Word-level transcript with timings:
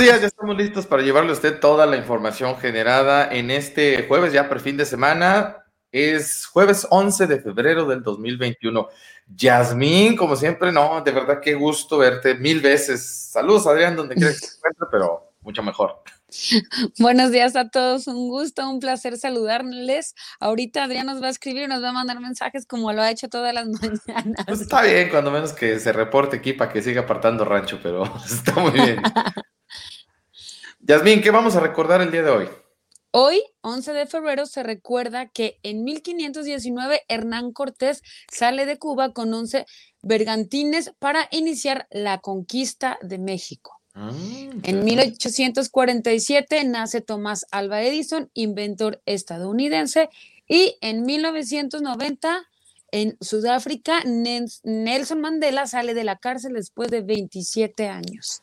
Días, 0.00 0.22
ya 0.22 0.28
estamos 0.28 0.56
listos 0.56 0.86
para 0.86 1.02
llevarle 1.02 1.28
a 1.28 1.34
usted 1.34 1.60
toda 1.60 1.84
la 1.84 1.98
información 1.98 2.56
generada 2.56 3.30
en 3.30 3.50
este 3.50 4.06
jueves, 4.08 4.32
ya 4.32 4.48
por 4.48 4.60
fin 4.60 4.78
de 4.78 4.86
semana. 4.86 5.58
Es 5.92 6.46
jueves 6.46 6.86
11 6.88 7.26
de 7.26 7.38
febrero 7.38 7.84
del 7.84 8.02
2021. 8.02 8.88
Yasmín, 9.26 10.16
como 10.16 10.36
siempre, 10.36 10.72
no, 10.72 11.02
de 11.02 11.10
verdad 11.12 11.40
qué 11.42 11.52
gusto 11.52 11.98
verte 11.98 12.34
mil 12.34 12.62
veces. 12.62 13.04
Saludos, 13.30 13.66
Adrián, 13.66 13.94
donde 13.94 14.14
quiera 14.14 14.30
que 14.30 14.38
se 14.38 14.56
encuentre, 14.56 14.86
pero 14.90 15.34
mucho 15.42 15.62
mejor. 15.62 16.02
Buenos 16.98 17.30
días 17.30 17.54
a 17.54 17.68
todos, 17.68 18.06
un 18.06 18.30
gusto, 18.30 18.70
un 18.70 18.80
placer 18.80 19.18
saludarles. 19.18 20.14
Ahorita 20.38 20.84
Adrián 20.84 21.08
nos 21.08 21.22
va 21.22 21.26
a 21.26 21.30
escribir 21.30 21.64
y 21.64 21.66
nos 21.66 21.82
va 21.82 21.90
a 21.90 21.92
mandar 21.92 22.20
mensajes 22.20 22.64
como 22.64 22.90
lo 22.94 23.02
ha 23.02 23.10
hecho 23.10 23.28
todas 23.28 23.52
las 23.52 23.66
mañanas. 24.06 24.46
Pues 24.46 24.62
está 24.62 24.80
bien, 24.80 25.10
cuando 25.10 25.30
menos 25.30 25.52
que 25.52 25.78
se 25.78 25.92
reporte 25.92 26.38
aquí 26.38 26.54
para 26.54 26.72
que 26.72 26.80
siga 26.80 27.02
apartando 27.02 27.44
rancho, 27.44 27.78
pero 27.82 28.04
está 28.24 28.54
muy 28.54 28.70
bien. 28.70 29.02
Yasmín, 30.80 31.20
¿qué 31.20 31.30
vamos 31.30 31.56
a 31.56 31.60
recordar 31.60 32.00
el 32.00 32.10
día 32.10 32.22
de 32.22 32.30
hoy? 32.30 32.48
Hoy, 33.12 33.42
11 33.60 33.92
de 33.92 34.06
febrero, 34.06 34.46
se 34.46 34.62
recuerda 34.62 35.28
que 35.28 35.58
en 35.62 35.84
1519 35.84 37.02
Hernán 37.08 37.52
Cortés 37.52 38.02
sale 38.32 38.66
de 38.66 38.78
Cuba 38.78 39.12
con 39.12 39.32
11 39.34 39.66
bergantines 40.02 40.92
para 40.98 41.28
iniciar 41.32 41.86
la 41.90 42.18
conquista 42.18 42.98
de 43.02 43.18
México. 43.18 43.80
Ah, 43.94 44.10
en 44.62 44.84
1847 44.84 46.64
nace 46.64 47.00
Tomás 47.02 47.46
Alva 47.50 47.82
Edison, 47.82 48.30
inventor 48.32 49.02
estadounidense, 49.04 50.08
y 50.48 50.76
en 50.80 51.04
1990 51.04 52.48
en 52.92 53.16
Sudáfrica 53.20 54.02
Nelson 54.04 55.20
Mandela 55.20 55.66
sale 55.66 55.94
de 55.94 56.04
la 56.04 56.16
cárcel 56.16 56.54
después 56.54 56.90
de 56.90 57.02
27 57.02 57.88
años. 57.88 58.42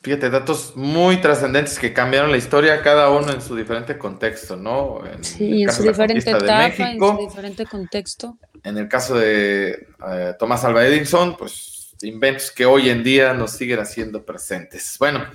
Fíjate, 0.00 0.30
datos 0.30 0.74
muy 0.76 1.20
trascendentes 1.20 1.78
que 1.78 1.92
cambiaron 1.92 2.30
la 2.30 2.36
historia, 2.36 2.82
cada 2.82 3.10
uno 3.10 3.32
en 3.32 3.42
su 3.42 3.56
diferente 3.56 3.98
contexto, 3.98 4.56
¿no? 4.56 5.00
En 5.04 5.24
sí, 5.24 5.64
en 5.64 5.72
su 5.72 5.82
diferente 5.82 6.30
etapa, 6.30 6.66
en 6.66 6.98
su 7.00 7.18
diferente 7.18 7.66
contexto. 7.66 8.38
En 8.62 8.78
el 8.78 8.88
caso 8.88 9.16
de 9.16 9.88
eh, 10.08 10.34
Tomás 10.38 10.64
Alva 10.64 10.86
Edison, 10.86 11.36
pues 11.36 11.77
inventos 12.02 12.50
que 12.50 12.66
hoy 12.66 12.90
en 12.90 13.02
día 13.02 13.34
nos 13.34 13.52
siguen 13.52 13.80
haciendo 13.80 14.24
presentes. 14.24 14.96
Bueno, 14.98 15.26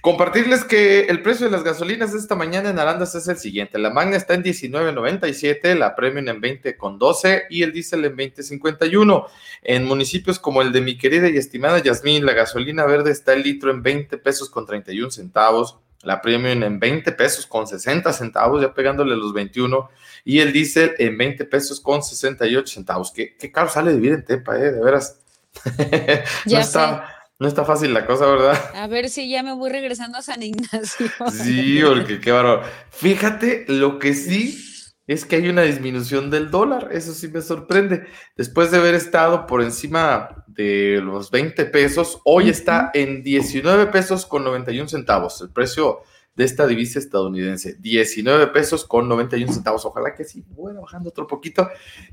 compartirles 0.00 0.64
que 0.64 1.06
el 1.06 1.22
precio 1.22 1.46
de 1.46 1.52
las 1.52 1.64
gasolinas 1.64 2.14
esta 2.14 2.34
mañana 2.34 2.70
en 2.70 2.78
Arandas 2.78 3.14
es 3.14 3.26
el 3.28 3.38
siguiente. 3.38 3.78
La 3.78 3.90
Magna 3.90 4.16
está 4.16 4.34
en 4.34 4.44
19.97, 4.44 5.74
la 5.74 5.96
Premium 5.96 6.28
en 6.28 6.40
20.12 6.40 7.44
y 7.50 7.62
el 7.62 7.72
diésel 7.72 8.04
en 8.04 8.16
20.51. 8.16 9.26
En 9.62 9.84
municipios 9.84 10.38
como 10.38 10.62
el 10.62 10.72
de 10.72 10.80
mi 10.80 10.96
querida 10.96 11.28
y 11.28 11.36
estimada 11.36 11.78
Yasmín, 11.78 12.24
la 12.24 12.32
gasolina 12.32 12.84
verde 12.84 13.10
está 13.10 13.32
el 13.32 13.42
litro 13.42 13.70
en 13.70 13.82
20 13.82 14.18
pesos 14.18 14.50
con 14.50 14.66
31 14.66 15.10
centavos, 15.10 15.78
la 16.02 16.20
Premium 16.20 16.62
en 16.62 16.80
20 16.80 17.12
pesos 17.12 17.46
con 17.46 17.66
60 17.66 18.12
centavos, 18.12 18.60
ya 18.60 18.74
pegándole 18.74 19.16
los 19.16 19.32
21, 19.32 19.88
y 20.24 20.40
el 20.40 20.52
diésel 20.52 20.94
en 20.98 21.16
20 21.16 21.44
pesos 21.44 21.80
con 21.80 22.02
68 22.02 22.66
centavos. 22.66 23.12
Qué, 23.12 23.36
qué 23.36 23.50
caro 23.52 23.68
sale 23.68 23.92
vivir 23.92 24.12
en 24.12 24.24
Tepa, 24.24 24.56
eh, 24.56 24.72
de 24.72 24.80
veras 24.80 25.21
no, 26.46 26.58
está, 26.58 27.08
no 27.38 27.48
está 27.48 27.64
fácil 27.64 27.92
la 27.94 28.06
cosa, 28.06 28.26
¿verdad? 28.26 28.58
A 28.74 28.86
ver 28.86 29.08
si 29.08 29.28
ya 29.28 29.42
me 29.42 29.52
voy 29.52 29.70
regresando 29.70 30.18
a 30.18 30.22
San 30.22 30.42
Ignacio. 30.42 31.06
Sí, 31.30 31.80
porque 31.84 32.20
qué 32.20 32.32
bárbaro. 32.32 32.62
Fíjate, 32.90 33.64
lo 33.68 33.98
que 33.98 34.14
sí 34.14 34.58
es 35.06 35.24
que 35.24 35.36
hay 35.36 35.48
una 35.48 35.62
disminución 35.62 36.30
del 36.30 36.50
dólar, 36.50 36.88
eso 36.92 37.12
sí 37.12 37.28
me 37.28 37.42
sorprende. 37.42 38.06
Después 38.36 38.70
de 38.70 38.78
haber 38.78 38.94
estado 38.94 39.46
por 39.46 39.62
encima 39.62 40.44
de 40.46 41.00
los 41.02 41.30
20 41.30 41.64
pesos, 41.66 42.20
hoy 42.24 42.48
está 42.48 42.90
en 42.94 43.22
19 43.22 43.86
pesos 43.86 44.26
con 44.26 44.44
91 44.44 44.88
centavos. 44.88 45.40
El 45.40 45.50
precio 45.50 46.02
de 46.34 46.44
esta 46.44 46.66
divisa 46.66 46.98
estadounidense. 46.98 47.76
19 47.78 48.48
pesos 48.48 48.84
con 48.84 49.08
91 49.08 49.52
centavos. 49.52 49.84
Ojalá 49.84 50.14
que 50.14 50.24
sí, 50.24 50.44
bueno, 50.48 50.82
bajando 50.82 51.10
otro 51.10 51.26
poquito. 51.26 51.68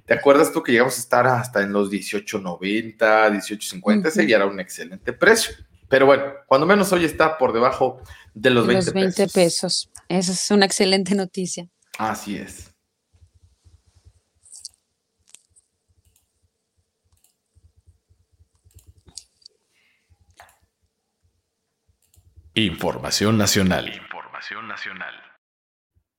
¿Te 0.06 0.14
acuerdas 0.14 0.52
tú 0.52 0.62
que 0.62 0.72
llegamos 0.72 0.98
a 0.98 1.00
estar 1.00 1.28
hasta 1.28 1.62
en 1.62 1.72
los 1.72 1.90
18.90, 1.90 2.98
18.50? 2.98 4.08
Ese 4.08 4.28
ya 4.28 4.38
era 4.38 4.46
un 4.46 4.60
excelente 4.60 5.14
precio. 5.14 5.56
Pero 5.88 6.06
bueno, 6.06 6.24
cuando 6.46 6.68
menos 6.68 6.92
hoy 6.92 7.06
está 7.06 7.38
por 7.38 7.54
debajo 7.54 8.02
de 8.34 8.50
los, 8.52 8.68
20, 8.68 8.92
20 8.92 9.28
pesos. 9.30 9.90
Esa 10.08 10.32
es 10.34 10.52
una 10.52 10.66
excelente 10.66 11.16
noticia. 11.16 11.68
Así 11.98 12.38
es. 12.38 12.74
Información 22.54 23.38
nacional 23.38 24.09
nacional. 24.68 25.14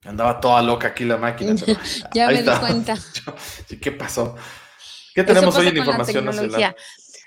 Andaba 0.04 0.40
toda 0.40 0.62
loca 0.62 0.88
aquí 0.88 1.04
la 1.04 1.18
máquina. 1.18 1.54
ya 2.14 2.28
me 2.28 2.42
di 2.42 2.50
cuenta. 2.58 2.96
¿Qué 3.82 3.92
pasó? 3.92 4.36
¿Qué 5.14 5.24
tenemos 5.24 5.56
hoy 5.56 5.68
en 5.68 5.76
información 5.76 6.24
nacional? 6.24 6.74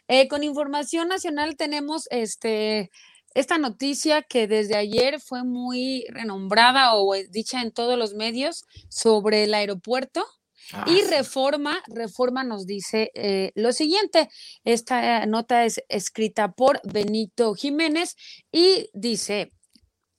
Eh, 0.08 0.28
con 0.28 0.44
información 0.44 1.08
nacional 1.08 1.56
tenemos 1.56 2.08
este 2.10 2.92
esta 3.36 3.58
noticia 3.58 4.22
que 4.22 4.48
desde 4.48 4.76
ayer 4.76 5.20
fue 5.20 5.44
muy 5.44 6.06
renombrada 6.10 6.94
o 6.96 7.16
dicha 7.30 7.62
en 7.62 7.72
todos 7.72 7.98
los 7.98 8.14
medios 8.14 8.64
sobre 8.90 9.44
el 9.46 9.54
aeropuerto. 9.54 10.24
Ah, 10.72 10.86
y 10.88 11.02
Reforma, 11.10 11.82
Reforma 11.88 12.44
nos 12.44 12.66
dice 12.66 13.12
eh, 13.16 13.52
lo 13.56 13.74
siguiente, 13.74 14.30
esta 14.64 15.26
nota 15.26 15.66
es 15.66 15.84
escrita 15.90 16.54
por 16.54 16.80
Benito 16.84 17.54
Jiménez 17.54 18.16
y 18.52 18.90
dice, 18.94 19.52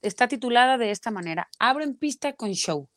está 0.05 0.29
titulada 0.29 0.79
de 0.79 0.91
esta 0.91 1.11
manera, 1.11 1.49
Abren 1.59 1.97
pista 1.97 2.33
con 2.35 2.53
show. 2.53 2.89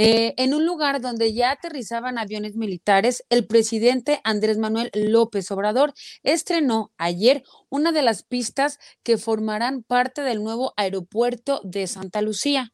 Eh, 0.00 0.34
en 0.36 0.54
un 0.54 0.64
lugar 0.64 1.00
donde 1.00 1.34
ya 1.34 1.50
aterrizaban 1.50 2.18
aviones 2.18 2.54
militares, 2.54 3.24
el 3.30 3.48
presidente 3.48 4.20
Andrés 4.22 4.56
Manuel 4.56 4.92
López 4.94 5.50
Obrador 5.50 5.92
estrenó 6.22 6.92
ayer 6.98 7.42
una 7.68 7.90
de 7.90 8.02
las 8.02 8.22
pistas 8.22 8.78
que 9.02 9.18
formarán 9.18 9.82
parte 9.82 10.22
del 10.22 10.40
nuevo 10.40 10.72
aeropuerto 10.76 11.60
de 11.64 11.88
Santa 11.88 12.22
Lucía. 12.22 12.72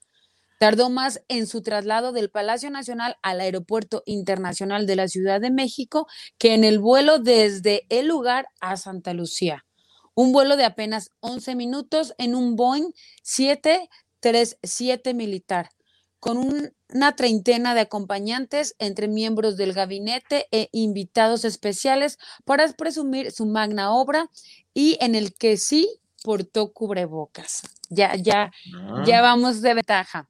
Tardó 0.59 0.91
más 0.91 1.23
en 1.29 1.47
su 1.47 1.63
traslado 1.63 2.13
del 2.13 2.31
Palacio 2.31 2.69
Nacional 2.71 3.17
al 3.23 3.41
Aeropuerto 3.41 4.03
Internacional 4.05 4.87
de 4.87 4.97
la 4.97 5.09
Ciudad 5.09 5.41
de 5.41 5.51
México 5.51 6.07
que 6.37 6.53
en 6.53 6.63
el 6.63 6.79
vuelo 6.79 7.21
desde 7.21 7.87
el 7.89 8.07
lugar 8.07 8.49
a 8.61 8.77
Santa 8.77 9.15
Lucía 9.15 9.65
un 10.15 10.33
vuelo 10.33 10.57
de 10.57 10.65
apenas 10.65 11.11
11 11.21 11.55
minutos 11.55 12.15
en 12.19 12.35
un 12.35 12.57
Boeing 12.57 12.93
737 13.23 15.15
militar, 15.15 15.71
con 16.21 16.39
una 16.39 17.17
treintena 17.17 17.75
de 17.75 17.81
acompañantes 17.81 18.75
entre 18.79 19.09
miembros 19.09 19.57
del 19.57 19.73
gabinete 19.73 20.47
e 20.51 20.69
invitados 20.73 21.45
especiales 21.45 22.19
para 22.45 22.73
presumir 22.73 23.31
su 23.33 23.45
magna 23.47 23.93
obra 23.93 24.31
y 24.73 24.97
en 25.01 25.15
el 25.15 25.35
que 25.35 25.57
sí 25.57 26.01
portó 26.23 26.73
cubrebocas. 26.73 27.63
Ya, 27.91 28.15
ya, 28.17 28.51
ya 29.05 29.19
ah. 29.19 29.23
vamos 29.23 29.61
de 29.61 29.75
ventaja. 29.75 30.29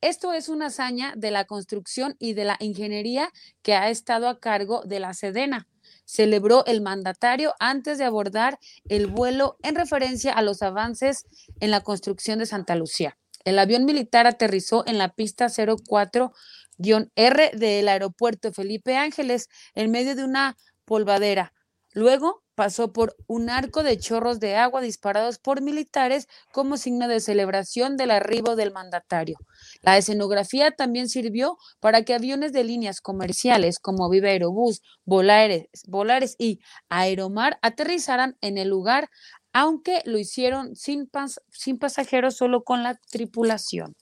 Esto 0.00 0.32
es 0.32 0.48
una 0.48 0.66
hazaña 0.66 1.12
de 1.16 1.30
la 1.30 1.44
construcción 1.44 2.16
y 2.18 2.34
de 2.34 2.44
la 2.44 2.56
ingeniería 2.60 3.30
que 3.62 3.74
ha 3.74 3.90
estado 3.90 4.28
a 4.28 4.38
cargo 4.38 4.82
de 4.84 5.00
la 5.00 5.12
Sedena 5.12 5.66
celebró 6.08 6.64
el 6.64 6.80
mandatario 6.80 7.54
antes 7.60 7.98
de 7.98 8.04
abordar 8.04 8.58
el 8.88 9.08
vuelo 9.08 9.58
en 9.62 9.74
referencia 9.74 10.32
a 10.32 10.40
los 10.40 10.62
avances 10.62 11.26
en 11.60 11.70
la 11.70 11.82
construcción 11.82 12.38
de 12.38 12.46
Santa 12.46 12.76
Lucía. 12.76 13.18
El 13.44 13.58
avión 13.58 13.84
militar 13.84 14.26
aterrizó 14.26 14.86
en 14.86 14.96
la 14.96 15.10
pista 15.10 15.48
04-R 15.48 17.50
del 17.54 17.88
aeropuerto 17.88 18.54
Felipe 18.54 18.96
Ángeles 18.96 19.50
en 19.74 19.90
medio 19.90 20.16
de 20.16 20.24
una 20.24 20.56
polvadera. 20.86 21.52
Luego 21.98 22.44
pasó 22.54 22.92
por 22.92 23.16
un 23.26 23.50
arco 23.50 23.82
de 23.82 23.98
chorros 23.98 24.38
de 24.38 24.54
agua 24.54 24.80
disparados 24.80 25.40
por 25.40 25.62
militares 25.62 26.28
como 26.52 26.76
signo 26.76 27.08
de 27.08 27.18
celebración 27.18 27.96
del 27.96 28.12
arribo 28.12 28.54
del 28.54 28.72
mandatario. 28.72 29.36
La 29.82 29.98
escenografía 29.98 30.70
también 30.70 31.08
sirvió 31.08 31.58
para 31.80 32.04
que 32.04 32.14
aviones 32.14 32.52
de 32.52 32.62
líneas 32.62 33.00
comerciales 33.00 33.80
como 33.80 34.08
Viva 34.08 34.28
Aerobús, 34.28 34.80
Volares, 35.04 35.66
Volares 35.88 36.36
y 36.38 36.60
Aeromar 36.88 37.58
aterrizaran 37.62 38.36
en 38.42 38.58
el 38.58 38.68
lugar, 38.68 39.10
aunque 39.52 40.00
lo 40.04 40.18
hicieron 40.18 40.76
sin, 40.76 41.10
sin 41.50 41.80
pasajeros, 41.80 42.36
solo 42.36 42.62
con 42.62 42.84
la 42.84 42.94
tripulación. 43.10 43.96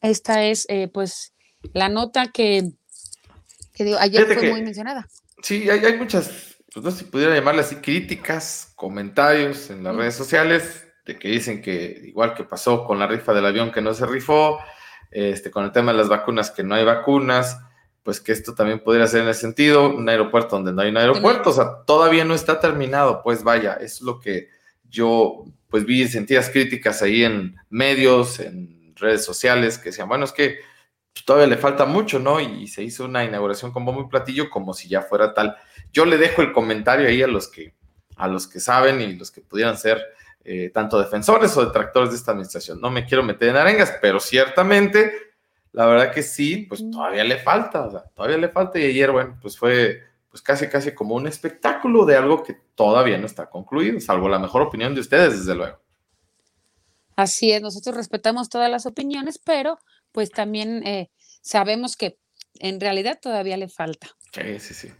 Esta 0.00 0.42
es, 0.42 0.66
eh, 0.68 0.88
pues, 0.88 1.34
la 1.72 1.88
nota 1.88 2.32
que, 2.32 2.72
ayer 4.00 4.26
fue 4.26 4.50
muy 4.50 4.62
mencionada. 4.62 5.06
Sí, 5.42 5.68
hay, 5.68 5.96
muchas, 5.98 6.56
pues 6.72 6.84
no 6.84 6.90
sé 6.90 6.98
si 6.98 7.04
pudiera 7.04 7.34
llamarle 7.34 7.62
así, 7.62 7.76
críticas, 7.76 8.72
comentarios 8.76 9.70
en 9.70 9.82
las 9.82 9.94
redes 9.94 10.14
sociales, 10.14 10.86
de 11.04 11.18
que 11.18 11.28
dicen 11.28 11.60
que 11.60 12.00
igual 12.04 12.34
que 12.34 12.44
pasó 12.44 12.84
con 12.84 12.98
la 12.98 13.08
rifa 13.08 13.34
del 13.34 13.46
avión 13.46 13.72
que 13.72 13.82
no 13.82 13.92
se 13.92 14.06
rifó, 14.06 14.60
este, 15.10 15.50
con 15.50 15.64
el 15.64 15.72
tema 15.72 15.92
de 15.92 15.98
las 15.98 16.08
vacunas 16.08 16.52
que 16.52 16.62
no 16.62 16.76
hay 16.76 16.84
vacunas, 16.84 17.58
pues 18.04 18.20
que 18.20 18.32
esto 18.32 18.54
también 18.54 18.80
podría 18.80 19.06
ser 19.06 19.22
en 19.22 19.28
ese 19.28 19.40
sentido, 19.40 19.94
un 19.94 20.08
aeropuerto 20.08 20.56
donde 20.56 20.72
no 20.72 20.80
hay 20.80 20.90
un 20.90 20.96
aeropuerto, 20.96 21.50
o 21.50 21.52
sea, 21.52 21.82
todavía 21.86 22.24
no 22.24 22.34
está 22.34 22.60
terminado, 22.60 23.22
pues 23.22 23.42
vaya, 23.42 23.74
es 23.74 24.00
lo 24.00 24.20
que 24.20 24.48
yo 24.88 25.44
pues 25.68 25.84
vi 25.84 26.06
sentidas 26.06 26.50
críticas 26.50 27.02
ahí 27.02 27.24
en 27.24 27.56
medios, 27.68 28.38
en 28.38 28.94
redes 28.94 29.24
sociales, 29.24 29.78
que 29.78 29.90
decían, 29.90 30.08
bueno, 30.08 30.24
es 30.24 30.32
que 30.32 30.58
todavía 31.24 31.48
le 31.48 31.56
falta 31.56 31.84
mucho, 31.84 32.18
¿no? 32.18 32.40
Y 32.40 32.66
se 32.66 32.82
hizo 32.82 33.04
una 33.04 33.24
inauguración 33.24 33.72
con 33.72 33.84
bombo 33.84 34.02
y 34.02 34.08
platillo 34.08 34.50
como 34.50 34.74
si 34.74 34.88
ya 34.88 35.02
fuera 35.02 35.34
tal. 35.34 35.56
Yo 35.92 36.04
le 36.04 36.18
dejo 36.18 36.42
el 36.42 36.52
comentario 36.52 37.08
ahí 37.08 37.22
a 37.22 37.26
los 37.26 37.48
que, 37.48 37.74
a 38.16 38.28
los 38.28 38.46
que 38.46 38.60
saben 38.60 39.00
y 39.00 39.14
los 39.14 39.30
que 39.30 39.40
pudieran 39.40 39.76
ser 39.76 40.02
eh, 40.44 40.70
tanto 40.72 40.98
defensores 40.98 41.56
o 41.56 41.64
detractores 41.64 42.10
de 42.10 42.16
esta 42.16 42.32
administración. 42.32 42.80
No 42.80 42.90
me 42.90 43.06
quiero 43.06 43.22
meter 43.22 43.50
en 43.50 43.56
arengas, 43.56 43.92
pero 44.00 44.18
ciertamente, 44.18 45.12
la 45.72 45.86
verdad 45.86 46.12
que 46.12 46.22
sí, 46.22 46.66
pues 46.68 46.82
todavía 46.90 47.24
le 47.24 47.38
falta, 47.38 47.86
o 47.86 47.90
sea, 47.90 48.02
todavía 48.14 48.38
le 48.38 48.48
falta. 48.48 48.78
Y 48.78 48.84
ayer, 48.84 49.10
bueno, 49.12 49.38
pues 49.40 49.56
fue 49.56 50.02
pues 50.32 50.40
casi, 50.40 50.66
casi 50.68 50.94
como 50.94 51.14
un 51.14 51.26
espectáculo 51.26 52.06
de 52.06 52.16
algo 52.16 52.42
que 52.42 52.56
todavía 52.74 53.18
no 53.18 53.26
está 53.26 53.50
concluido, 53.50 54.00
salvo 54.00 54.30
la 54.30 54.38
mejor 54.38 54.62
opinión 54.62 54.94
de 54.94 55.02
ustedes, 55.02 55.38
desde 55.38 55.54
luego. 55.54 55.78
Así 57.16 57.52
es, 57.52 57.60
nosotros 57.60 57.94
respetamos 57.94 58.48
todas 58.48 58.70
las 58.70 58.86
opiniones, 58.86 59.38
pero 59.38 59.78
pues 60.12 60.30
también 60.30 60.86
eh, 60.86 61.10
sabemos 61.42 61.96
que 61.96 62.18
en 62.60 62.80
realidad 62.80 63.18
todavía 63.20 63.56
le 63.56 63.68
falta. 63.68 64.10
Sí, 64.32 64.58
sí, 64.60 64.74
sí. 64.74 64.92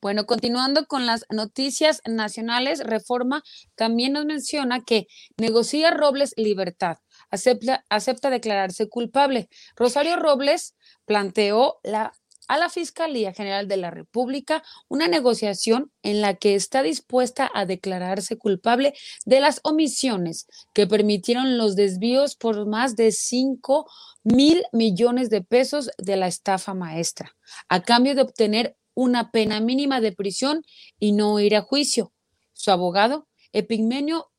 Bueno, 0.00 0.26
continuando 0.26 0.86
con 0.86 1.06
las 1.06 1.24
noticias 1.30 2.00
nacionales, 2.06 2.80
Reforma 2.80 3.42
también 3.74 4.12
nos 4.12 4.24
menciona 4.26 4.80
que 4.84 5.06
negocia 5.36 5.90
Robles 5.90 6.34
libertad, 6.36 6.98
acepta, 7.30 7.84
acepta 7.88 8.30
declararse 8.30 8.88
culpable. 8.88 9.48
Rosario 9.76 10.16
Robles 10.16 10.74
planteó 11.04 11.78
la 11.82 12.12
a 12.48 12.58
la 12.58 12.70
Fiscalía 12.70 13.32
General 13.32 13.68
de 13.68 13.76
la 13.76 13.90
República 13.90 14.64
una 14.88 15.06
negociación 15.06 15.92
en 16.02 16.20
la 16.20 16.34
que 16.34 16.54
está 16.54 16.82
dispuesta 16.82 17.50
a 17.54 17.66
declararse 17.66 18.36
culpable 18.36 18.94
de 19.26 19.40
las 19.40 19.60
omisiones 19.62 20.46
que 20.74 20.86
permitieron 20.86 21.58
los 21.58 21.76
desvíos 21.76 22.34
por 22.34 22.66
más 22.66 22.96
de 22.96 23.12
5 23.12 23.86
mil 24.24 24.64
millones 24.72 25.30
de 25.30 25.42
pesos 25.42 25.90
de 25.98 26.16
la 26.16 26.26
estafa 26.26 26.74
maestra, 26.74 27.36
a 27.68 27.82
cambio 27.82 28.14
de 28.14 28.22
obtener 28.22 28.76
una 28.94 29.30
pena 29.30 29.60
mínima 29.60 30.00
de 30.00 30.12
prisión 30.12 30.62
y 30.98 31.12
no 31.12 31.38
ir 31.38 31.54
a 31.54 31.62
juicio. 31.62 32.12
Su 32.52 32.72
abogado, 32.72 33.28
Epigmenio 33.52 34.30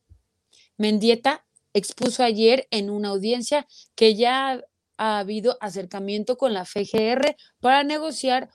Mendieta, 0.77 1.45
expuso 1.73 2.23
ayer 2.23 2.67
en 2.71 2.89
una 2.89 3.09
audiencia 3.09 3.67
que 3.95 4.15
ya 4.15 4.62
ha 5.00 5.18
habido 5.18 5.57
acercamiento 5.62 6.38
con 6.38 6.54
la 6.54 6.66
FGR 6.66 7.36
para 7.60 7.84
negociar 7.84 8.50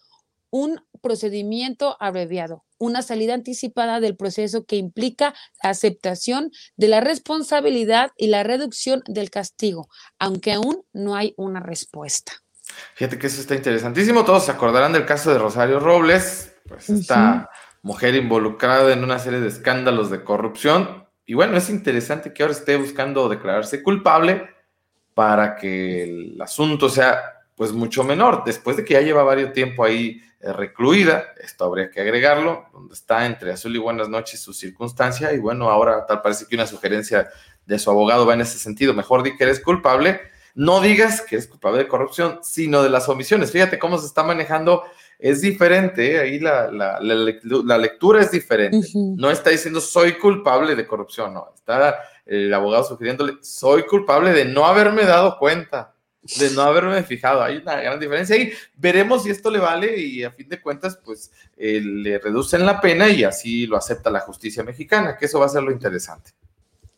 un 0.51 0.81
procedimiento 1.01 1.97
abreviado, 1.99 2.65
una 2.79 3.03
salida 3.03 3.35
anticipada 3.35 3.99
del 3.99 4.15
proceso 4.15 4.65
que 4.65 4.77
implica 4.77 5.35
la 5.63 5.71
aceptación 5.71 6.53
de 6.77 6.87
la 6.87 7.01
responsabilidad 7.01 8.13
y 8.17 8.29
la 8.29 8.45
reducción 8.45 9.03
del 9.07 9.31
castigo, 9.31 9.89
aunque 10.21 10.53
aún 10.53 10.85
no 10.93 11.17
hay 11.17 11.35
una 11.37 11.59
respuesta. 11.59 12.33
Fíjate 12.95 13.19
que 13.19 13.27
eso 13.27 13.41
está 13.41 13.57
interesantísimo. 13.57 14.25
Todos 14.25 14.45
se 14.45 14.53
acordarán 14.53 14.93
del 14.93 15.07
caso 15.07 15.33
de 15.33 15.39
Rosario 15.39 15.81
Robles, 15.81 16.55
pues 16.69 16.89
esta 16.89 17.51
mujer 17.83 18.15
involucrada 18.15 18.93
en 18.93 19.03
una 19.03 19.19
serie 19.19 19.41
de 19.41 19.49
escándalos 19.49 20.11
de 20.11 20.23
corrupción. 20.23 21.09
Y 21.27 21.35
bueno, 21.35 21.57
es 21.57 21.69
interesante 21.71 22.33
que 22.33 22.43
ahora 22.43 22.55
esté 22.55 22.77
buscando 22.77 23.29
declararse 23.29 23.83
culpable 23.83 24.54
para 25.15 25.57
que 25.57 26.03
el 26.05 26.41
asunto 26.41 26.89
sea 26.89 27.35
pues 27.57 27.73
mucho 27.73 28.05
menor. 28.05 28.43
Después 28.45 28.77
de 28.77 28.85
que 28.85 28.95
ya 28.95 29.01
lleva 29.01 29.23
varios 29.23 29.53
tiempo 29.53 29.85
ahí 29.85 30.21
eh, 30.41 30.53
recluida, 30.53 31.25
esto 31.43 31.65
habría 31.65 31.91
que 31.91 32.01
agregarlo, 32.01 32.67
donde 32.73 32.95
está 32.95 33.27
entre 33.27 33.53
azul 33.53 33.75
y 33.75 33.79
buenas 33.79 34.09
noches 34.09 34.41
su 34.41 34.53
circunstancia, 34.53 35.33
y 35.33 35.39
bueno, 35.39 35.71
ahora 35.71 36.05
tal 36.07 36.21
parece 36.21 36.47
que 36.47 36.57
una 36.57 36.67
sugerencia 36.67 37.31
de 37.65 37.79
su 37.79 37.91
abogado 37.91 38.27
va 38.27 38.35
en 38.35 38.43
ese 38.43 38.59
sentido, 38.59 38.93
mejor 38.93 39.23
di 39.23 39.37
que 39.37 39.45
eres 39.45 39.61
culpable, 39.61 40.21
no 40.55 40.81
digas 40.81 41.23
que 41.23 41.37
eres 41.37 41.47
culpable 41.49 41.79
de 41.79 41.89
corrupción, 41.89 42.41
sino 42.43 42.83
de 42.83 42.91
las 42.91 43.09
omisiones. 43.09 43.51
Fíjate 43.51 43.79
cómo 43.79 43.99
se 43.99 44.07
está 44.07 44.23
manejando, 44.23 44.85
es 45.19 45.41
diferente, 45.41 46.15
¿eh? 46.15 46.21
ahí 46.21 46.39
la, 46.39 46.71
la, 46.71 47.79
lectura 47.79 48.21
es 48.21 48.31
diferente. 48.31 48.87
No 48.95 49.31
está 49.31 49.51
diciendo 49.51 49.81
soy 49.81 50.13
culpable 50.19 50.75
de 50.77 50.87
corrupción, 50.87 51.33
no, 51.33 51.53
está 51.55 51.97
el 52.27 52.53
abogado 52.53 52.85
sugiriéndole, 52.85 53.35
soy 53.43 53.85
culpable 53.85 54.33
de 54.33 54.45
no 54.45 54.65
haberme 54.65 55.05
dado 55.05 55.39
cuenta, 55.39 55.95
de 56.39 56.51
no 56.51 56.63
haberme 56.63 57.03
fijado. 57.03 57.43
Hay 57.43 57.59
una 57.59 57.77
gran 57.77 58.01
diferencia 58.01 58.37
ahí. 58.37 58.53
Veremos 58.75 59.25
si 59.25 59.31
esto 59.31 59.51
le 59.51 59.59
vale 59.59 59.99
y 59.99 60.23
a 60.25 60.31
fin 60.31 60.49
de 60.49 60.61
cuentas, 60.61 60.99
pues 61.05 61.31
eh, 61.57 61.81
le 61.81 62.19
reducen 62.19 62.65
la 62.65 62.81
pena 62.81 63.09
y 63.09 63.25
así 63.25 63.67
lo 63.67 63.77
acepta 63.77 64.11
la 64.11 64.21
justicia 64.21 64.63
mexicana, 64.63 65.17
que 65.19 65.27
eso 65.27 65.39
va 65.39 65.47
a 65.47 65.51
ser 65.51 65.63
lo 65.63 65.73
interesante. 65.73 66.31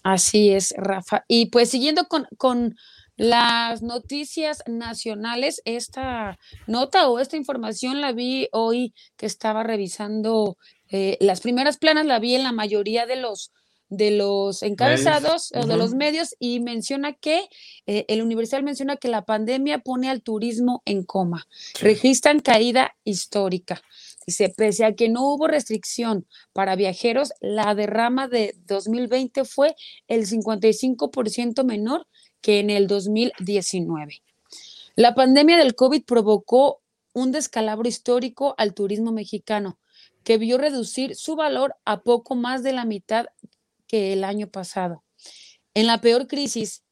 Así 0.03 0.53
es, 0.53 0.73
Rafa. 0.77 1.25
Y 1.27 1.47
pues 1.47 1.71
siguiendo 1.71 2.07
con, 2.07 2.29
con 2.39 2.77
las 3.17 3.83
noticias 3.83 4.63
nacionales, 4.67 5.61
esta 5.65 6.39
nota 6.67 7.09
o 7.09 7.19
esta 7.19 7.37
información 7.37 8.01
la 8.01 8.13
vi 8.13 8.49
hoy 8.53 8.95
que 9.17 9.27
estaba 9.27 9.65
revisando 9.65 10.57
eh, 10.91 11.17
las 11.21 11.41
primeras 11.41 11.79
planas, 11.79 12.07
la 12.07 12.21
vi 12.21 12.37
en 12.37 12.45
la 12.45 12.53
mayoría 12.53 13.07
de 13.07 13.17
los 13.17 13.53
de 13.89 14.11
los 14.11 14.63
encabezados 14.63 15.53
o 15.55 15.67
de 15.67 15.77
los 15.77 15.95
medios 15.95 16.35
y 16.39 16.61
menciona 16.61 17.13
que 17.13 17.49
eh, 17.87 18.05
el 18.09 18.23
Universal 18.23 18.63
menciona 18.63 18.97
que 18.97 19.09
la 19.09 19.25
pandemia 19.25 19.79
pone 19.79 20.11
al 20.11 20.23
turismo 20.23 20.83
en 20.85 21.05
coma, 21.05 21.47
registran 21.81 22.41
caída 22.41 22.97
histórica. 23.05 23.81
Dice, 24.27 24.49
pese 24.49 24.85
a 24.85 24.95
que 24.95 25.09
no 25.09 25.29
hubo 25.29 25.47
restricción 25.47 26.27
para 26.53 26.75
viajeros, 26.75 27.33
la 27.41 27.77
derrama 27.77 28.27
de 28.27 28.57
2020 28.67 29.45
fue 29.45 29.77
el 30.09 30.27
55% 30.27 31.65
menor 31.65 32.09
que 32.41 32.59
en 32.59 32.71
el 32.71 32.89
2019. 32.89 34.23
La 34.97 35.15
pandemia 35.15 35.57
del 35.59 35.77
COVID 35.77 36.05
provocó 36.05 36.81
un 37.13 37.31
descalabro 37.31 37.89
histórico 37.89 38.55
al 38.59 38.75
turismo 38.75 39.13
mexicano, 39.13 39.79
que 40.25 40.39
vio 40.39 40.59
reducir 40.59 41.15
su 41.15 41.37
valor 41.37 41.77
a 41.85 42.03
poco 42.03 42.35
más 42.35 42.65
de 42.65 42.73
la 42.73 42.85
mitad 42.85 43.27
que 43.87 44.13
el 44.13 44.25
año 44.25 44.49
pasado. 44.49 45.05
En 45.75 45.87
la 45.87 46.01
peor 46.01 46.27
crisis 46.27 46.83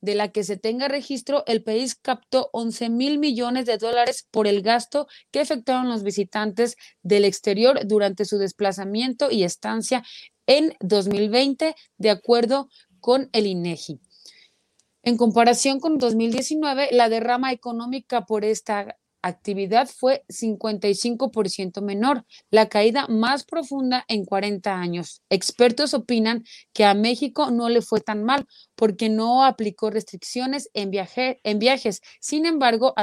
de 0.00 0.16
la 0.16 0.32
que 0.32 0.42
se 0.42 0.56
tenga 0.56 0.88
registro, 0.88 1.44
el 1.46 1.62
país 1.62 1.94
captó 1.94 2.50
11 2.52 2.90
mil 2.90 3.18
millones 3.18 3.66
de 3.66 3.78
dólares 3.78 4.26
por 4.30 4.48
el 4.48 4.60
gasto 4.60 5.06
que 5.30 5.40
efectuaron 5.40 5.88
los 5.88 6.02
visitantes 6.02 6.76
del 7.02 7.24
exterior 7.24 7.86
durante 7.86 8.24
su 8.24 8.36
desplazamiento 8.38 9.30
y 9.30 9.44
estancia 9.44 10.02
en 10.46 10.74
2020, 10.80 11.76
de 11.98 12.10
acuerdo 12.10 12.68
con 13.00 13.30
el 13.32 13.46
INEGI. 13.46 14.00
En 15.04 15.16
comparación 15.16 15.80
con 15.80 15.98
2019, 15.98 16.88
la 16.92 17.08
derrama 17.08 17.52
económica 17.52 18.24
por 18.24 18.44
esta 18.44 18.96
actividad 19.22 19.88
fue 19.88 20.24
55% 20.28 21.80
menor, 21.80 22.24
la 22.50 22.68
caída 22.68 23.06
más 23.08 23.44
profunda 23.44 24.04
en 24.08 24.24
40 24.24 24.74
años. 24.74 25.22
Expertos 25.30 25.94
opinan 25.94 26.44
que 26.72 26.84
a 26.84 26.94
México 26.94 27.50
no 27.50 27.68
le 27.68 27.82
fue 27.82 28.00
tan 28.00 28.24
mal 28.24 28.46
porque 28.74 29.08
no 29.08 29.44
aplicó 29.44 29.90
restricciones 29.90 30.68
en, 30.74 30.90
viaje, 30.90 31.40
en 31.44 31.58
viajes. 31.58 32.02
Sin 32.20 32.46
embargo, 32.46 32.94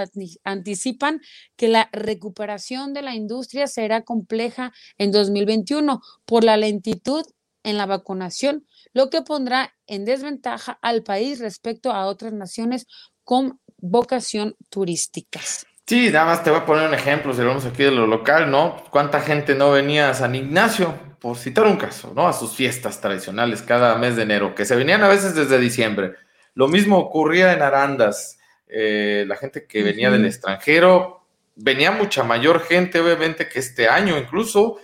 anticipan 0.43 1.21
que 1.55 1.69
la 1.69 1.89
recuperación 1.91 2.93
de 2.93 3.01
la 3.01 3.15
industria 3.15 3.67
será 3.67 4.03
compleja 4.03 4.73
en 4.97 5.11
2021 5.11 6.01
por 6.25 6.43
la 6.43 6.57
lentitud 6.57 7.23
en 7.63 7.77
la 7.77 7.85
vacunación, 7.85 8.65
lo 8.93 9.09
que 9.09 9.21
pondrá 9.21 9.75
en 9.87 10.05
desventaja 10.05 10.79
al 10.81 11.03
país 11.03 11.39
respecto 11.39 11.91
a 11.91 12.07
otras 12.07 12.33
naciones 12.33 12.87
con 13.23 13.59
vocación 13.77 14.55
turísticas. 14.69 15.65
Sí, 15.89 16.11
nada 16.11 16.25
más 16.25 16.43
te 16.43 16.51
voy 16.51 16.59
a 16.59 16.65
poner 16.67 16.87
un 16.87 16.93
ejemplo, 16.93 17.33
si 17.33 17.41
vamos 17.41 17.65
aquí 17.65 17.81
de 17.81 17.89
lo 17.89 18.05
local, 18.05 18.51
¿no? 18.51 18.77
¿Cuánta 18.91 19.21
gente 19.21 19.55
no 19.55 19.71
venía 19.71 20.11
a 20.11 20.13
San 20.13 20.35
Ignacio, 20.35 20.93
por 21.17 21.35
citar 21.35 21.65
un 21.65 21.77
caso, 21.77 22.13
¿no? 22.15 22.27
A 22.27 22.33
sus 22.33 22.53
fiestas 22.53 23.01
tradicionales 23.01 23.63
cada 23.63 23.97
mes 23.97 24.15
de 24.15 24.21
enero, 24.21 24.53
que 24.53 24.65
se 24.65 24.75
venían 24.75 25.01
a 25.01 25.07
veces 25.07 25.33
desde 25.33 25.57
diciembre. 25.57 26.13
Lo 26.53 26.67
mismo 26.67 26.99
ocurría 26.99 27.53
en 27.53 27.63
Arandas. 27.63 28.37
Eh, 28.67 29.25
la 29.27 29.35
gente 29.35 29.65
que 29.65 29.81
venía 29.81 30.11
del 30.11 30.27
extranjero, 30.27 31.25
venía 31.55 31.89
mucha 31.89 32.21
mayor 32.21 32.61
gente, 32.61 32.99
obviamente, 32.99 33.49
que 33.49 33.57
este 33.57 33.89
año 33.89 34.15
incluso. 34.15 34.77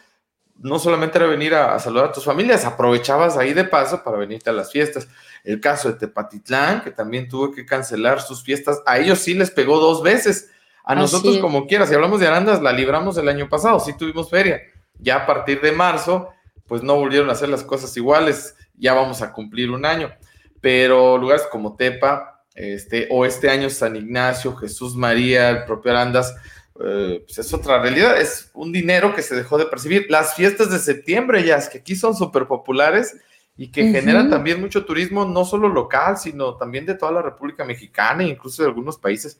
No 0.57 0.79
solamente 0.79 1.19
era 1.19 1.27
venir 1.27 1.53
a, 1.53 1.75
a 1.75 1.79
saludar 1.79 2.05
a 2.05 2.11
tus 2.13 2.25
familias, 2.25 2.65
aprovechabas 2.65 3.37
ahí 3.37 3.53
de 3.53 3.65
paso 3.65 4.03
para 4.03 4.17
venirte 4.17 4.49
a 4.49 4.53
las 4.53 4.71
fiestas. 4.71 5.07
El 5.43 5.59
caso 5.59 5.91
de 5.91 5.99
Tepatitlán, 5.99 6.81
que 6.81 6.89
también 6.89 7.29
tuvo 7.29 7.51
que 7.51 7.63
cancelar 7.63 8.21
sus 8.21 8.41
fiestas, 8.41 8.81
a 8.87 8.97
ellos 8.97 9.19
sí 9.19 9.35
les 9.35 9.51
pegó 9.51 9.79
dos 9.79 10.01
veces 10.01 10.49
a 10.85 10.93
nosotros, 10.93 11.39
como 11.39 11.65
quieras, 11.65 11.89
si 11.89 11.95
hablamos 11.95 12.19
de 12.19 12.27
Arandas, 12.27 12.61
la 12.61 12.71
libramos 12.71 13.17
el 13.17 13.27
año 13.27 13.49
pasado, 13.49 13.79
sí 13.79 13.97
tuvimos 13.97 14.29
feria. 14.29 14.61
Ya 14.99 15.17
a 15.17 15.25
partir 15.25 15.59
de 15.59 15.71
marzo, 15.71 16.29
pues 16.67 16.83
no 16.83 16.95
volvieron 16.95 17.29
a 17.29 17.33
hacer 17.33 17.49
las 17.49 17.63
cosas 17.63 17.95
iguales, 17.97 18.55
ya 18.75 18.93
vamos 18.93 19.23
a 19.23 19.33
cumplir 19.33 19.71
un 19.71 19.83
año. 19.83 20.13
Pero 20.61 21.17
lugares 21.17 21.47
como 21.51 21.75
Tepa, 21.75 22.43
este, 22.53 23.07
o 23.09 23.25
este 23.25 23.49
año 23.49 23.69
San 23.71 23.95
Ignacio, 23.95 24.55
Jesús 24.55 24.95
María, 24.95 25.49
el 25.49 25.65
propio 25.65 25.91
Arandas, 25.91 26.35
eh, 26.83 27.23
pues 27.25 27.39
es 27.39 27.53
otra 27.53 27.81
realidad, 27.81 28.21
es 28.21 28.51
un 28.53 28.71
dinero 28.71 29.15
que 29.15 29.23
se 29.23 29.35
dejó 29.35 29.57
de 29.57 29.65
percibir. 29.65 30.05
Las 30.09 30.35
fiestas 30.35 30.69
de 30.69 30.77
septiembre 30.77 31.43
ya, 31.43 31.57
es 31.57 31.67
que 31.67 31.79
aquí 31.79 31.95
son 31.95 32.15
súper 32.15 32.45
populares 32.45 33.17
y 33.57 33.71
que 33.71 33.89
genera 33.89 34.29
también 34.29 34.61
mucho 34.61 34.85
turismo, 34.85 35.25
no 35.25 35.45
solo 35.45 35.67
local, 35.67 36.17
sino 36.17 36.57
también 36.57 36.85
de 36.85 36.93
toda 36.93 37.11
la 37.11 37.21
República 37.21 37.63
Mexicana 37.63 38.23
e 38.23 38.27
incluso 38.27 38.61
de 38.61 38.67
algunos 38.67 38.97
países, 38.97 39.39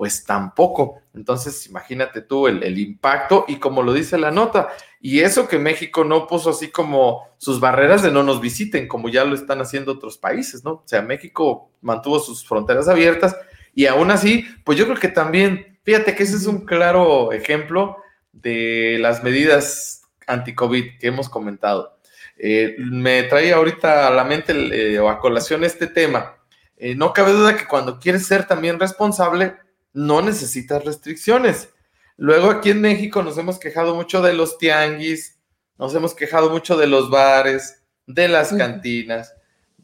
pues 0.00 0.24
tampoco. 0.24 1.02
Entonces, 1.12 1.66
imagínate 1.66 2.22
tú 2.22 2.46
el, 2.46 2.62
el, 2.62 2.78
impacto 2.78 3.44
y 3.46 3.56
como 3.56 3.82
lo 3.82 3.92
dice 3.92 4.16
la 4.16 4.30
nota, 4.30 4.70
y 4.98 5.20
eso 5.20 5.46
que 5.46 5.58
México 5.58 6.04
no 6.04 6.26
puso 6.26 6.48
así 6.48 6.68
como 6.68 7.28
sus 7.36 7.60
barreras 7.60 8.02
de 8.02 8.10
no 8.10 8.22
nos 8.22 8.40
visiten, 8.40 8.88
como 8.88 9.10
ya 9.10 9.26
lo 9.26 9.34
están 9.34 9.60
haciendo 9.60 9.92
otros 9.92 10.16
países, 10.16 10.64
¿no? 10.64 10.70
O 10.70 10.82
sea, 10.86 11.02
México 11.02 11.70
mantuvo 11.82 12.18
sus 12.18 12.48
fronteras 12.48 12.88
abiertas 12.88 13.36
y 13.74 13.84
aún 13.84 14.10
así, 14.10 14.46
pues 14.64 14.78
yo 14.78 14.86
creo 14.86 14.96
que 14.96 15.08
también, 15.08 15.78
fíjate 15.82 16.14
que 16.14 16.22
ese 16.22 16.36
es 16.36 16.46
un 16.46 16.64
claro 16.64 17.30
ejemplo 17.32 17.98
de 18.32 18.96
las 19.02 19.22
medidas 19.22 20.04
anti-COVID 20.26 20.96
que 20.98 21.08
hemos 21.08 21.28
comentado 21.28 22.00
eh, 22.38 22.74
me 22.78 23.24
trae 23.24 23.52
ahorita 23.52 24.06
a 24.06 24.10
la 24.10 24.24
mente 24.24 24.54
eh, 24.54 24.98
o 24.98 25.10
a 25.10 25.18
colación 25.18 25.62
este 25.62 25.88
tema. 25.88 26.38
Eh, 26.78 26.94
no 26.94 27.12
cabe 27.12 27.32
duda 27.32 27.54
que 27.54 27.66
cuando 27.66 28.00
quieres 28.00 28.24
ser 28.26 28.46
también 28.46 28.80
responsable, 28.80 29.56
no 29.92 30.22
necesitas 30.22 30.84
restricciones. 30.84 31.70
Luego 32.16 32.50
aquí 32.50 32.70
en 32.70 32.80
México 32.80 33.22
nos 33.22 33.38
hemos 33.38 33.58
quejado 33.58 33.94
mucho 33.94 34.22
de 34.22 34.34
los 34.34 34.58
tianguis, 34.58 35.38
nos 35.78 35.94
hemos 35.94 36.14
quejado 36.14 36.50
mucho 36.50 36.76
de 36.76 36.86
los 36.86 37.10
bares, 37.10 37.82
de 38.06 38.28
las 38.28 38.52
cantinas, 38.52 39.34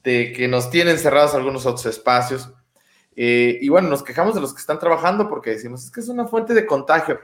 de 0.02 0.32
que 0.32 0.48
nos 0.48 0.70
tienen 0.70 0.98
cerrados 0.98 1.34
algunos 1.34 1.66
otros 1.66 1.86
espacios. 1.86 2.52
y 3.14 3.68
bueno, 3.68 3.88
nos 3.88 4.02
quejamos 4.02 4.34
de 4.34 4.40
los 4.40 4.52
que 4.52 4.60
están 4.60 4.78
trabajando 4.78 5.28
porque 5.28 5.50
decimos, 5.50 5.84
es 5.84 5.90
que 5.90 6.00
es 6.00 6.08
una 6.08 6.26
fuente 6.26 6.52
de 6.54 6.66
contagio. 6.66 7.18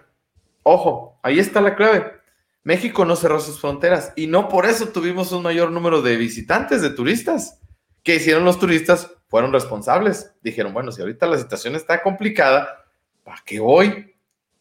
Ojo, 0.63 1.19
ahí 1.23 1.39
está 1.39 1.61
la 1.61 1.75
clave 1.77 2.23
México 2.65 3.05
no 3.05 3.17
cerró 3.17 3.41
sus 3.41 3.61
fronteras 3.61 4.13
y 4.15 4.29
no 4.29 4.49
por 4.49 4.67
eso 4.67 4.89
tuvimos 4.89 5.33
un 5.33 5.43
mayor 5.43 5.71
número 5.71 6.01
de 6.01 6.17
visitantes, 6.17 6.81
de 6.81 6.91
turistas. 6.91 7.61
¿Qué 8.05 8.17
hicieron 8.17 8.45
los 8.45 8.59
turistas? 8.59 9.11
Fueron 9.33 9.51
responsables. 9.51 10.31
Dijeron, 10.43 10.75
bueno, 10.75 10.93
si 10.93 11.01
ahorita 11.01 11.25
la 11.25 11.39
situación 11.39 11.75
está 11.75 12.03
complicada, 12.03 12.85
¿para 13.25 13.43
qué 13.47 13.61
voy? 13.61 14.15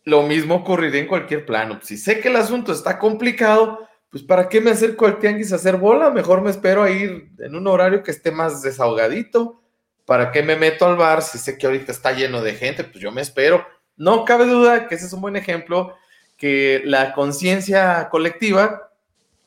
Lo 0.06 0.24
mismo 0.24 0.56
ocurriría 0.56 1.02
en 1.02 1.08
cualquier 1.08 1.46
plano. 1.46 1.80
Si 1.84 1.98
sé 1.98 2.22
que 2.22 2.30
el 2.30 2.38
asunto 2.38 2.72
está 2.72 2.98
complicado, 2.98 3.86
pues 4.10 4.24
¿para 4.24 4.48
qué 4.48 4.62
me 4.62 4.72
acerco 4.72 5.06
al 5.06 5.20
tianguis 5.20 5.52
a 5.52 5.58
hacer 5.58 5.76
bola? 5.76 6.10
Mejor 6.10 6.42
me 6.42 6.52
espero 6.52 6.84
a 6.84 6.90
ir 6.90 7.32
en 7.40 7.54
un 7.54 7.68
horario 7.68 8.02
que 8.02 8.12
esté 8.12 8.32
más 8.32 8.62
desahogadito. 8.62 9.62
¿Para 10.06 10.32
qué 10.32 10.42
me 10.42 10.56
meto 10.56 10.86
al 10.86 10.96
bar 10.96 11.22
si 11.22 11.38
sé 11.38 11.58
que 11.58 11.66
ahorita 11.66 11.92
está 11.92 12.14
lleno 12.14 12.42
de 12.42 12.54
gente? 12.54 12.86
Pues 12.86 13.00
yo 13.04 13.12
me 13.12 13.20
espero. 13.20 13.68
No 13.98 14.24
cabe 14.24 14.46
duda 14.46 14.88
que 14.88 14.96
ese 14.96 15.08
es 15.08 15.12
un 15.12 15.20
buen 15.20 15.36
ejemplo 15.36 15.98
que 16.38 16.82
la 16.86 17.12
conciencia 17.12 18.08
colectiva 18.08 18.90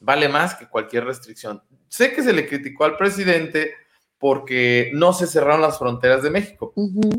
vale 0.01 0.29
más 0.29 0.55
que 0.55 0.69
cualquier 0.69 1.07
restricción. 1.07 1.63
Sé 1.89 2.13
que 2.13 2.23
se 2.23 2.35
le 2.35 2.47
criticó 2.47 2.85
al 2.85 2.99
presidente 2.99 3.84
porque 4.25 4.91
no 4.95 5.13
se 5.13 5.27
cerraron 5.27 5.61
las 5.61 5.79
fronteras 5.79 6.23
de 6.23 6.31
México, 6.31 6.73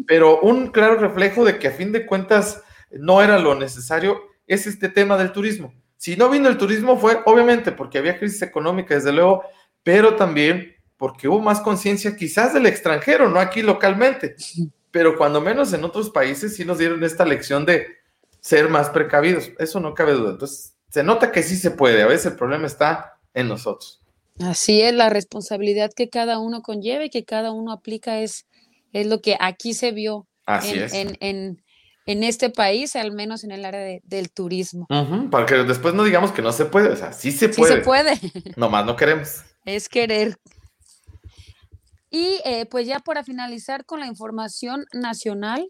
pero 0.08 0.42
un 0.42 0.72
claro 0.72 0.96
reflejo 0.96 1.46
de 1.46 1.60
que 1.60 1.68
a 1.68 1.72
fin 1.72 1.92
de 1.92 2.08
cuentas 2.08 2.64
no 2.90 3.22
era 3.22 3.38
lo 3.38 3.54
necesario 3.54 4.24
es 4.48 4.66
este 4.66 4.90
tema 4.90 5.16
del 5.16 5.32
turismo. 5.32 5.72
Si 5.98 6.16
no 6.16 6.32
vino 6.32 6.50
el 6.50 6.58
turismo 6.58 6.98
fue 6.98 7.20
obviamente 7.28 7.72
porque 7.72 8.00
había 8.00 8.18
crisis 8.18 8.42
económica, 8.42 8.96
desde 8.96 9.14
luego, 9.14 9.44
pero 9.84 10.16
también 10.16 10.78
porque 10.98 11.28
hubo 11.28 11.40
más 11.42 11.62
conciencia 11.62 12.16
quizás 12.16 12.56
del 12.56 12.66
extranjero, 12.66 13.30
no 13.30 13.40
aquí 13.40 13.62
localmente, 13.62 14.36
pero 14.90 15.16
cuando 15.16 15.40
menos 15.42 15.74
en 15.74 15.84
otros 15.84 16.10
países 16.10 16.56
sí 16.56 16.66
nos 16.66 16.80
dieron 16.80 17.04
esta 17.04 17.24
lección 17.24 17.68
de 17.68 17.86
ser 18.40 18.68
más 18.68 18.90
precavidos. 18.90 19.52
Eso 19.60 19.80
no 19.80 19.94
cabe 19.94 20.14
duda. 20.14 20.32
Entonces, 20.32 20.76
se 20.90 21.04
nota 21.04 21.32
que 21.32 21.44
sí 21.44 21.56
se 21.56 21.70
puede. 21.70 22.02
A 22.02 22.08
veces 22.08 22.32
el 22.32 22.36
problema 22.36 22.66
está 22.66 23.20
en 23.36 23.48
nosotros. 23.48 24.02
Así 24.40 24.82
es, 24.82 24.94
la 24.94 25.10
responsabilidad 25.10 25.92
que 25.96 26.10
cada 26.10 26.40
uno 26.40 26.62
conlleva 26.62 27.06
y 27.06 27.10
que 27.10 27.24
cada 27.24 27.52
uno 27.52 27.72
aplica 27.72 28.20
es, 28.20 28.46
es 28.92 29.08
lo 29.08 29.22
que 29.22 29.38
aquí 29.40 29.74
se 29.74 29.92
vio 29.92 30.28
Así 30.46 30.78
en, 30.78 31.18
en, 31.22 31.64
en, 32.06 32.24
este 32.24 32.50
país, 32.50 32.96
al 32.96 33.14
menos 33.14 33.44
en 33.44 33.52
el 33.52 33.64
área 33.64 34.00
del 34.04 34.32
turismo. 34.32 34.88
para 35.32 35.46
que 35.46 35.56
después 35.56 35.94
no 35.94 36.04
digamos 36.04 36.32
que 36.32 36.42
no 36.42 36.52
se 36.52 36.66
puede, 36.66 36.90
o 36.90 36.96
sea, 36.96 37.14
sí 37.14 37.32
se 37.32 37.50
puede. 37.50 37.72
Sí 37.72 37.78
se 37.78 37.84
puede. 37.84 38.20
Nomás 38.58 38.86
no 38.86 38.96
queremos. 38.96 39.44
Es 39.64 39.88
querer. 39.88 40.38
Y 42.10 42.40
eh, 42.46 42.66
pues 42.66 42.88
ya 42.88 43.00
para 43.00 43.24
finalizar 43.24 43.86
con 43.86 44.00
la 44.00 44.08
información 44.08 44.86
nacional, 44.94 45.70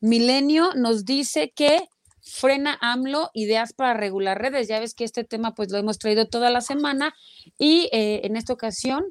Milenio 0.00 0.74
nos 0.74 1.04
dice 1.04 1.52
que 1.54 1.88
frena 2.30 2.78
AMLO 2.80 3.30
ideas 3.34 3.72
para 3.72 3.94
regular 3.94 4.40
redes. 4.40 4.68
Ya 4.68 4.80
ves 4.80 4.94
que 4.94 5.04
este 5.04 5.24
tema 5.24 5.54
pues 5.54 5.70
lo 5.70 5.78
hemos 5.78 5.98
traído 5.98 6.28
toda 6.28 6.50
la 6.50 6.60
semana 6.60 7.14
y 7.58 7.88
eh, 7.92 8.20
en 8.24 8.36
esta 8.36 8.52
ocasión 8.52 9.04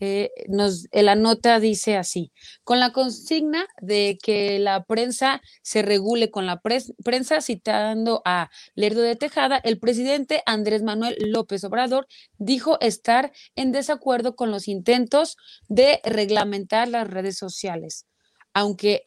eh, 0.00 0.30
nos, 0.48 0.88
la 0.92 1.14
nota 1.14 1.60
dice 1.60 1.96
así, 1.96 2.32
con 2.64 2.80
la 2.80 2.92
consigna 2.92 3.66
de 3.80 4.18
que 4.20 4.58
la 4.58 4.84
prensa 4.84 5.40
se 5.62 5.82
regule 5.82 6.30
con 6.30 6.46
la 6.46 6.60
prensa, 6.60 7.40
citando 7.40 8.20
a 8.24 8.50
Lerdo 8.74 9.02
de 9.02 9.14
Tejada, 9.14 9.58
el 9.62 9.78
presidente 9.78 10.42
Andrés 10.46 10.82
Manuel 10.82 11.16
López 11.20 11.62
Obrador 11.64 12.08
dijo 12.38 12.78
estar 12.80 13.32
en 13.54 13.70
desacuerdo 13.70 14.34
con 14.34 14.50
los 14.50 14.66
intentos 14.66 15.36
de 15.68 16.00
reglamentar 16.04 16.88
las 16.88 17.08
redes 17.08 17.38
sociales, 17.38 18.06
aunque 18.52 19.04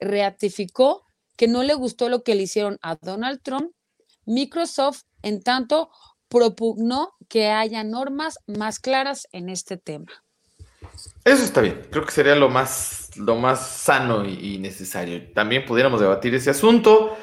ratificó 0.00 1.05
que 1.36 1.48
no 1.48 1.62
le 1.62 1.74
gustó 1.74 2.08
lo 2.08 2.22
que 2.22 2.34
le 2.34 2.42
hicieron 2.42 2.78
a 2.82 2.96
Donald 2.96 3.40
Trump, 3.42 3.72
Microsoft, 4.24 5.02
en 5.22 5.42
tanto, 5.42 5.90
propugnó 6.28 7.14
que 7.28 7.48
haya 7.48 7.84
normas 7.84 8.38
más 8.46 8.80
claras 8.80 9.28
en 9.32 9.48
este 9.48 9.76
tema. 9.76 10.12
Eso 11.24 11.44
está 11.44 11.60
bien, 11.60 11.86
creo 11.90 12.04
que 12.04 12.12
sería 12.12 12.36
lo 12.36 12.48
más, 12.48 13.10
lo 13.16 13.36
más 13.36 13.68
sano 13.68 14.24
y, 14.24 14.58
necesario. 14.58 15.32
También 15.32 15.64
pudiéramos 15.64 16.00
debatir 16.00 16.34
ese 16.34 16.50
asunto. 16.50 17.16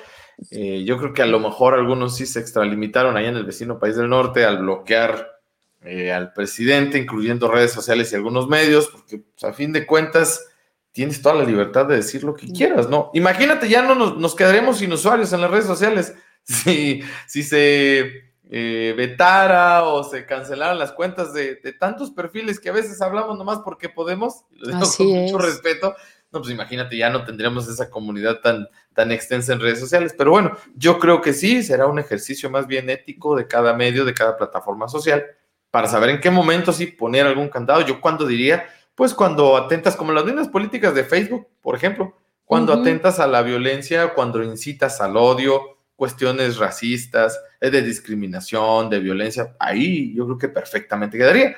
Eh, 0.52 0.84
yo 0.84 0.98
creo 0.98 1.14
que 1.14 1.22
a 1.22 1.28
lo 1.28 1.40
mejor 1.40 1.74
algunos 1.74 2.16
sí 2.16 2.26
se 2.26 2.40
extralimitaron 2.40 3.16
allá 3.16 3.30
en 3.30 3.38
el 3.38 3.46
vecino 3.46 3.80
país 3.80 3.96
del 3.96 4.10
norte 4.10 4.46
al 4.46 4.60
bloquear 4.60 5.34
eh, 5.82 6.12
al 6.12 6.34
presidente, 6.34 6.98
incluyendo 6.98 7.50
redes 7.50 7.72
sociales 7.72 8.12
y 8.12 8.16
algunos 8.16 8.48
medios, 8.48 8.88
porque 8.88 9.20
pues, 9.20 9.44
a 9.44 9.54
fin 9.54 9.74
de 9.74 9.86
cuentas 9.86 10.46
tienes 10.94 11.22
toda 11.22 11.36
la 11.36 11.44
libertad 11.44 11.86
de 11.88 11.98
decir 11.98 12.24
lo 12.24 12.34
que 12.34 12.48
quieras, 12.48 12.88
¿no? 12.88 13.12
Imagínate, 13.14 13.68
ya 13.68 13.82
no 13.82 13.96
nos, 13.96 14.18
nos 14.18 14.36
quedaremos 14.36 14.78
sin 14.78 14.94
usuarios 14.94 15.34
en 15.34 15.42
las 15.42 15.52
redes 15.52 15.66
sociales. 15.66 16.16
Si, 16.46 17.02
si 17.26 17.42
se 17.42 18.34
eh, 18.50 18.94
vetara 18.98 19.84
o 19.84 20.04
se 20.04 20.26
cancelaran 20.26 20.78
las 20.78 20.92
cuentas 20.92 21.34
de, 21.34 21.56
tantos 21.80 22.12
perfiles 22.12 22.60
que 22.60 22.68
a 22.68 22.74
veces 22.74 23.02
hablamos 23.02 23.38
nomás 23.38 23.60
porque 23.60 23.88
podemos, 23.88 24.44
lo 24.52 24.68
digo 24.68 24.82
con 24.98 25.08
mucho 25.08 25.38
respeto, 25.38 25.96
no, 26.34 26.42
pues 26.42 26.52
imagínate, 26.52 26.98
ya 26.98 27.10
no 27.10 27.24
tendríamos 27.24 27.68
esa 27.70 27.90
comunidad 27.90 28.42
tan, 28.42 28.68
tan 28.94 29.12
extensa 29.12 29.54
en 29.54 29.62
redes 29.62 29.80
sociales. 29.80 30.16
Pero 30.18 30.32
bueno, 30.32 30.58
yo 30.76 31.00
creo 31.00 31.22
que 31.22 31.32
sí, 31.32 31.64
será 31.64 31.86
un 31.86 32.00
ejercicio 32.00 32.50
más 32.50 32.68
bien 32.68 32.90
ético 32.90 33.36
de 33.36 33.48
cada 33.48 33.74
medio, 33.74 34.04
de 34.04 34.16
cada 34.16 34.36
plataforma 34.36 34.88
social, 34.88 35.24
para 35.72 35.88
saber 35.88 36.10
en 36.10 36.20
qué 36.20 36.30
momento 36.30 36.74
sí 36.74 36.88
poner 36.88 37.28
algún 37.28 37.50
candado. 37.50 37.82
Yo 37.82 38.02
cuando 38.02 38.26
diría, 38.26 38.66
pues 38.96 39.14
cuando 39.14 39.58
atentas, 39.58 39.96
como 39.96 40.12
las 40.12 40.26
mismas 40.26 40.50
políticas 40.50 40.94
de 40.94 41.04
Facebook, 41.04 41.48
por 41.62 41.76
ejemplo, 41.76 42.16
cuando 42.46 42.74
atentas 42.74 43.20
a 43.20 43.28
la 43.28 43.42
violencia, 43.42 44.14
cuando 44.14 44.44
incitas 44.44 45.02
al 45.02 45.18
odio, 45.18 45.80
cuestiones 45.96 46.58
racistas, 46.58 47.40
eh, 47.62 47.70
de 47.70 47.82
discriminación, 47.82 48.90
de 48.90 49.00
violencia, 49.00 49.56
ahí 49.60 50.14
yo 50.14 50.26
creo 50.26 50.38
que 50.38 50.50
perfectamente 50.50 51.18
quedaría. 51.18 51.56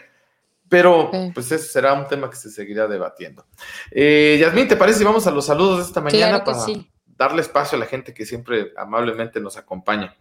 Pero 0.68 1.12
pues 1.34 1.52
ese 1.52 1.68
será 1.68 1.94
un 1.94 2.08
tema 2.08 2.30
que 2.30 2.36
se 2.36 2.50
seguirá 2.50 2.88
debatiendo. 2.88 3.46
Eh, 3.92 4.38
Yasmín, 4.42 4.68
¿te 4.68 4.76
parece 4.76 5.00
si 5.00 5.04
vamos 5.04 5.28
a 5.28 5.32
los 5.32 5.46
saludos 5.46 5.78
de 5.78 5.84
esta 5.84 6.02
mañana 6.02 6.44
para 6.44 6.60
darle 7.06 7.42
espacio 7.42 7.76
a 7.76 7.80
la 7.80 7.86
gente 7.86 8.14
que 8.14 8.26
siempre 8.26 8.74
amablemente 8.76 9.40
nos 9.40 9.58
acompaña? 9.58 10.16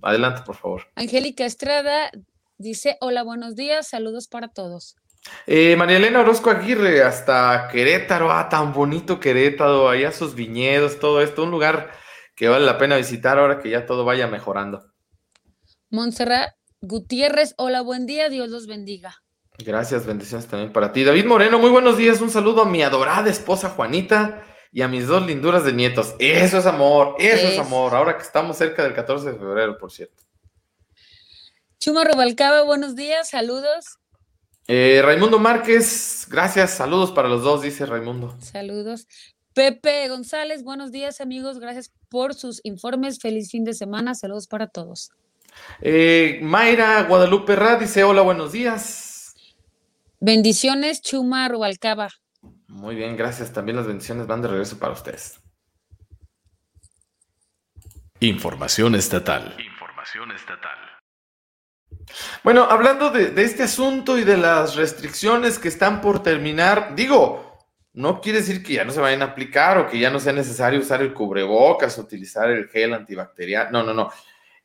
Adelante, 0.00 0.42
por 0.46 0.54
favor. 0.54 0.82
Angélica 0.94 1.44
Estrada 1.44 2.12
dice, 2.58 2.96
hola, 3.00 3.24
buenos 3.24 3.56
días, 3.56 3.88
saludos 3.88 4.28
para 4.28 4.48
todos. 4.48 4.96
Eh, 5.46 5.76
María 5.76 5.96
Elena 5.96 6.20
Orozco 6.20 6.50
Aguirre, 6.50 7.02
hasta 7.02 7.68
Querétaro, 7.72 8.30
ah, 8.30 8.48
tan 8.48 8.72
bonito 8.72 9.18
Querétaro, 9.18 9.88
allá 9.88 10.12
sus 10.12 10.34
viñedos, 10.34 10.98
todo 10.98 11.22
esto, 11.22 11.44
un 11.44 11.50
lugar 11.50 11.90
que 12.34 12.48
vale 12.48 12.64
la 12.66 12.78
pena 12.78 12.96
visitar 12.96 13.38
ahora 13.38 13.58
que 13.58 13.70
ya 13.70 13.86
todo 13.86 14.04
vaya 14.04 14.26
mejorando. 14.26 14.92
Montserrat 15.90 16.52
Gutiérrez, 16.80 17.54
hola, 17.56 17.80
buen 17.80 18.06
día, 18.06 18.28
Dios 18.28 18.50
los 18.50 18.66
bendiga. 18.66 19.22
Gracias, 19.58 20.06
bendiciones 20.06 20.46
también 20.46 20.72
para 20.72 20.92
ti. 20.92 21.02
David 21.02 21.24
Moreno, 21.24 21.58
muy 21.58 21.70
buenos 21.70 21.96
días, 21.96 22.20
un 22.20 22.30
saludo 22.30 22.62
a 22.62 22.68
mi 22.68 22.82
adorada 22.82 23.28
esposa 23.28 23.70
Juanita 23.70 24.44
y 24.70 24.82
a 24.82 24.88
mis 24.88 25.06
dos 25.08 25.26
linduras 25.26 25.64
de 25.64 25.72
nietos. 25.72 26.14
Eso 26.20 26.58
es 26.58 26.66
amor, 26.66 27.16
eso 27.18 27.48
es, 27.48 27.58
amor, 27.58 27.94
ahora 27.94 28.16
que 28.16 28.22
estamos 28.22 28.56
cerca 28.56 28.84
del 28.84 28.94
14 28.94 29.32
de 29.32 29.38
febrero, 29.38 29.76
por 29.76 29.90
cierto. 29.90 30.22
Chuma 31.80 32.04
Rubalcaba, 32.04 32.62
buenos 32.62 32.94
días, 32.94 33.30
saludos. 33.30 33.98
Eh, 34.70 35.00
Raimundo 35.02 35.38
Márquez, 35.38 36.28
gracias, 36.30 36.72
saludos 36.74 37.10
para 37.10 37.28
los 37.28 37.42
dos, 37.42 37.62
dice 37.62 37.86
Raimundo. 37.86 38.36
Saludos. 38.40 39.08
Pepe 39.54 40.06
González, 40.08 40.62
buenos 40.62 40.92
días 40.92 41.22
amigos, 41.22 41.58
gracias 41.58 41.90
por 42.10 42.34
sus 42.34 42.60
informes, 42.64 43.18
feliz 43.18 43.50
fin 43.50 43.64
de 43.64 43.72
semana, 43.72 44.14
saludos 44.14 44.46
para 44.46 44.66
todos. 44.66 45.10
Eh, 45.80 46.38
Mayra 46.42 47.02
Guadalupe 47.04 47.56
Rad 47.56 47.80
dice, 47.80 48.04
hola, 48.04 48.20
buenos 48.20 48.52
días. 48.52 49.34
Bendiciones, 50.20 51.00
Chuma 51.00 51.48
Rubalcaba. 51.48 52.10
Muy 52.66 52.94
bien, 52.94 53.16
gracias. 53.16 53.52
También 53.52 53.76
las 53.76 53.86
bendiciones 53.86 54.26
van 54.26 54.42
de 54.42 54.48
regreso 54.48 54.78
para 54.78 54.92
ustedes. 54.92 55.40
Información 58.20 58.94
estatal. 58.94 59.56
Información 59.58 60.30
estatal. 60.32 60.97
Bueno, 62.44 62.66
hablando 62.68 63.10
de, 63.10 63.30
de, 63.30 63.42
este 63.42 63.64
asunto 63.64 64.18
y 64.18 64.24
de 64.24 64.36
las 64.36 64.76
restricciones 64.76 65.58
que 65.58 65.68
están 65.68 66.00
por 66.00 66.22
terminar, 66.22 66.94
digo, 66.94 67.48
no 67.98 68.20
quiere 68.20 68.38
decir 68.38 68.62
que 68.62 68.74
ya 68.74 68.84
no 68.84 68.92
se 68.92 69.00
vayan 69.00 69.22
a 69.22 69.26
aplicar 69.26 69.78
o 69.78 69.88
que 69.88 69.98
ya 69.98 70.08
no 70.08 70.20
sea 70.20 70.32
necesario 70.32 70.78
usar 70.78 71.02
el 71.02 71.12
cubrebocas, 71.12 71.98
utilizar 71.98 72.48
el 72.48 72.68
gel 72.68 72.94
antibacterial. 72.94 73.72
No, 73.72 73.82
no, 73.82 73.92
no. 73.92 74.10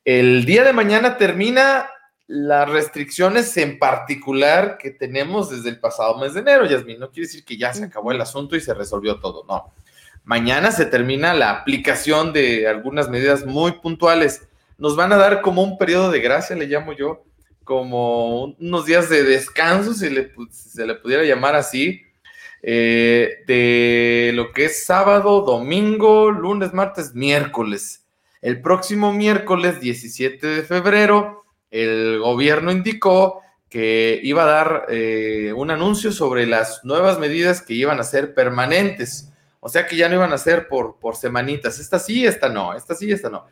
El 0.06 0.46
día 0.46 0.64
de 0.64 0.74
mañana 0.74 1.18
termina 1.18 1.90
las 2.28 2.70
restricciones 2.70 3.56
en 3.58 3.80
particular 3.80 4.78
que 4.78 4.92
tenemos 4.92 5.50
desde 5.50 5.70
el 5.70 5.80
pasado 5.80 6.18
mes 6.20 6.34
de 6.34 6.42
enero, 6.42 6.66
Yasmin. 6.66 7.00
No 7.00 7.10
quiere 7.10 7.28
decir 7.28 7.44
que 7.44 7.58
ya 7.58 7.74
se 7.74 7.86
acabó 7.86 8.12
el 8.12 8.22
asunto 8.22 8.56
y 8.56 8.62
se 8.62 8.74
resolvió 8.74 9.20
todo, 9.20 9.46
no. 9.48 9.74
Mañana 10.24 10.72
se 10.72 10.86
termina 10.86 11.34
la 11.34 11.52
aplicación 11.52 12.34
de 12.34 12.68
algunas 12.68 13.10
medidas 13.10 13.46
muy 13.46 13.74
puntuales. 13.74 14.48
Nos 14.78 14.96
van 14.96 15.12
a 15.12 15.18
dar 15.18 15.42
como 15.42 15.64
un 15.64 15.78
periodo 15.78 16.12
de 16.12 16.22
gracia, 16.22 16.56
le 16.56 16.68
llamo 16.68 16.94
yo, 16.94 17.26
como 17.64 18.56
unos 18.60 18.86
días 18.86 19.10
de 19.10 19.24
descanso, 19.24 19.94
si, 19.94 20.10
le, 20.10 20.32
se 20.50 20.86
le 20.86 20.96
pudiera 20.96 21.24
llamar 21.24 21.56
así, 21.56 22.02
eh, 22.62 23.44
de 23.48 24.32
lo 24.34 24.52
que 24.54 24.66
es 24.66 24.86
sábado, 24.86 25.42
domingo, 25.42 26.32
lunes, 26.32 26.74
martes, 26.74 27.14
miércoles. 27.14 28.06
El 28.42 28.62
próximo 28.62 29.14
miércoles 29.14 29.80
17 29.80 30.48
de 30.48 30.64
febrero 30.64 31.44
el 31.74 32.20
gobierno 32.20 32.72
indicó 32.72 33.42
que 33.68 34.20
iba 34.22 34.44
a 34.44 34.46
dar 34.46 34.86
eh, 34.90 35.52
un 35.56 35.72
anuncio 35.72 36.12
sobre 36.12 36.46
las 36.46 36.86
nuevas 36.86 37.18
medidas 37.18 37.64
que 37.64 37.74
iban 37.74 38.00
a 38.00 38.04
ser 38.04 38.36
permanentes. 38.36 39.32
O 39.60 39.70
sea 39.70 39.88
que 39.88 39.96
ya 39.96 40.08
no 40.08 40.16
iban 40.16 40.32
a 40.34 40.38
ser 40.38 40.68
por, 40.68 41.00
por 41.00 41.16
semanitas. 41.16 41.80
Esta 41.80 41.98
sí, 41.98 42.28
esta 42.28 42.48
no, 42.48 42.76
esta 42.76 42.94
sí, 42.94 43.12
esta 43.12 43.32
no. 43.32 43.48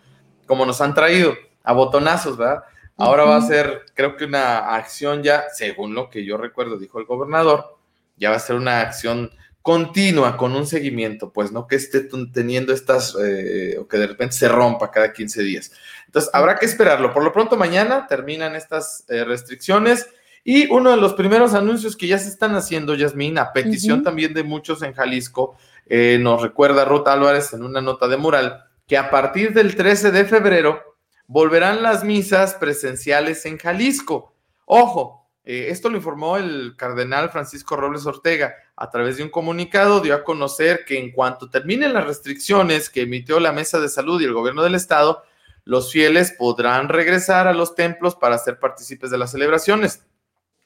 Como 0.46 0.68
nos 0.68 0.82
han 0.82 0.94
traído 0.94 1.34
a 1.64 1.74
botonazos, 1.74 2.38
¿verdad? 2.38 2.64
Ahora 2.98 3.24
va 3.24 3.38
a 3.38 3.42
ser, 3.42 3.82
creo 3.96 4.16
que 4.16 4.26
una 4.26 4.76
acción 4.76 5.24
ya, 5.24 5.46
según 5.54 5.96
lo 5.96 6.10
que 6.10 6.24
yo 6.24 6.38
recuerdo, 6.38 6.78
dijo 6.78 7.00
el 7.00 7.06
gobernador, 7.06 7.78
ya 8.18 8.30
va 8.30 8.36
a 8.36 8.40
ser 8.40 8.56
una 8.56 8.82
acción 8.82 9.32
continua 9.62 10.38
con 10.38 10.56
un 10.56 10.66
seguimiento, 10.66 11.32
pues 11.32 11.52
no 11.52 11.68
que 11.68 11.76
esté 11.76 12.08
teniendo 12.34 12.74
estas, 12.74 13.16
eh, 13.24 13.78
o 13.80 13.88
que 13.88 13.98
de 13.98 14.08
repente 14.08 14.36
se 14.36 14.48
rompa 14.48 14.90
cada 14.90 15.14
15 15.14 15.44
días. 15.44 15.72
Entonces, 16.08 16.32
habrá 16.34 16.56
que 16.56 16.66
esperarlo. 16.66 17.14
Por 17.14 17.24
lo 17.24 17.32
pronto, 17.32 17.58
mañana 17.58 18.08
terminan 18.08 18.56
estas 18.56 19.06
eh, 19.08 19.24
restricciones 19.24 20.10
y 20.44 20.72
uno 20.72 20.90
de 20.92 20.98
los 20.98 21.14
primeros 21.14 21.54
anuncios 21.54 21.96
que 21.96 22.08
ya 22.08 22.18
se 22.18 22.30
están 22.30 22.56
haciendo, 22.56 22.96
Yasmín, 22.96 23.38
a 23.38 23.54
petición 23.54 24.04
también 24.04 24.34
de 24.34 24.44
muchos 24.44 24.82
en 24.82 24.94
Jalisco, 24.94 25.56
eh, 25.86 26.18
nos 26.20 26.42
recuerda 26.42 26.86
Ruth 26.86 27.08
Álvarez 27.08 27.54
en 27.54 27.64
una 27.64 27.82
nota 27.82 28.08
de 28.08 28.18
mural, 28.18 28.64
que 28.88 28.98
a 28.98 29.12
partir 29.12 29.54
del 29.54 29.76
13 29.76 30.12
de 30.12 30.26
febrero 30.26 30.91
volverán 31.32 31.82
las 31.82 32.04
misas 32.04 32.56
presenciales 32.56 33.46
en 33.46 33.58
Jalisco. 33.58 34.36
Ojo, 34.66 35.30
eh, 35.46 35.68
esto 35.70 35.90
lo 35.90 35.96
informó 35.96 36.36
el 36.36 36.76
cardenal 36.76 37.30
Francisco 37.30 37.78
Robles 37.78 38.06
Ortega. 38.06 38.54
A 38.76 38.90
través 38.90 39.16
de 39.16 39.24
un 39.24 39.30
comunicado 39.30 40.02
dio 40.02 40.14
a 40.14 40.26
conocer 40.26 40.84
que 40.86 41.00
en 41.00 41.14
cuanto 41.14 41.50
terminen 41.50 41.94
las 41.94 42.06
restricciones 42.06 42.90
que 42.90 43.04
emitió 43.04 43.40
la 43.40 43.54
Mesa 43.54 43.80
de 43.80 43.88
Salud 43.88 44.20
y 44.20 44.26
el 44.26 44.34
gobierno 44.34 44.62
del 44.62 44.76
estado, 44.76 45.24
los 45.64 45.94
fieles 45.94 46.36
podrán 46.38 46.90
regresar 46.90 47.48
a 47.48 47.54
los 47.54 47.76
templos 47.76 48.16
para 48.16 48.38
ser 48.38 48.60
partícipes 48.60 49.10
de 49.10 49.18
las 49.18 49.32
celebraciones. 49.32 50.04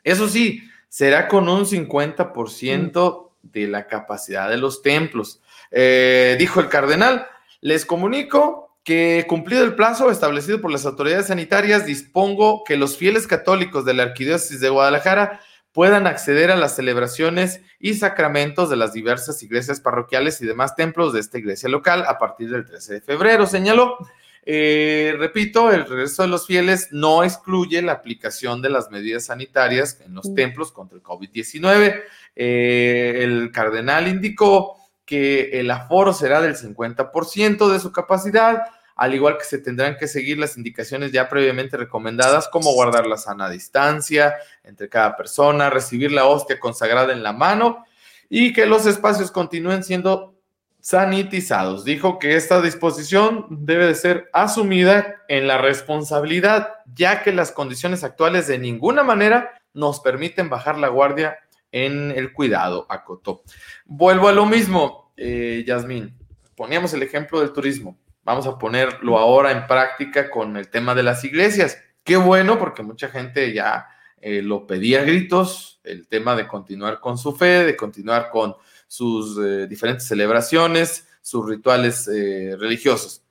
Eso 0.03 0.27
sí, 0.27 0.63
será 0.89 1.27
con 1.27 1.47
un 1.47 1.65
50% 1.65 3.29
de 3.43 3.67
la 3.67 3.85
capacidad 3.85 4.49
de 4.49 4.57
los 4.57 4.81
templos. 4.81 5.43
Eh, 5.69 6.35
dijo 6.39 6.59
el 6.59 6.69
cardenal, 6.69 7.27
les 7.61 7.85
comunico 7.85 8.64
que 8.85 9.25
cumplido 9.27 9.63
el 9.63 9.73
plazo 9.73 10.11
establecido 10.11 10.61
por 10.61 10.71
las 10.71 10.85
autoridades 10.85 11.27
sanitarias, 11.27 11.87
dispongo 11.87 12.63
que 12.63 12.77
los 12.77 12.97
fieles 12.97 13.25
católicos 13.25 13.83
de 13.83 13.95
la 13.95 14.03
Arquidiócesis 14.03 14.61
de 14.61 14.69
Guadalajara 14.69 15.41
puedan 15.71 16.05
acceder 16.05 16.51
a 16.51 16.55
las 16.55 16.75
celebraciones 16.75 17.61
y 17.79 17.95
sacramentos 17.95 18.69
de 18.69 18.75
las 18.77 18.93
diversas 18.93 19.41
iglesias 19.41 19.81
parroquiales 19.81 20.39
y 20.39 20.45
demás 20.45 20.75
templos 20.75 21.13
de 21.13 21.19
esta 21.19 21.39
iglesia 21.39 21.67
local 21.67 22.05
a 22.07 22.19
partir 22.19 22.51
del 22.51 22.63
13 22.63 22.93
de 22.93 23.01
febrero, 23.01 23.47
señaló. 23.47 23.97
Eh, 24.45 25.15
repito, 25.17 25.71
el 25.71 25.87
regreso 25.87 26.21
de 26.21 26.27
los 26.27 26.45
fieles 26.45 26.89
no 26.91 27.23
excluye 27.23 27.81
la 27.81 27.93
aplicación 27.93 28.61
de 28.61 28.69
las 28.69 28.91
medidas 28.91 29.25
sanitarias 29.25 29.99
en 30.05 30.13
los 30.13 30.35
templos 30.35 30.71
contra 30.71 30.95
el 30.95 31.03
COVID-19. 31.03 32.03
Eh, 32.35 33.19
el 33.23 33.51
cardenal 33.51 34.07
indicó 34.07 34.77
que 35.05 35.59
el 35.59 35.69
aforo 35.71 36.13
será 36.13 36.41
del 36.41 36.55
50% 36.55 37.71
de 37.71 37.79
su 37.79 37.91
capacidad, 37.91 38.63
al 38.95 39.13
igual 39.13 39.37
que 39.37 39.43
se 39.43 39.57
tendrán 39.57 39.97
que 39.97 40.07
seguir 40.07 40.39
las 40.39 40.57
indicaciones 40.57 41.11
ya 41.11 41.27
previamente 41.27 41.75
recomendadas, 41.75 42.47
como 42.47 42.73
guardar 42.73 43.05
la 43.07 43.17
sana 43.17 43.49
distancia 43.49 44.35
entre 44.63 44.87
cada 44.87 45.17
persona, 45.17 45.69
recibir 45.69 46.11
la 46.11 46.25
hostia 46.25 46.59
consagrada 46.59 47.11
en 47.11 47.21
la 47.21 47.33
mano 47.33 47.85
y 48.29 48.53
que 48.53 48.65
los 48.65 48.85
espacios 48.85 49.31
continúen 49.31 49.83
siendo 49.83 50.35
sanitizados. 50.79 51.83
Dijo 51.83 52.19
que 52.19 52.35
esta 52.35 52.61
disposición 52.61 53.47
debe 53.49 53.87
de 53.87 53.95
ser 53.95 54.29
asumida 54.31 55.15
en 55.27 55.47
la 55.47 55.57
responsabilidad, 55.57 56.75
ya 56.93 57.21
que 57.23 57.33
las 57.33 57.51
condiciones 57.51 58.03
actuales 58.03 58.47
de 58.47 58.59
ninguna 58.59 59.03
manera 59.03 59.51
nos 59.73 59.99
permiten 59.99 60.49
bajar 60.49 60.77
la 60.77 60.87
guardia 60.87 61.39
en 61.71 62.11
el 62.11 62.31
cuidado, 62.31 62.85
acotó. 62.87 63.41
Vuelvo 63.85 64.29
a 64.29 64.31
lo 64.31 64.45
mismo, 64.45 65.11
eh, 65.17 65.63
Yasmín. 65.67 66.15
Poníamos 66.55 66.93
el 66.93 67.03
ejemplo 67.03 67.41
del 67.41 67.51
turismo. 67.51 67.97
Vamos 68.25 68.47
a 68.47 68.57
ponerlo 68.57 69.19
ahora 69.19 69.51
en 69.51 69.67
práctica 69.67 70.31
con 70.31 70.57
el 70.57 70.69
tema 70.69 70.95
de 70.95 71.03
las 71.03 71.23
iglesias. 71.23 71.77
Qué 72.03 72.17
bueno, 72.17 72.57
porque 72.57 72.81
mucha 72.81 73.07
gente 73.09 73.53
ya 73.53 73.87
eh, 74.19 74.41
lo 74.41 74.65
pedía 74.65 75.01
a 75.01 75.03
gritos, 75.03 75.79
el 75.83 76.07
tema 76.07 76.35
de 76.35 76.47
continuar 76.47 76.99
con 76.99 77.19
su 77.19 77.35
fe, 77.35 77.63
de 77.63 77.77
continuar 77.77 78.31
con 78.31 78.55
sus 78.87 79.37
eh, 79.37 79.67
diferentes 79.67 80.07
celebraciones, 80.07 81.07
sus 81.21 81.47
rituales 81.47 82.07
religiosos. 82.07 83.23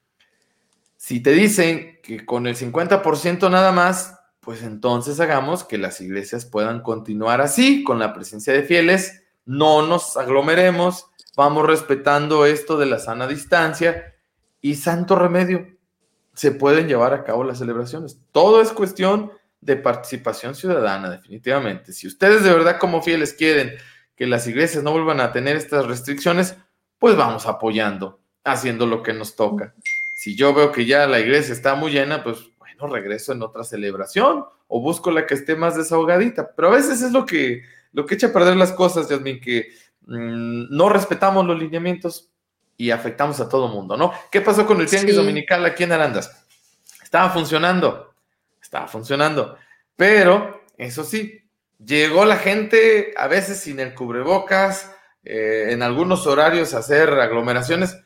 Si 0.96 1.20
te 1.20 1.32
dicen 1.32 1.98
que 2.02 2.24
con 2.24 2.46
el 2.46 2.56
50% 2.56 3.50
nada 3.50 3.72
más, 3.72 4.18
pues 4.40 4.62
entonces 4.62 5.20
hagamos 5.20 5.64
que 5.64 5.76
las 5.76 6.00
iglesias 6.00 6.46
puedan 6.46 6.82
continuar 6.82 7.40
así, 7.40 7.82
con 7.82 7.98
la 7.98 8.14
presencia 8.14 8.52
de 8.52 8.62
fieles, 8.62 9.24
no 9.44 9.86
nos 9.86 10.16
aglomeremos, 10.16 11.06
vamos 11.36 11.66
respetando 11.66 12.46
esto 12.46 12.78
de 12.78 12.86
la 12.86 12.98
sana 12.98 13.26
distancia 13.26 14.13
y 14.64 14.76
santo 14.76 15.14
remedio, 15.14 15.66
se 16.32 16.50
pueden 16.50 16.88
llevar 16.88 17.12
a 17.12 17.22
cabo 17.22 17.44
las 17.44 17.58
celebraciones. 17.58 18.18
Todo 18.32 18.62
es 18.62 18.72
cuestión 18.72 19.30
de 19.60 19.76
participación 19.76 20.54
ciudadana, 20.54 21.10
definitivamente. 21.10 21.92
Si 21.92 22.06
ustedes 22.06 22.42
de 22.42 22.50
verdad 22.50 22.78
como 22.78 23.02
fieles 23.02 23.34
quieren 23.34 23.74
que 24.16 24.26
las 24.26 24.46
iglesias 24.46 24.82
no 24.82 24.92
vuelvan 24.92 25.20
a 25.20 25.32
tener 25.32 25.56
estas 25.56 25.84
restricciones, 25.84 26.56
pues 26.98 27.14
vamos 27.14 27.44
apoyando, 27.44 28.22
haciendo 28.42 28.86
lo 28.86 29.02
que 29.02 29.12
nos 29.12 29.36
toca. 29.36 29.74
Si 30.16 30.34
yo 30.34 30.54
veo 30.54 30.72
que 30.72 30.86
ya 30.86 31.06
la 31.06 31.20
iglesia 31.20 31.52
está 31.52 31.74
muy 31.74 31.92
llena, 31.92 32.24
pues 32.24 32.38
no 32.80 32.86
regreso 32.86 33.32
en 33.32 33.42
otra 33.42 33.64
celebración 33.64 34.46
o 34.66 34.80
busco 34.80 35.10
la 35.10 35.26
que 35.26 35.34
esté 35.34 35.56
más 35.56 35.76
desahogadita. 35.76 36.54
Pero 36.56 36.68
a 36.68 36.76
veces 36.76 37.02
es 37.02 37.12
lo 37.12 37.26
que, 37.26 37.64
lo 37.92 38.06
que 38.06 38.14
echa 38.14 38.28
a 38.28 38.32
perder 38.32 38.56
las 38.56 38.72
cosas, 38.72 39.08
Jasmine, 39.08 39.40
que 39.40 39.68
mm, 40.06 40.74
no 40.74 40.88
respetamos 40.88 41.44
los 41.44 41.58
lineamientos 41.58 42.30
y 42.76 42.90
afectamos 42.90 43.40
a 43.40 43.48
todo 43.48 43.68
mundo, 43.68 43.96
¿no? 43.96 44.12
¿Qué 44.30 44.40
pasó 44.40 44.66
con 44.66 44.80
el 44.80 44.88
tianguis 44.88 45.16
dominical 45.16 45.64
aquí 45.64 45.84
en 45.84 45.92
Arandas? 45.92 46.44
Estaba 47.02 47.30
funcionando, 47.30 48.14
estaba 48.60 48.88
funcionando, 48.88 49.56
pero 49.96 50.64
eso 50.76 51.04
sí, 51.04 51.42
llegó 51.84 52.24
la 52.24 52.36
gente 52.36 53.14
a 53.16 53.28
veces 53.28 53.60
sin 53.60 53.80
el 53.80 53.94
cubrebocas, 53.94 54.90
eh, 55.24 55.68
en 55.70 55.82
algunos 55.82 56.26
horarios 56.26 56.74
a 56.74 56.78
hacer 56.78 57.08
aglomeraciones 57.10 57.96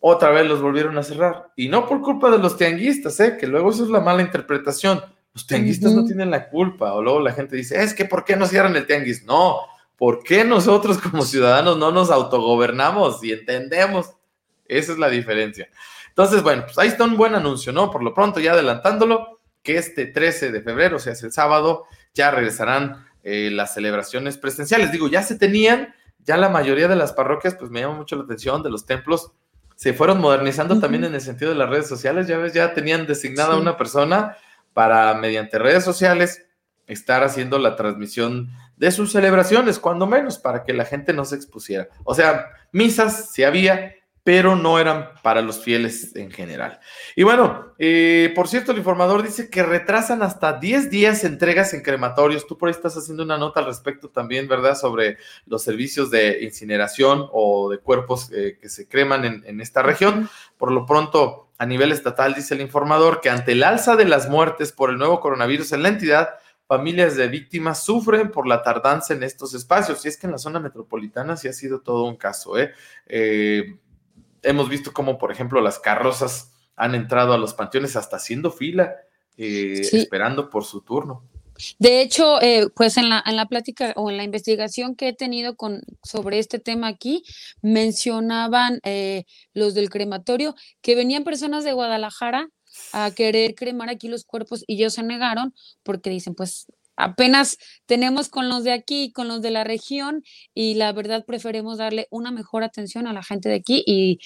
otra 0.00 0.30
vez 0.30 0.46
los 0.46 0.62
volvieron 0.62 0.96
a 0.98 1.02
cerrar. 1.02 1.50
Y 1.56 1.68
no 1.68 1.86
por 1.86 2.00
culpa 2.00 2.30
de 2.30 2.38
los 2.38 2.56
tianguistas, 2.56 3.18
¿eh? 3.20 3.36
que 3.38 3.46
luego 3.46 3.70
eso 3.70 3.84
es 3.84 3.90
la 3.90 4.00
mala 4.00 4.22
interpretación. 4.22 5.02
Los 5.34 5.46
tianguistas 5.46 5.92
no 5.92 6.04
tienen 6.04 6.30
la 6.30 6.48
culpa. 6.48 6.92
O 6.94 7.02
luego 7.02 7.20
la 7.20 7.32
gente 7.32 7.56
dice, 7.56 7.82
es 7.82 7.94
que 7.94 8.04
¿por 8.04 8.24
qué 8.24 8.36
no 8.36 8.46
cierran 8.46 8.76
el 8.76 8.86
tianguis? 8.86 9.24
No, 9.24 9.60
¿por 9.98 10.22
qué 10.22 10.44
nosotros 10.44 10.98
como 10.98 11.22
ciudadanos 11.24 11.76
no 11.76 11.90
nos 11.90 12.10
autogobernamos 12.10 13.22
y 13.22 13.32
entendemos? 13.32 14.14
Esa 14.66 14.92
es 14.92 14.98
la 14.98 15.10
diferencia. 15.10 15.68
Entonces, 16.08 16.42
bueno, 16.42 16.62
pues 16.64 16.78
ahí 16.78 16.88
está 16.88 17.04
un 17.04 17.16
buen 17.16 17.34
anuncio, 17.34 17.72
¿no? 17.72 17.90
Por 17.90 18.02
lo 18.02 18.14
pronto, 18.14 18.40
ya 18.40 18.52
adelantándolo, 18.52 19.40
que 19.62 19.76
este 19.76 20.06
13 20.06 20.52
de 20.52 20.62
febrero, 20.62 20.96
o 20.96 20.98
sea, 20.98 21.12
es 21.12 21.22
el 21.22 21.32
sábado, 21.32 21.84
ya 22.14 22.30
regresarán 22.30 23.06
eh, 23.22 23.50
las 23.52 23.74
celebraciones 23.74 24.38
presenciales. 24.38 24.90
Digo, 24.90 25.08
ya 25.08 25.22
se 25.22 25.36
tenían, 25.36 25.94
ya 26.24 26.36
la 26.36 26.48
mayoría 26.48 26.88
de 26.88 26.96
las 26.96 27.12
parroquias, 27.12 27.54
pues 27.54 27.70
me 27.70 27.80
llama 27.80 27.96
mucho 27.96 28.16
la 28.16 28.24
atención, 28.24 28.62
de 28.62 28.70
los 28.70 28.86
templos, 28.86 29.32
se 29.76 29.92
fueron 29.94 30.20
modernizando 30.20 30.80
también 30.80 31.04
en 31.04 31.14
el 31.14 31.20
sentido 31.20 31.52
de 31.52 31.56
las 31.56 31.70
redes 31.70 31.88
sociales. 31.88 32.26
Ya 32.26 32.36
ves, 32.36 32.52
ya 32.52 32.74
tenían 32.74 33.06
designada 33.06 33.56
una 33.56 33.76
persona 33.76 34.36
para, 34.72 35.14
mediante 35.14 35.58
redes 35.58 35.84
sociales, 35.84 36.46
estar 36.88 37.22
haciendo 37.22 37.58
la 37.58 37.76
transmisión 37.76 38.50
de 38.78 38.92
sus 38.92 39.12
celebraciones, 39.12 39.78
cuando 39.78 40.06
menos, 40.06 40.38
para 40.38 40.62
que 40.62 40.72
la 40.72 40.84
gente 40.84 41.12
no 41.12 41.24
se 41.24 41.36
expusiera. 41.36 41.88
O 42.04 42.14
sea, 42.14 42.46
misas 42.72 43.30
si 43.32 43.42
había, 43.42 43.94
pero 44.22 44.56
no 44.56 44.78
eran 44.78 45.08
para 45.22 45.40
los 45.40 45.58
fieles 45.58 46.14
en 46.14 46.30
general. 46.30 46.80
Y 47.16 47.22
bueno, 47.22 47.72
eh, 47.78 48.30
por 48.34 48.46
cierto, 48.46 48.72
el 48.72 48.78
informador 48.78 49.22
dice 49.22 49.48
que 49.48 49.62
retrasan 49.62 50.22
hasta 50.22 50.52
10 50.52 50.90
días 50.90 51.24
entregas 51.24 51.72
en 51.72 51.82
crematorios. 51.82 52.46
Tú 52.46 52.58
por 52.58 52.68
ahí 52.68 52.74
estás 52.74 52.94
haciendo 52.96 53.22
una 53.22 53.38
nota 53.38 53.60
al 53.60 53.66
respecto 53.66 54.10
también, 54.10 54.46
¿verdad? 54.46 54.76
Sobre 54.76 55.16
los 55.46 55.62
servicios 55.62 56.10
de 56.10 56.42
incineración 56.42 57.26
o 57.32 57.70
de 57.70 57.78
cuerpos 57.78 58.30
eh, 58.30 58.58
que 58.60 58.68
se 58.68 58.86
creman 58.86 59.24
en, 59.24 59.44
en 59.46 59.62
esta 59.62 59.82
región. 59.82 60.28
Por 60.58 60.72
lo 60.72 60.84
pronto, 60.84 61.48
a 61.56 61.64
nivel 61.64 61.90
estatal, 61.90 62.34
dice 62.34 62.54
el 62.54 62.60
informador 62.60 63.22
que 63.22 63.30
ante 63.30 63.52
el 63.52 63.64
alza 63.64 63.96
de 63.96 64.04
las 64.04 64.28
muertes 64.28 64.72
por 64.72 64.90
el 64.90 64.98
nuevo 64.98 65.20
coronavirus 65.20 65.72
en 65.72 65.82
la 65.82 65.88
entidad, 65.88 66.34
familias 66.68 67.16
de 67.16 67.26
víctimas 67.26 67.82
sufren 67.82 68.30
por 68.30 68.46
la 68.46 68.62
tardanza 68.62 69.14
en 69.14 69.24
estos 69.24 69.54
espacios. 69.54 70.04
Y 70.04 70.08
es 70.08 70.16
que 70.16 70.28
en 70.28 70.32
la 70.32 70.38
zona 70.38 70.60
metropolitana 70.60 71.36
sí 71.36 71.48
ha 71.48 71.52
sido 71.52 71.80
todo 71.80 72.04
un 72.04 72.16
caso. 72.16 72.56
¿eh? 72.56 72.72
eh 73.06 73.78
hemos 74.42 74.68
visto 74.68 74.92
cómo, 74.92 75.18
por 75.18 75.32
ejemplo, 75.32 75.60
las 75.60 75.78
carrozas 75.78 76.52
han 76.76 76.94
entrado 76.94 77.32
a 77.32 77.38
los 77.38 77.54
panteones 77.54 77.96
hasta 77.96 78.16
haciendo 78.16 78.50
fila, 78.50 78.94
eh, 79.36 79.80
esperando 79.92 80.48
por 80.48 80.64
su 80.64 80.82
turno. 80.82 81.24
De 81.80 82.02
hecho, 82.02 82.40
eh, 82.40 82.68
pues 82.74 82.96
en 82.98 83.08
la, 83.08 83.22
en 83.26 83.34
la 83.34 83.46
plática 83.46 83.92
o 83.96 84.10
en 84.10 84.16
la 84.16 84.22
investigación 84.22 84.94
que 84.94 85.08
he 85.08 85.12
tenido 85.12 85.56
con, 85.56 85.82
sobre 86.04 86.38
este 86.38 86.60
tema 86.60 86.86
aquí, 86.86 87.24
mencionaban 87.62 88.78
eh, 88.84 89.24
los 89.54 89.74
del 89.74 89.90
crematorio 89.90 90.54
que 90.80 90.94
venían 90.94 91.24
personas 91.24 91.64
de 91.64 91.72
Guadalajara 91.72 92.48
a 92.92 93.10
querer 93.10 93.54
cremar 93.54 93.88
aquí 93.88 94.08
los 94.08 94.24
cuerpos 94.24 94.64
y 94.66 94.74
ellos 94.76 94.94
se 94.94 95.02
negaron 95.02 95.54
porque 95.82 96.10
dicen, 96.10 96.34
pues 96.34 96.66
apenas 96.98 97.58
tenemos 97.86 98.28
con 98.28 98.48
los 98.48 98.64
de 98.64 98.72
aquí, 98.72 99.12
con 99.12 99.28
los 99.28 99.40
de 99.40 99.50
la 99.50 99.64
región 99.64 100.24
y 100.52 100.74
la 100.74 100.92
verdad 100.92 101.24
preferimos 101.24 101.78
darle 101.78 102.08
una 102.10 102.30
mejor 102.30 102.64
atención 102.64 103.06
a 103.06 103.12
la 103.12 103.22
gente 103.22 103.48
de 103.48 103.54
aquí 103.54 103.82
y 103.86 104.18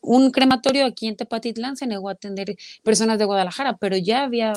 un 0.00 0.30
crematorio 0.30 0.86
aquí 0.86 1.08
en 1.08 1.16
Tepatitlán 1.16 1.76
se 1.76 1.86
negó 1.86 2.08
a 2.08 2.12
atender 2.12 2.56
personas 2.82 3.18
de 3.18 3.24
Guadalajara, 3.24 3.76
pero 3.76 3.96
ya 3.96 4.24
había, 4.24 4.52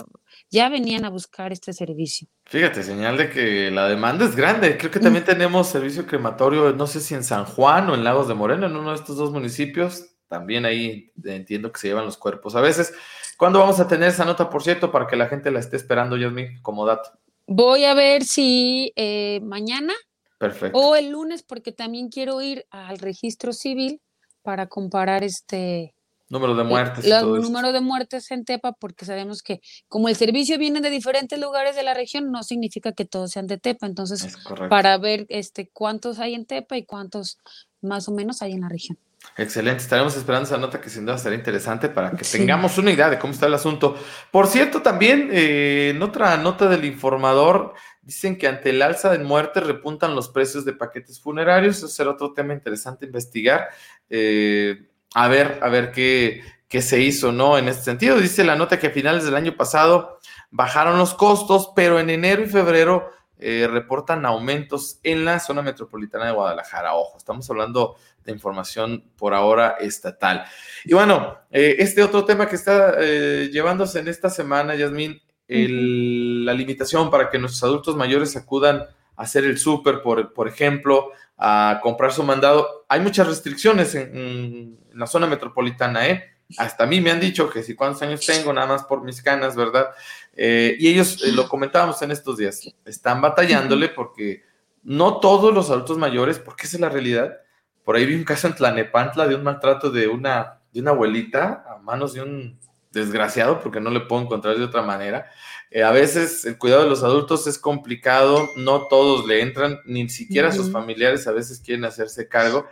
ya 0.49 0.69
venían 0.69 1.05
a 1.05 1.09
buscar 1.09 1.51
este 1.51 1.71
servicio. 1.71 2.27
Fíjate, 2.45 2.83
señal 2.83 3.17
de 3.17 3.29
que 3.29 3.71
la 3.71 3.87
demanda 3.87 4.25
es 4.25 4.35
grande. 4.35 4.77
Creo 4.77 4.91
que 4.91 4.99
también 4.99 5.23
mm. 5.23 5.27
tenemos 5.27 5.67
servicio 5.67 6.05
crematorio, 6.05 6.73
no 6.73 6.87
sé 6.87 6.99
si 6.99 7.13
en 7.13 7.23
San 7.23 7.45
Juan 7.45 7.89
o 7.89 7.95
en 7.95 8.03
Lagos 8.03 8.27
de 8.27 8.33
Moreno, 8.33 8.65
en 8.65 8.75
uno 8.75 8.89
de 8.89 8.95
estos 8.95 9.17
dos 9.17 9.31
municipios. 9.31 10.05
También 10.27 10.65
ahí 10.65 11.11
entiendo 11.23 11.71
que 11.71 11.79
se 11.79 11.87
llevan 11.87 12.05
los 12.05 12.17
cuerpos 12.17 12.55
a 12.55 12.61
veces. 12.61 12.93
¿Cuándo 13.37 13.59
vamos 13.59 13.79
a 13.79 13.87
tener 13.87 14.09
esa 14.09 14.25
nota, 14.25 14.49
por 14.49 14.63
cierto, 14.63 14.91
para 14.91 15.07
que 15.07 15.15
la 15.15 15.27
gente 15.27 15.51
la 15.51 15.59
esté 15.59 15.75
esperando, 15.75 16.17
Yasmin, 16.17 16.61
como 16.61 16.85
dato? 16.85 17.11
Voy 17.47 17.83
a 17.83 17.93
ver 17.93 18.23
si 18.23 18.93
eh, 18.95 19.39
mañana 19.43 19.93
Perfecto. 20.37 20.77
o 20.77 20.95
el 20.95 21.09
lunes, 21.09 21.43
porque 21.43 21.71
también 21.71 22.09
quiero 22.09 22.41
ir 22.41 22.65
al 22.71 22.97
registro 22.97 23.53
civil 23.53 24.01
para 24.41 24.67
comparar 24.67 25.23
este 25.23 25.95
número 26.29 26.55
de 26.55 26.61
eh, 26.63 26.65
muertes. 26.65 27.05
El, 27.05 27.41
número 27.41 27.71
de 27.71 27.81
muertes 27.81 28.31
en 28.31 28.45
Tepa, 28.45 28.73
porque 28.73 29.05
sabemos 29.05 29.41
que 29.41 29.61
como 29.87 30.09
el 30.09 30.15
servicio 30.15 30.57
viene 30.57 30.81
de 30.81 30.89
diferentes 30.89 31.39
lugares 31.39 31.75
de 31.75 31.83
la 31.83 31.93
región, 31.93 32.31
no 32.31 32.43
significa 32.43 32.93
que 32.93 33.05
todos 33.05 33.31
sean 33.31 33.47
de 33.47 33.57
Tepa. 33.57 33.85
Entonces, 33.85 34.35
para 34.69 34.97
ver 34.97 35.25
este 35.29 35.69
cuántos 35.69 36.19
hay 36.19 36.33
en 36.33 36.45
Tepa 36.45 36.77
y 36.77 36.85
cuántos 36.85 37.37
más 37.81 38.07
o 38.07 38.11
menos 38.11 38.41
hay 38.41 38.53
en 38.53 38.61
la 38.61 38.69
región. 38.69 38.97
Excelente, 39.37 39.83
estaremos 39.83 40.15
esperando 40.15 40.47
esa 40.47 40.57
nota 40.57 40.79
que 40.79 40.89
sin 40.89 41.05
duda 41.05 41.17
será 41.17 41.35
interesante 41.35 41.89
para 41.89 42.11
que 42.11 42.23
tengamos 42.23 42.77
una 42.77 42.91
idea 42.91 43.09
de 43.09 43.19
cómo 43.19 43.33
está 43.33 43.47
el 43.47 43.53
asunto. 43.53 43.97
Por 44.31 44.47
cierto, 44.47 44.81
también 44.81 45.29
eh, 45.31 45.91
en 45.93 46.01
otra 46.01 46.37
nota 46.37 46.69
del 46.69 46.85
informador 46.85 47.73
dicen 48.01 48.37
que 48.37 48.47
ante 48.47 48.69
el 48.69 48.81
alza 48.81 49.09
de 49.09 49.19
muerte 49.19 49.59
repuntan 49.59 50.15
los 50.15 50.29
precios 50.29 50.63
de 50.63 50.73
paquetes 50.73 51.19
funerarios. 51.19 51.77
Ese 51.77 51.89
será 51.89 52.11
otro 52.11 52.33
tema 52.33 52.53
interesante 52.53 53.05
investigar. 53.05 53.69
Eh, 54.09 54.87
a 55.13 55.27
ver, 55.27 55.59
a 55.61 55.69
ver 55.69 55.91
qué, 55.91 56.43
qué 56.67 56.81
se 56.81 57.01
hizo, 57.01 57.31
¿no? 57.31 57.57
En 57.57 57.67
este 57.67 57.83
sentido, 57.83 58.17
dice 58.17 58.43
la 58.43 58.55
nota 58.55 58.79
que 58.79 58.87
a 58.87 58.91
finales 58.91 59.25
del 59.25 59.35
año 59.35 59.55
pasado 59.57 60.19
bajaron 60.51 60.97
los 60.97 61.13
costos, 61.13 61.71
pero 61.75 61.99
en 61.99 62.09
enero 62.09 62.43
y 62.43 62.47
febrero 62.47 63.11
eh, 63.37 63.67
reportan 63.69 64.25
aumentos 64.25 64.99
en 65.03 65.25
la 65.25 65.39
zona 65.39 65.61
metropolitana 65.61 66.27
de 66.27 66.31
Guadalajara. 66.31 66.95
Ojo, 66.95 67.17
estamos 67.17 67.49
hablando 67.49 67.97
de 68.25 68.31
información 68.31 69.03
por 69.15 69.33
ahora 69.33 69.77
estatal. 69.79 70.45
Y 70.83 70.93
bueno, 70.93 71.37
eh, 71.51 71.75
este 71.79 72.03
otro 72.03 72.25
tema 72.25 72.47
que 72.47 72.55
está 72.55 72.95
eh, 72.99 73.49
llevándose 73.51 73.99
en 73.99 74.07
esta 74.07 74.29
semana, 74.29 74.75
Yasmín, 74.75 75.21
la 75.47 76.53
limitación 76.53 77.11
para 77.11 77.29
que 77.29 77.37
nuestros 77.37 77.63
adultos 77.63 77.95
mayores 77.95 78.35
acudan 78.35 78.77
a 79.15 79.23
hacer 79.23 79.45
el 79.45 79.57
súper, 79.59 80.01
por, 80.01 80.33
por 80.33 80.47
ejemplo, 80.47 81.11
a 81.37 81.79
comprar 81.83 82.11
su 82.11 82.23
mandado. 82.23 82.85
Hay 82.89 82.99
muchas 82.99 83.27
restricciones 83.27 83.93
en, 83.95 84.17
en, 84.17 84.79
la 84.93 85.07
zona 85.07 85.27
metropolitana, 85.27 86.07
¿eh? 86.07 86.35
Hasta 86.57 86.83
a 86.83 86.87
mí 86.87 87.01
me 87.01 87.11
han 87.11 87.19
dicho 87.19 87.49
que 87.49 87.63
si 87.63 87.75
cuántos 87.75 88.01
años 88.03 88.25
tengo, 88.25 88.53
nada 88.53 88.67
más 88.67 88.83
por 88.83 89.03
mis 89.03 89.21
canas, 89.21 89.55
¿verdad? 89.55 89.87
Eh, 90.35 90.75
y 90.79 90.89
ellos, 90.89 91.23
eh, 91.23 91.31
lo 91.31 91.49
comentábamos 91.49 92.01
en 92.01 92.11
estos 92.11 92.37
días, 92.37 92.61
están 92.85 93.21
batallándole 93.21 93.89
porque 93.89 94.43
no 94.83 95.19
todos 95.19 95.53
los 95.53 95.69
adultos 95.69 95.97
mayores, 95.97 96.39
porque 96.39 96.67
esa 96.67 96.77
es 96.77 96.81
la 96.81 96.89
realidad. 96.89 97.39
Por 97.85 97.95
ahí 97.95 98.05
vi 98.05 98.15
un 98.15 98.23
caso 98.23 98.47
en 98.47 98.55
Tlanepantla 98.55 99.27
de 99.27 99.35
un 99.35 99.43
maltrato 99.43 99.91
de 99.91 100.07
una, 100.07 100.59
de 100.73 100.81
una 100.81 100.91
abuelita 100.91 101.63
a 101.69 101.77
manos 101.77 102.13
de 102.13 102.23
un 102.23 102.59
desgraciado, 102.91 103.59
porque 103.61 103.79
no 103.79 103.91
le 103.91 104.01
puedo 104.01 104.23
encontrar 104.23 104.57
de 104.57 104.63
otra 104.63 104.81
manera. 104.81 105.29
Eh, 105.69 105.83
a 105.83 105.91
veces 105.91 106.45
el 106.45 106.57
cuidado 106.57 106.83
de 106.83 106.89
los 106.89 107.03
adultos 107.03 107.45
es 107.45 107.59
complicado, 107.59 108.49
no 108.55 108.87
todos 108.87 109.27
le 109.27 109.41
entran, 109.41 109.79
ni 109.85 110.09
siquiera 110.09 110.51
sus 110.51 110.71
familiares 110.71 111.27
a 111.27 111.31
veces 111.31 111.59
quieren 111.59 111.85
hacerse 111.85 112.27
cargo. 112.27 112.65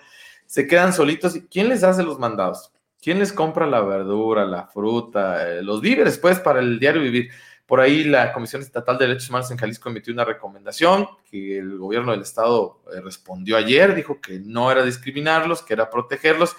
Se 0.47 0.65
quedan 0.67 0.93
solitos. 0.93 1.35
¿Y 1.35 1.43
quién 1.43 1.69
les 1.69 1.83
hace 1.83 2.03
los 2.03 2.17
mandados? 2.17 2.71
¿Quién 3.01 3.19
les 3.19 3.33
compra 3.33 3.67
la 3.67 3.81
verdura, 3.81 4.45
la 4.45 4.67
fruta, 4.67 5.61
los 5.61 5.81
víveres, 5.81 6.17
pues, 6.17 6.39
para 6.39 6.59
el 6.59 6.79
diario 6.79 7.01
vivir? 7.01 7.29
Por 7.65 7.79
ahí 7.79 8.03
la 8.03 8.33
Comisión 8.33 8.61
Estatal 8.61 8.97
de 8.97 9.07
Derechos 9.07 9.29
Humanos 9.29 9.49
en 9.51 9.57
Jalisco 9.57 9.89
emitió 9.89 10.13
una 10.13 10.25
recomendación 10.25 11.07
que 11.29 11.57
el 11.57 11.77
gobierno 11.77 12.11
del 12.11 12.21
estado 12.21 12.83
eh, 12.93 12.99
respondió 12.99 13.55
ayer, 13.55 13.95
dijo 13.95 14.19
que 14.19 14.39
no 14.39 14.71
era 14.71 14.83
discriminarlos, 14.83 15.63
que 15.63 15.73
era 15.73 15.89
protegerlos. 15.89 16.55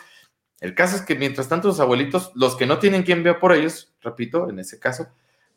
El 0.61 0.75
caso 0.75 0.97
es 0.97 1.03
que 1.03 1.15
mientras 1.15 1.49
tanto 1.49 1.69
los 1.69 1.81
abuelitos, 1.81 2.33
los 2.35 2.57
que 2.57 2.67
no 2.67 2.79
tienen 2.79 3.03
quien 3.03 3.23
vea 3.23 3.39
por 3.39 3.53
ellos, 3.53 3.93
repito, 4.01 4.49
en 4.49 4.59
ese 4.59 4.79
caso, 4.79 5.09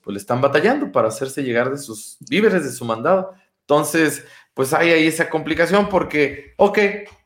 pues 0.02 0.14
le 0.14 0.20
están 0.20 0.42
batallando 0.42 0.92
para 0.92 1.08
hacerse 1.08 1.44
llegar 1.44 1.72
de 1.72 1.78
sus 1.78 2.18
víveres, 2.30 2.64
de 2.66 2.72
su 2.72 2.84
mandado. 2.84 3.34
Entonces, 3.62 4.26
pues 4.54 4.74
hay 4.74 4.92
ahí 4.92 5.08
esa 5.08 5.30
complicación 5.30 5.88
porque, 5.88 6.54
ok, 6.58 6.80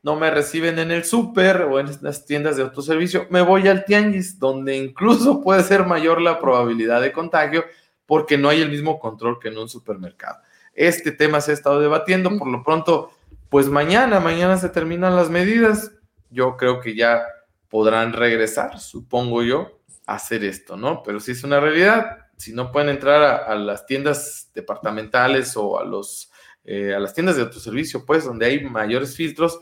no 0.03 0.15
me 0.15 0.29
reciben 0.29 0.79
en 0.79 0.91
el 0.91 1.05
súper 1.05 1.62
o 1.62 1.79
en 1.79 1.88
las 2.01 2.25
tiendas 2.25 2.57
de 2.57 2.63
autoservicio, 2.63 3.25
me 3.29 3.41
voy 3.41 3.67
al 3.67 3.86
tianguis, 3.86 4.38
donde 4.38 4.75
incluso 4.75 5.41
puede 5.41 5.63
ser 5.63 5.86
mayor 5.86 6.21
la 6.21 6.39
probabilidad 6.39 7.01
de 7.01 7.12
contagio 7.12 7.63
porque 8.12 8.38
no 8.38 8.50
hay 8.50 8.62
el 8.62 8.69
mismo 8.69 9.00
control 9.00 9.39
que 9.39 9.47
en 9.47 9.58
un 9.58 9.69
supermercado. 9.69 10.41
Este 10.74 11.13
tema 11.13 11.39
se 11.39 11.52
ha 11.52 11.54
estado 11.54 11.80
debatiendo, 11.80 12.38
por 12.38 12.50
lo 12.50 12.62
pronto, 12.62 13.10
pues 13.47 13.69
mañana, 13.69 14.19
mañana 14.19 14.58
se 14.58 14.67
terminan 14.67 15.15
las 15.15 15.30
medidas. 15.30 15.93
Yo 16.30 16.58
creo 16.58 16.82
que 16.82 16.93
ya 16.93 17.24
podrán 17.69 18.12
regresar, 18.12 18.82
supongo 18.82 19.43
yo, 19.43 19.80
a 20.06 20.15
hacer 20.15 20.43
esto, 20.43 20.76
¿no? 20.76 21.04
Pero 21.04 21.21
si 21.21 21.32
es 21.32 21.45
una 21.45 21.62
realidad, 21.62 22.28
si 22.36 22.52
no 22.52 22.74
pueden 22.74 22.89
entrar 22.89 23.50
a, 23.50 23.56
las 23.56 23.86
tiendas 23.86 24.52
departamentales 24.54 25.56
o 25.56 25.80
a, 25.80 25.86
los, 25.86 26.34
eh, 26.65 26.93
a 26.93 27.00
las 27.00 27.13
tiendas 27.13 27.38
de 27.38 27.43
autoservicio, 27.43 28.06
pues 28.06 28.26
donde 28.26 28.45
hay 28.45 28.62
mayores 28.62 29.15
filtros, 29.15 29.62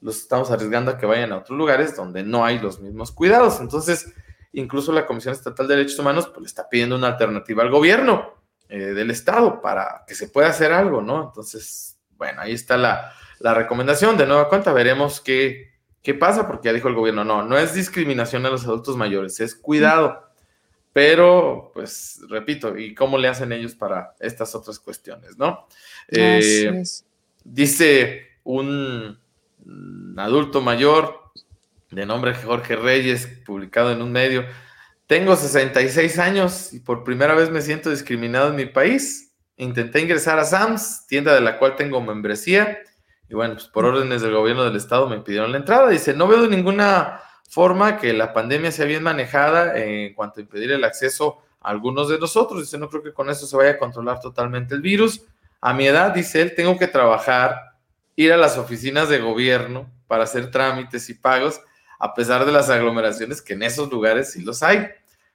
los 0.00 0.16
estamos 0.16 0.50
arriesgando 0.50 0.90
a 0.90 0.96
que 0.96 1.04
vayan 1.04 1.32
a 1.32 1.36
otros 1.36 1.58
lugares 1.58 1.94
donde 1.94 2.22
no 2.22 2.46
hay 2.46 2.60
los 2.60 2.80
mismos 2.80 3.12
cuidados. 3.12 3.60
Entonces, 3.60 4.14
Incluso 4.52 4.92
la 4.92 5.06
Comisión 5.06 5.32
Estatal 5.32 5.68
de 5.68 5.76
Derechos 5.76 5.98
Humanos 5.98 6.26
pues, 6.28 6.40
le 6.40 6.46
está 6.46 6.68
pidiendo 6.68 6.96
una 6.96 7.08
alternativa 7.08 7.62
al 7.62 7.70
gobierno 7.70 8.34
eh, 8.68 8.78
del 8.78 9.10
Estado 9.10 9.60
para 9.60 10.04
que 10.06 10.14
se 10.14 10.28
pueda 10.28 10.48
hacer 10.48 10.72
algo, 10.72 11.00
¿no? 11.02 11.24
Entonces, 11.24 11.98
bueno, 12.16 12.40
ahí 12.40 12.52
está 12.52 12.76
la, 12.76 13.12
recomendación. 13.40 14.16
De 14.16 14.26
nueva 14.26 14.48
cuenta, 14.48 14.72
veremos 14.72 15.20
qué, 15.20 15.72
qué 16.02 16.14
pasa, 16.14 16.46
porque 16.46 16.66
ya 16.66 16.72
dijo 16.72 16.88
el 16.88 16.94
gobierno, 16.94 17.24
no, 17.24 17.42
no 17.42 17.56
es 17.56 17.74
discriminación 17.74 18.44
a 18.46 18.50
los 18.50 18.64
adultos 18.64 18.96
mayores, 18.96 19.40
es 19.40 19.54
cuidado. 19.54 20.30
Pero, 20.92 21.70
pues, 21.72 22.20
repito, 22.28 22.76
¿y 22.76 22.94
cómo 22.94 23.16
le 23.16 23.28
hacen 23.28 23.52
ellos 23.52 23.74
para 23.74 24.14
estas 24.18 24.54
otras 24.54 24.80
cuestiones, 24.80 25.38
no? 25.38 25.66
Eh, 26.08 26.82
dice 27.44 28.26
un 28.44 29.18
adulto 30.16 30.60
mayor 30.60 31.19
de 31.90 32.06
nombre 32.06 32.34
Jorge 32.34 32.76
Reyes, 32.76 33.26
publicado 33.44 33.92
en 33.92 34.02
un 34.02 34.12
medio. 34.12 34.44
Tengo 35.06 35.34
66 35.34 36.18
años 36.18 36.72
y 36.72 36.80
por 36.80 37.02
primera 37.02 37.34
vez 37.34 37.50
me 37.50 37.62
siento 37.62 37.90
discriminado 37.90 38.50
en 38.50 38.56
mi 38.56 38.66
país. 38.66 39.34
Intenté 39.56 40.00
ingresar 40.00 40.38
a 40.38 40.44
SAMS, 40.44 41.06
tienda 41.06 41.34
de 41.34 41.40
la 41.40 41.58
cual 41.58 41.76
tengo 41.76 42.00
membresía, 42.00 42.78
y 43.30 43.34
bueno, 43.34 43.54
pues 43.54 43.66
por 43.66 43.84
órdenes 43.84 44.22
del 44.22 44.34
gobierno 44.34 44.64
del 44.64 44.74
estado 44.74 45.08
me 45.08 45.20
pidieron 45.20 45.52
la 45.52 45.58
entrada. 45.58 45.88
Dice, 45.88 46.14
no 46.14 46.26
veo 46.26 46.42
de 46.42 46.48
ninguna 46.48 47.20
forma 47.48 47.96
que 47.96 48.12
la 48.12 48.32
pandemia 48.32 48.72
sea 48.72 48.86
bien 48.86 49.04
manejada 49.04 49.78
en 49.78 50.14
cuanto 50.14 50.40
a 50.40 50.42
impedir 50.42 50.72
el 50.72 50.82
acceso 50.82 51.38
a 51.60 51.70
algunos 51.70 52.08
de 52.08 52.18
nosotros. 52.18 52.60
Dice, 52.60 52.76
no 52.76 52.88
creo 52.88 53.04
que 53.04 53.12
con 53.12 53.30
eso 53.30 53.46
se 53.46 53.56
vaya 53.56 53.70
a 53.70 53.78
controlar 53.78 54.20
totalmente 54.20 54.74
el 54.74 54.80
virus. 54.80 55.22
A 55.60 55.72
mi 55.72 55.86
edad, 55.86 56.12
dice 56.12 56.42
él, 56.42 56.54
tengo 56.56 56.76
que 56.76 56.88
trabajar, 56.88 57.56
ir 58.16 58.32
a 58.32 58.36
las 58.36 58.58
oficinas 58.58 59.08
de 59.08 59.18
gobierno 59.18 59.88
para 60.08 60.24
hacer 60.24 60.50
trámites 60.50 61.08
y 61.08 61.14
pagos, 61.14 61.60
a 62.00 62.14
pesar 62.14 62.44
de 62.44 62.52
las 62.52 62.68
aglomeraciones 62.70 63.40
que 63.40 63.52
en 63.52 63.62
esos 63.62 63.90
lugares 63.90 64.32
sí 64.32 64.42
los 64.42 64.62
hay. 64.62 64.88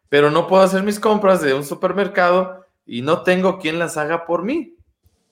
Pero 0.10 0.32
no 0.32 0.47
puedo 0.47 0.63
hacer 0.63 0.84
mis 0.84 0.99
compras 0.99 1.41
de 1.41 1.54
un 1.54 1.63
supermercado 1.63 2.65
y 2.86 3.01
no 3.01 3.21
tengo 3.23 3.60
quien 3.60 3.80
las 3.80 3.97
haga 3.97 4.25
por 4.25 4.43
mí. 4.43 4.75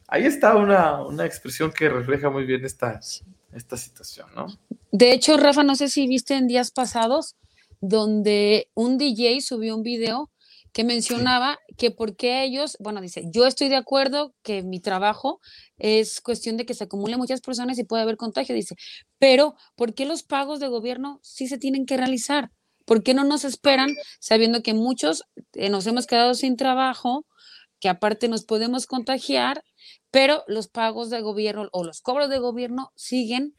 Ahí 0.07 0.25
está 0.25 0.55
una, 0.55 1.01
una 1.01 1.25
expresión 1.25 1.71
que 1.71 1.89
refleja 1.89 2.29
muy 2.29 2.45
bien 2.45 2.63
esta, 2.63 2.99
esta 3.51 3.77
situación, 3.77 4.27
¿no? 4.35 4.47
De 4.91 5.11
hecho, 5.11 5.37
Rafa, 5.37 5.63
no 5.63 5.75
sé 5.75 5.89
si 5.89 6.07
viste 6.07 6.35
en 6.35 6.47
días 6.47 6.71
pasados 6.71 7.35
donde 7.81 8.69
un 8.75 8.97
DJ 8.97 9.41
subió 9.41 9.75
un 9.75 9.83
video 9.83 10.29
que 10.73 10.83
mencionaba 10.83 11.59
que 11.77 11.91
porque 11.91 12.43
ellos, 12.43 12.77
bueno, 12.79 12.99
dice, 12.99 13.23
yo 13.31 13.45
estoy 13.45 13.69
de 13.69 13.75
acuerdo 13.75 14.33
que 14.41 14.63
mi 14.63 14.79
trabajo 14.79 15.39
es 15.77 16.19
cuestión 16.19 16.57
de 16.57 16.65
que 16.65 16.73
se 16.73 16.83
acumulen 16.83 17.19
muchas 17.19 17.41
personas 17.41 17.77
y 17.77 17.83
puede 17.83 18.01
haber 18.01 18.17
contagio, 18.17 18.55
dice, 18.55 18.75
pero 19.19 19.55
¿por 19.75 19.93
qué 19.93 20.05
los 20.05 20.23
pagos 20.23 20.59
de 20.59 20.67
gobierno 20.67 21.19
sí 21.21 21.47
se 21.47 21.59
tienen 21.59 21.85
que 21.85 21.95
realizar? 21.95 22.51
¿Por 22.85 23.03
qué 23.03 23.13
no 23.13 23.23
nos 23.23 23.45
esperan 23.45 23.89
sabiendo 24.19 24.63
que 24.63 24.73
muchos 24.73 25.23
eh, 25.53 25.69
nos 25.69 25.85
hemos 25.87 26.07
quedado 26.07 26.33
sin 26.33 26.57
trabajo, 26.57 27.25
que 27.79 27.87
aparte 27.87 28.27
nos 28.27 28.43
podemos 28.43 28.87
contagiar, 28.87 29.63
pero 30.09 30.43
los 30.47 30.67
pagos 30.67 31.09
de 31.09 31.21
gobierno 31.21 31.69
o 31.71 31.83
los 31.83 32.01
cobros 32.01 32.29
de 32.29 32.39
gobierno 32.39 32.91
siguen 32.95 33.53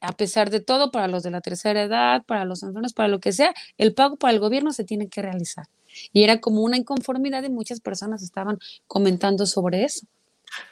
a, 0.00 0.12
pesar 0.12 0.50
de 0.50 0.60
todo, 0.60 0.92
para 0.92 1.08
los 1.08 1.22
de 1.22 1.30
la 1.30 1.40
tercera 1.40 1.82
edad, 1.82 2.22
para 2.24 2.44
los 2.44 2.62
enfermos, 2.62 2.92
para 2.92 3.08
lo 3.08 3.18
que 3.18 3.32
sea, 3.32 3.52
el 3.78 3.94
pago 3.94 4.16
para 4.16 4.32
el 4.32 4.38
gobierno 4.38 4.72
se 4.72 4.84
tiene 4.84 5.08
que 5.08 5.22
realizar. 5.22 5.66
Y 6.12 6.24
era 6.24 6.40
como 6.40 6.62
una 6.62 6.76
inconformidad 6.76 7.42
y 7.42 7.50
muchas 7.50 7.80
personas 7.80 8.22
estaban 8.22 8.58
comentando 8.86 9.46
sobre 9.46 9.84
eso. 9.84 10.06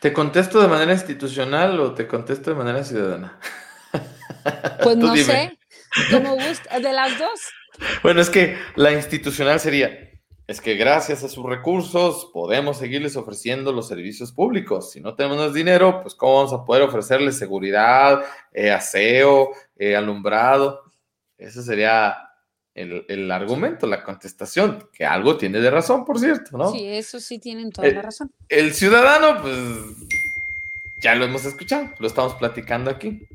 ¿Te 0.00 0.12
contesto 0.12 0.60
de 0.60 0.68
manera 0.68 0.92
institucional 0.92 1.80
o 1.80 1.94
te 1.94 2.06
contesto 2.06 2.50
de 2.50 2.56
manera 2.56 2.84
ciudadana? 2.84 3.38
Pues 4.82 4.96
no 4.96 5.14
sé, 5.16 5.58
como 6.10 6.34
gusta, 6.34 6.78
de 6.80 6.92
las 6.92 7.18
dos. 7.18 7.40
Bueno, 8.02 8.20
es 8.22 8.30
que 8.30 8.56
la 8.76 8.92
institucional 8.92 9.60
sería, 9.60 9.90
es 10.46 10.60
que 10.60 10.76
gracias 10.76 11.22
a 11.22 11.28
sus 11.28 11.44
recursos 11.44 12.30
podemos 12.32 12.78
seguirles 12.78 13.16
ofreciendo 13.16 13.72
los 13.72 13.88
servicios 13.88 14.32
públicos. 14.32 14.92
Si 14.92 15.00
no 15.00 15.14
tenemos 15.14 15.52
dinero, 15.52 16.00
pues 16.02 16.14
cómo 16.14 16.36
vamos 16.36 16.52
a 16.52 16.64
poder 16.64 16.82
ofrecerles 16.82 17.38
seguridad, 17.38 18.22
eh, 18.52 18.70
aseo, 18.70 19.50
eh, 19.76 19.94
alumbrado. 19.94 20.80
Ese 21.36 21.62
sería 21.62 22.16
el, 22.74 23.30
argumento, 23.30 23.86
la 23.86 24.02
contestación, 24.02 24.88
que 24.92 25.04
algo 25.04 25.36
tiene 25.36 25.60
de 25.60 25.70
razón, 25.70 26.04
por 26.04 26.18
cierto, 26.18 26.56
¿no? 26.56 26.70
Sí, 26.70 26.86
eso 26.86 27.20
sí 27.20 27.38
tienen 27.38 27.70
toda 27.70 27.88
la 27.88 28.02
razón. 28.02 28.32
El 28.48 28.74
ciudadano, 28.74 29.42
pues 29.42 29.56
ya 31.00 31.14
lo 31.14 31.24
hemos 31.24 31.44
escuchado, 31.44 31.90
lo 31.98 32.06
estamos 32.06 32.34
platicando 32.34 32.90
aquí. 32.90 33.26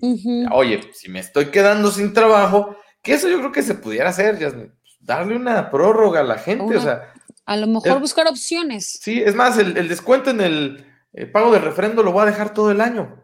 Oye, 0.52 0.82
si 0.94 1.10
me 1.10 1.20
estoy 1.20 1.48
quedando 1.48 1.92
sin 1.92 2.14
trabajo, 2.14 2.76
que 3.02 3.14
eso 3.14 3.28
yo 3.28 3.40
creo 3.40 3.52
que 3.52 3.64
se 3.64 3.76
pudiera 3.76 4.10
hacer, 4.10 4.38
pues, 4.38 4.54
darle 5.00 5.36
una 5.36 5.70
prórroga 5.70 6.22
a 6.22 6.24
la 6.24 6.38
gente, 6.38 6.78
o 6.78 6.82
sea. 6.82 7.14
A 7.46 7.58
lo 7.58 7.68
mejor 7.68 8.00
buscar 8.00 8.28
opciones. 8.28 9.00
Sí, 9.02 9.22
es 9.22 9.36
más, 9.36 9.58
el, 9.58 9.88
descuento 9.88 10.32
en 10.32 10.42
el, 10.42 10.86
pago 11.32 11.52
de 11.52 11.60
refrendo 11.60 12.04
lo 12.04 12.12
voy 12.12 12.24
a 12.24 12.32
dejar 12.32 12.54
todo 12.54 12.72
el 12.72 12.82
año. 12.82 13.22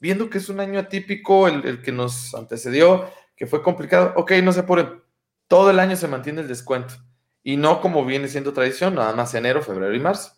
Viendo 0.00 0.30
que 0.30 0.38
es 0.38 0.48
un 0.48 0.60
año 0.60 0.78
atípico, 0.78 1.48
el, 1.48 1.64
el 1.66 1.82
que 1.82 1.90
nos 1.90 2.34
antecedió, 2.34 3.10
que 3.36 3.46
fue 3.46 3.62
complicado, 3.62 4.12
ok, 4.16 4.32
no 4.42 4.52
se 4.52 4.60
apuren 4.60 5.05
todo 5.48 5.70
el 5.70 5.78
año 5.78 5.96
se 5.96 6.08
mantiene 6.08 6.40
el 6.40 6.48
descuento. 6.48 6.94
Y 7.42 7.56
no 7.56 7.80
como 7.80 8.04
viene 8.04 8.28
siendo 8.28 8.52
tradición, 8.52 8.94
nada 8.94 9.14
más 9.14 9.34
enero, 9.34 9.62
febrero 9.62 9.94
y 9.94 10.00
marzo. 10.00 10.32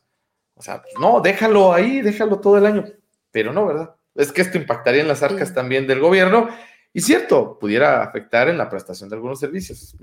O 0.54 0.62
sea, 0.62 0.82
pues, 0.82 0.94
no, 1.00 1.20
déjalo 1.20 1.72
ahí, 1.72 2.02
déjalo 2.02 2.40
todo 2.40 2.58
el 2.58 2.66
año. 2.66 2.84
Pero 3.30 3.52
no, 3.52 3.66
¿verdad? 3.66 3.94
Es 4.14 4.32
que 4.32 4.42
esto 4.42 4.58
impactaría 4.58 5.02
en 5.02 5.08
las 5.08 5.22
arcas 5.22 5.54
también 5.54 5.86
del 5.86 6.00
gobierno. 6.00 6.48
Y 6.92 7.00
cierto, 7.00 7.58
pudiera 7.58 8.02
afectar 8.02 8.48
en 8.48 8.58
la 8.58 8.68
prestación 8.68 9.08
de 9.08 9.16
algunos 9.16 9.38
servicios. 9.38 9.96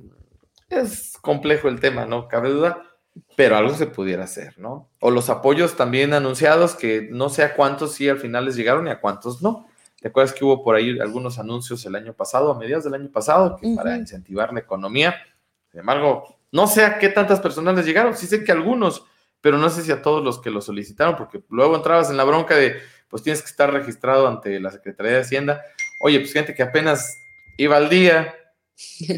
Es 0.69 1.17
complejo 1.21 1.67
el 1.67 1.79
tema, 1.79 2.05
no 2.05 2.27
cabe 2.27 2.49
duda, 2.49 2.81
pero 3.35 3.55
algo 3.55 3.73
se 3.75 3.87
pudiera 3.87 4.23
hacer, 4.23 4.57
¿no? 4.57 4.89
O 4.99 5.11
los 5.11 5.29
apoyos 5.29 5.75
también 5.75 6.13
anunciados, 6.13 6.75
que 6.75 7.07
no 7.11 7.29
sé 7.29 7.43
a 7.43 7.55
cuántos 7.55 7.93
sí 7.93 8.09
al 8.09 8.19
final 8.19 8.45
les 8.45 8.55
llegaron 8.55 8.87
y 8.87 8.91
a 8.91 8.99
cuántos 8.99 9.41
no. 9.41 9.67
¿Te 10.05 10.09
acuerdas 10.09 10.33
que 10.33 10.45
hubo 10.45 10.63
por 10.63 10.75
ahí 10.75 10.99
algunos 10.99 11.39
anuncios 11.39 11.83
el 11.87 11.95
año 11.95 12.13
pasado, 12.13 12.51
a 12.51 12.59
mediados 12.59 12.83
del 12.83 12.93
año 12.93 13.09
pasado, 13.11 13.57
que 13.59 13.73
para 13.75 13.97
incentivar 13.97 14.53
la 14.53 14.59
economía? 14.59 15.15
Sin 15.71 15.79
embargo, 15.79 16.37
no 16.51 16.67
sé 16.67 16.85
a 16.85 16.99
qué 16.99 17.09
tantas 17.09 17.39
personas 17.39 17.75
les 17.75 17.87
llegaron, 17.87 18.15
sí 18.15 18.27
sé 18.27 18.43
que 18.43 18.51
algunos, 18.51 19.03
pero 19.41 19.57
no 19.57 19.67
sé 19.67 19.81
si 19.81 19.91
a 19.91 20.03
todos 20.03 20.23
los 20.23 20.39
que 20.39 20.51
lo 20.51 20.61
solicitaron, 20.61 21.15
porque 21.15 21.41
luego 21.49 21.75
entrabas 21.75 22.11
en 22.11 22.17
la 22.17 22.23
bronca 22.23 22.55
de, 22.55 22.75
pues 23.07 23.23
tienes 23.23 23.41
que 23.41 23.47
estar 23.47 23.73
registrado 23.73 24.27
ante 24.27 24.59
la 24.59 24.69
Secretaría 24.69 25.13
de 25.13 25.21
Hacienda. 25.21 25.63
Oye, 25.99 26.19
pues 26.19 26.33
gente 26.33 26.53
que 26.53 26.61
apenas 26.61 27.17
iba 27.57 27.75
al 27.75 27.89
día, 27.89 28.31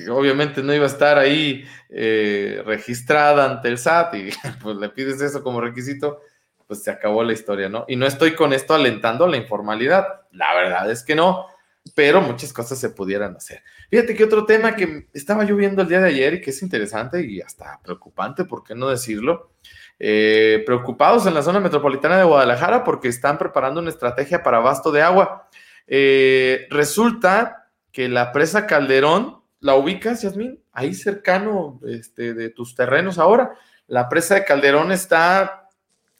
obviamente 0.09 0.63
no 0.63 0.73
iba 0.73 0.85
a 0.85 0.87
estar 0.87 1.17
ahí 1.17 1.65
eh, 1.89 2.63
registrada 2.65 3.43
ante 3.43 3.67
el 3.67 3.77
SAT 3.77 4.15
y 4.15 4.29
pues 4.63 4.77
le 4.77 4.87
pides 4.87 5.19
eso 5.19 5.43
como 5.43 5.59
requisito, 5.59 6.21
pues 6.67 6.83
se 6.83 6.91
acabó 6.91 7.23
la 7.23 7.33
historia, 7.33 7.69
¿no? 7.69 7.85
Y 7.87 7.95
no 7.95 8.05
estoy 8.05 8.35
con 8.35 8.53
esto 8.53 8.73
alentando 8.73 9.25
la 9.27 9.37
informalidad, 9.37 10.21
la 10.31 10.53
verdad 10.53 10.91
es 10.91 11.03
que 11.03 11.15
no, 11.15 11.47
pero 11.95 12.21
muchas 12.21 12.53
cosas 12.53 12.77
se 12.77 12.89
pudieran 12.89 13.35
hacer. 13.35 13.63
Fíjate 13.89 14.13
que 14.15 14.23
otro 14.25 14.45
tema 14.45 14.75
que 14.75 15.07
estaba 15.13 15.45
yo 15.45 15.55
viendo 15.55 15.81
el 15.81 15.87
día 15.87 16.01
de 16.01 16.09
ayer 16.09 16.35
y 16.35 16.41
que 16.41 16.49
es 16.49 16.61
interesante 16.61 17.25
y 17.25 17.41
hasta 17.41 17.79
preocupante, 17.81 18.43
¿por 18.45 18.63
qué 18.63 18.75
no 18.75 18.89
decirlo? 18.89 19.51
Eh, 19.99 20.61
preocupados 20.65 21.25
en 21.25 21.33
la 21.33 21.41
zona 21.41 21.59
metropolitana 21.59 22.17
de 22.17 22.25
Guadalajara 22.25 22.83
porque 22.83 23.07
están 23.07 23.37
preparando 23.37 23.79
una 23.79 23.89
estrategia 23.89 24.43
para 24.43 24.57
abasto 24.57 24.91
de 24.91 25.01
agua. 25.01 25.49
Eh, 25.87 26.67
resulta 26.69 27.69
que 27.91 28.09
la 28.09 28.31
presa 28.31 28.67
Calderón, 28.67 29.41
¿la 29.59 29.75
ubicas, 29.75 30.21
Yasmín? 30.21 30.61
Ahí 30.71 30.93
cercano 30.93 31.79
este, 31.87 32.33
de 32.33 32.49
tus 32.49 32.75
terrenos 32.75 33.17
ahora. 33.17 33.53
La 33.87 34.09
presa 34.09 34.35
de 34.35 34.45
Calderón 34.45 34.91
está 34.91 35.66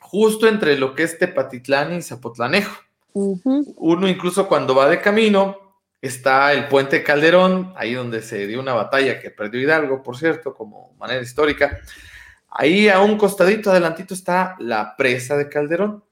justo 0.10 0.48
entre 0.48 0.78
lo 0.78 0.96
que 0.96 1.04
es 1.04 1.18
Tepatitlán 1.18 1.94
y 1.94 2.02
Zapotlanejo. 2.02 2.82
Uno 3.14 4.08
incluso 4.08 4.48
cuando 4.48 4.76
va 4.76 4.88
de 4.88 5.02
camino, 5.02 5.58
está 6.02 6.54
el 6.54 6.68
puente 6.68 7.04
Calderón, 7.04 7.74
ahí 7.76 7.94
donde 7.94 8.22
se 8.22 8.46
dio 8.48 8.60
una 8.60 8.74
batalla 8.74 9.20
que 9.20 9.32
perdió 9.32 9.62
Hidalgo, 9.62 10.04
por 10.04 10.18
cierto, 10.18 10.54
como 10.54 10.94
manera 11.00 11.22
histórica. 11.22 11.80
Ahí 12.50 12.90
a 12.90 13.02
un 13.02 13.18
costadito 13.18 13.72
adelantito 13.72 14.14
está 14.14 14.56
la 14.60 14.96
presa 14.96 15.36
de 15.36 15.50
Calderón, 15.50 16.04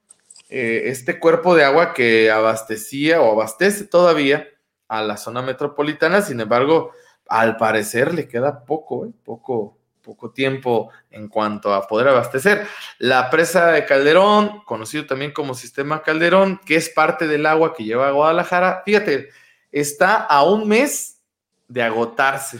eh, 0.49 0.83
este 0.85 1.19
cuerpo 1.19 1.55
de 1.55 1.63
agua 1.63 1.93
que 1.93 2.29
abastecía 2.29 3.21
o 3.21 3.31
abastece 3.31 3.85
todavía 3.85 4.47
a 4.87 5.01
la 5.01 5.17
zona 5.17 5.41
metropolitana, 5.41 6.21
sin 6.21 6.39
embargo, 6.39 6.91
al 7.27 7.57
parecer 7.57 8.13
le 8.13 8.27
queda 8.27 8.65
poco, 8.65 9.05
¿eh? 9.05 9.11
poco, 9.23 9.77
poco 10.05 10.31
tiempo 10.31 10.91
en 11.09 11.27
cuanto 11.27 11.73
a 11.73 11.87
poder 11.87 12.09
abastecer. 12.09 12.67
La 12.99 13.29
presa 13.29 13.71
de 13.71 13.85
Calderón, 13.85 14.61
conocido 14.63 15.05
también 15.05 15.31
como 15.31 15.55
Sistema 15.55 16.03
Calderón, 16.03 16.61
que 16.63 16.75
es 16.75 16.89
parte 16.89 17.27
del 17.27 17.45
agua 17.47 17.73
que 17.73 17.83
lleva 17.83 18.07
a 18.07 18.11
Guadalajara, 18.11 18.83
fíjate, 18.85 19.29
está 19.71 20.17
a 20.17 20.43
un 20.43 20.67
mes 20.67 21.19
de 21.67 21.81
agotarse. 21.81 22.59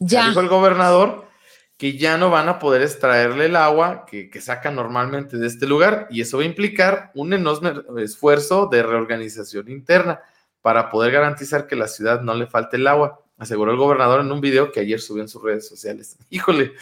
Ya. 0.00 0.26
Dijo 0.26 0.40
el 0.40 0.48
gobernador 0.48 1.28
que 1.76 1.96
ya 1.96 2.18
no 2.18 2.30
van 2.30 2.48
a 2.48 2.58
poder 2.58 2.82
extraerle 2.82 3.46
el 3.46 3.56
agua 3.56 4.04
que, 4.06 4.28
que 4.28 4.40
sacan 4.40 4.74
normalmente 4.74 5.36
de 5.36 5.46
este 5.46 5.66
lugar 5.66 6.06
y 6.10 6.20
eso 6.20 6.38
va 6.38 6.42
a 6.42 6.46
implicar 6.46 7.10
un 7.14 7.32
enorme 7.32 7.72
esfuerzo 8.02 8.66
de 8.66 8.82
reorganización 8.82 9.70
interna 9.70 10.20
para 10.60 10.90
poder 10.90 11.12
garantizar 11.12 11.66
que 11.66 11.76
la 11.76 11.88
ciudad 11.88 12.20
no 12.20 12.34
le 12.34 12.46
falte 12.46 12.76
el 12.76 12.86
agua 12.86 13.21
aseguró 13.42 13.72
el 13.72 13.76
gobernador 13.76 14.20
en 14.20 14.30
un 14.30 14.40
video 14.40 14.70
que 14.70 14.80
ayer 14.80 15.00
subió 15.00 15.22
en 15.22 15.28
sus 15.28 15.42
redes 15.42 15.68
sociales. 15.68 16.16
Híjole, 16.30 16.72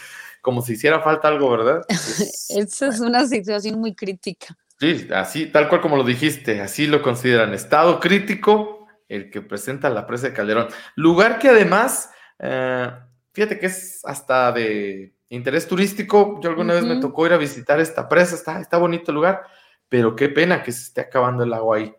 como 0.42 0.62
si 0.62 0.74
hiciera 0.74 1.00
falta 1.00 1.28
algo, 1.28 1.50
¿verdad? 1.50 1.82
Esa 1.88 2.88
es 2.88 3.00
una 3.00 3.26
situación 3.26 3.80
muy 3.80 3.94
crítica. 3.94 4.56
Sí, 4.78 5.08
así, 5.14 5.46
tal 5.46 5.68
cual 5.68 5.80
como 5.80 5.96
lo 5.96 6.04
dijiste, 6.04 6.60
así 6.60 6.86
lo 6.86 7.02
consideran. 7.02 7.52
Estado 7.54 7.98
crítico, 7.98 8.86
el 9.08 9.30
que 9.30 9.42
presenta 9.42 9.90
la 9.90 10.06
presa 10.06 10.28
de 10.28 10.34
Calderón. 10.34 10.68
Lugar 10.96 11.38
que 11.38 11.48
además, 11.48 12.10
eh, 12.38 12.90
fíjate 13.32 13.58
que 13.58 13.66
es 13.66 14.00
hasta 14.04 14.52
de 14.52 15.14
interés 15.28 15.66
turístico. 15.66 16.40
Yo 16.42 16.50
alguna 16.50 16.74
vez 16.74 16.84
me 16.84 17.00
tocó 17.00 17.26
ir 17.26 17.32
a 17.32 17.38
visitar 17.38 17.80
esta 17.80 18.08
presa, 18.08 18.34
está, 18.34 18.60
está 18.60 18.78
bonito 18.78 19.10
el 19.10 19.16
lugar, 19.16 19.42
pero 19.88 20.14
qué 20.14 20.28
pena 20.28 20.62
que 20.62 20.72
se 20.72 20.82
esté 20.82 21.00
acabando 21.02 21.42
el 21.42 21.52
agua 21.52 21.78
ahí. 21.78 21.94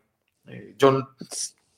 Eh, 0.47 0.75
yo 0.77 1.07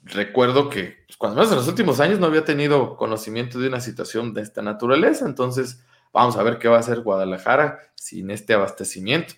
recuerdo 0.04 0.70
que 0.70 1.04
pues, 1.08 1.18
cuando 1.18 1.38
menos 1.38 1.52
en 1.52 1.58
los 1.58 1.68
últimos 1.68 2.00
años 2.00 2.20
no 2.20 2.28
había 2.28 2.46
tenido 2.46 2.98
conocimiento 2.98 3.60
de 3.60 3.68
una 3.68 3.80
situación 3.80 4.34
de 4.34 4.42
esta 4.42 4.62
naturaleza, 4.62 5.26
entonces 5.26 5.84
vamos 6.12 6.38
a 6.38 6.44
ver 6.44 6.60
qué 6.60 6.68
va 6.68 6.78
a 6.78 6.82
hacer 6.82 7.02
Guadalajara 7.02 7.80
sin 7.96 8.30
este 8.32 8.54
abastecimiento. 8.54 9.36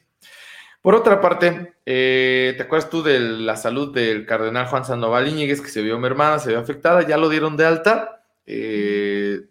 Por 0.81 0.93
otra 0.93 1.19
parte, 1.19 1.73
eh, 1.85 2.53
¿te 2.57 2.63
acuerdas 2.63 2.91
tú 2.91 3.01
de 3.01 3.19
la 3.19 3.55
salud 3.55 3.91
del 3.91 4.25
cardenal 4.27 4.67
Juan 4.67 4.85
Sandoval 4.85 5.27
Íñiguez 5.27 5.59
que 5.59 5.69
se 5.69 5.81
vio 5.81 5.97
mermada, 5.97 6.37
se 6.37 6.49
vio 6.49 6.59
afectada? 6.59 7.01
Ya 7.07 7.17
lo 7.17 7.29
dieron 7.29 7.57
de 7.57 7.65
alta 7.65 8.23
eh, 8.45 9.47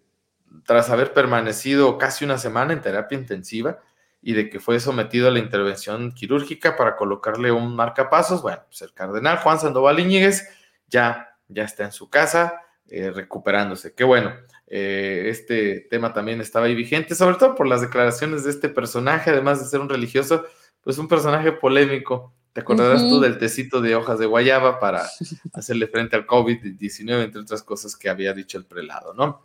tras 0.64 0.90
haber 0.90 1.12
permanecido 1.12 1.98
casi 1.98 2.24
una 2.24 2.38
semana 2.38 2.72
en 2.72 2.81
terapia 2.81 3.18
intensiva 3.18 3.81
y 4.22 4.35
de 4.35 4.48
que 4.48 4.61
fue 4.61 4.79
sometido 4.79 5.27
a 5.27 5.33
la 5.33 5.40
intervención 5.40 6.12
quirúrgica 6.12 6.77
para 6.77 6.94
colocarle 6.94 7.50
un 7.50 7.74
marcapasos. 7.74 8.40
Bueno, 8.40 8.62
pues 8.68 8.83
el 8.83 8.94
cardenal 8.94 9.38
Juan 9.38 9.59
Sandoval 9.59 9.98
Iñiguez 9.98 10.48
ya, 10.94 11.37
ya 11.48 11.64
está 11.64 11.85
en 11.85 11.92
su 11.92 12.09
casa 12.09 12.61
eh, 12.88 13.11
recuperándose. 13.11 13.94
Qué 13.94 14.04
bueno. 14.04 14.33
Eh, 14.66 15.26
este 15.28 15.80
tema 15.90 16.12
también 16.12 16.40
estaba 16.40 16.66
ahí 16.66 16.74
vigente, 16.74 17.14
sobre 17.14 17.37
todo 17.37 17.54
por 17.57 17.66
las 17.66 17.80
declaraciones 17.80 18.44
de 18.44 18.50
este 18.50 18.68
personaje, 18.68 19.30
además 19.30 19.61
de 19.61 19.66
ser 19.66 19.80
un 19.80 19.88
religioso, 19.88 20.44
pues 20.80 20.96
un 20.98 21.09
personaje 21.09 21.50
polémico. 21.52 22.33
¿Te 22.52 22.61
acordarás 22.61 23.02
tú 23.09 23.18
del 23.18 23.37
tecito 23.38 23.80
de 23.80 23.96
hojas 23.96 24.20
de 24.20 24.26
guayaba 24.26 24.78
para 24.78 25.04
hacerle 25.52 25.88
frente 25.88 26.14
al 26.14 26.24
COVID-19, 26.24 27.24
entre 27.24 27.40
otras 27.40 27.64
cosas 27.64 27.96
que 27.96 28.09
había 28.09 28.33
dicho 28.33 28.59
el 28.59 28.64
prelado, 28.64 29.12
¿no? 29.12 29.42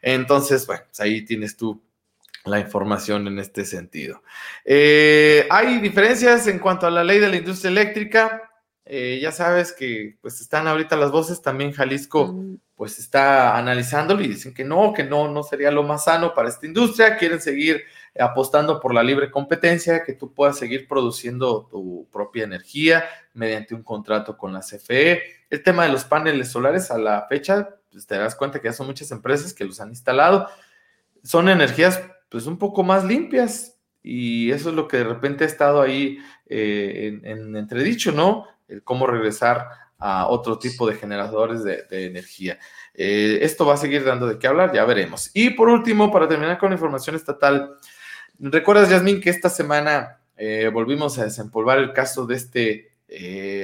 Entonces, 0.00 0.64
bueno, 0.68 0.84
pues 0.86 1.00
ahí 1.00 1.24
tienes 1.24 1.56
tú 1.56 1.82
la 2.44 2.60
información 2.60 3.26
en 3.26 3.40
este 3.40 3.64
sentido. 3.64 4.22
Eh, 4.64 5.48
hay 5.50 5.80
diferencias 5.80 6.46
en 6.46 6.60
cuanto 6.60 6.86
a 6.86 6.90
la 6.92 7.02
ley 7.02 7.18
de 7.18 7.28
la 7.28 7.36
industria 7.36 7.70
eléctrica. 7.70 8.51
Eh, 8.84 9.20
ya 9.22 9.30
sabes 9.30 9.72
que 9.72 10.16
pues 10.20 10.40
están 10.40 10.66
ahorita 10.66 10.96
las 10.96 11.12
voces, 11.12 11.40
también 11.40 11.72
Jalisco 11.72 12.26
mm. 12.26 12.56
pues 12.74 12.98
está 12.98 13.56
analizándolo 13.56 14.22
y 14.22 14.28
dicen 14.28 14.52
que 14.52 14.64
no, 14.64 14.92
que 14.92 15.04
no, 15.04 15.28
no 15.28 15.44
sería 15.44 15.70
lo 15.70 15.84
más 15.84 16.04
sano 16.04 16.34
para 16.34 16.48
esta 16.48 16.66
industria, 16.66 17.16
quieren 17.16 17.40
seguir 17.40 17.82
apostando 18.18 18.80
por 18.80 18.92
la 18.92 19.02
libre 19.02 19.30
competencia, 19.30 20.02
que 20.04 20.14
tú 20.14 20.34
puedas 20.34 20.58
seguir 20.58 20.86
produciendo 20.88 21.68
tu 21.70 22.08
propia 22.12 22.44
energía 22.44 23.04
mediante 23.34 23.74
un 23.74 23.82
contrato 23.82 24.36
con 24.36 24.52
la 24.52 24.60
CFE. 24.60 25.22
El 25.48 25.62
tema 25.62 25.84
de 25.84 25.92
los 25.92 26.04
paneles 26.04 26.50
solares 26.50 26.90
a 26.90 26.98
la 26.98 27.26
fecha, 27.28 27.76
pues 27.90 28.06
te 28.06 28.16
das 28.18 28.34
cuenta 28.34 28.60
que 28.60 28.68
ya 28.68 28.72
son 28.72 28.86
muchas 28.86 29.10
empresas 29.12 29.54
que 29.54 29.64
los 29.64 29.80
han 29.80 29.90
instalado. 29.90 30.48
Son 31.22 31.48
energías 31.48 32.02
pues 32.28 32.46
un 32.46 32.58
poco 32.58 32.82
más 32.82 33.04
limpias 33.04 33.78
y 34.02 34.50
eso 34.50 34.70
es 34.70 34.74
lo 34.74 34.88
que 34.88 34.98
de 34.98 35.04
repente 35.04 35.44
ha 35.44 35.46
estado 35.46 35.80
ahí 35.80 36.18
eh, 36.46 37.20
en, 37.22 37.56
entredicho, 37.56 38.12
¿no? 38.12 38.46
El 38.72 38.82
cómo 38.82 39.06
regresar 39.06 39.68
a 39.98 40.26
otro 40.26 40.58
tipo 40.58 40.86
de 40.86 40.94
generadores 40.94 41.62
de, 41.62 41.84
energía. 41.90 42.58
Eh, 42.94 43.38
esto 43.42 43.64
va 43.64 43.74
a 43.74 43.76
seguir 43.76 44.04
dando 44.04 44.26
de 44.26 44.38
qué 44.38 44.48
hablar, 44.48 44.72
ya 44.72 44.84
veremos. 44.84 45.30
Y 45.32 45.50
por 45.50 45.68
último, 45.68 46.10
para 46.10 46.28
terminar 46.28 46.58
con 46.58 46.70
la 46.70 46.74
información 46.74 47.14
estatal, 47.14 47.76
¿recuerdas, 48.38 48.90
Yasmin, 48.90 49.20
que 49.20 49.30
esta 49.30 49.48
semana 49.48 50.18
eh, 50.36 50.70
volvimos 50.72 51.18
a 51.18 51.24
desempolvar 51.24 51.78
el 51.78 51.92
caso 51.92 52.26
de 52.26 52.34
este 52.34 52.88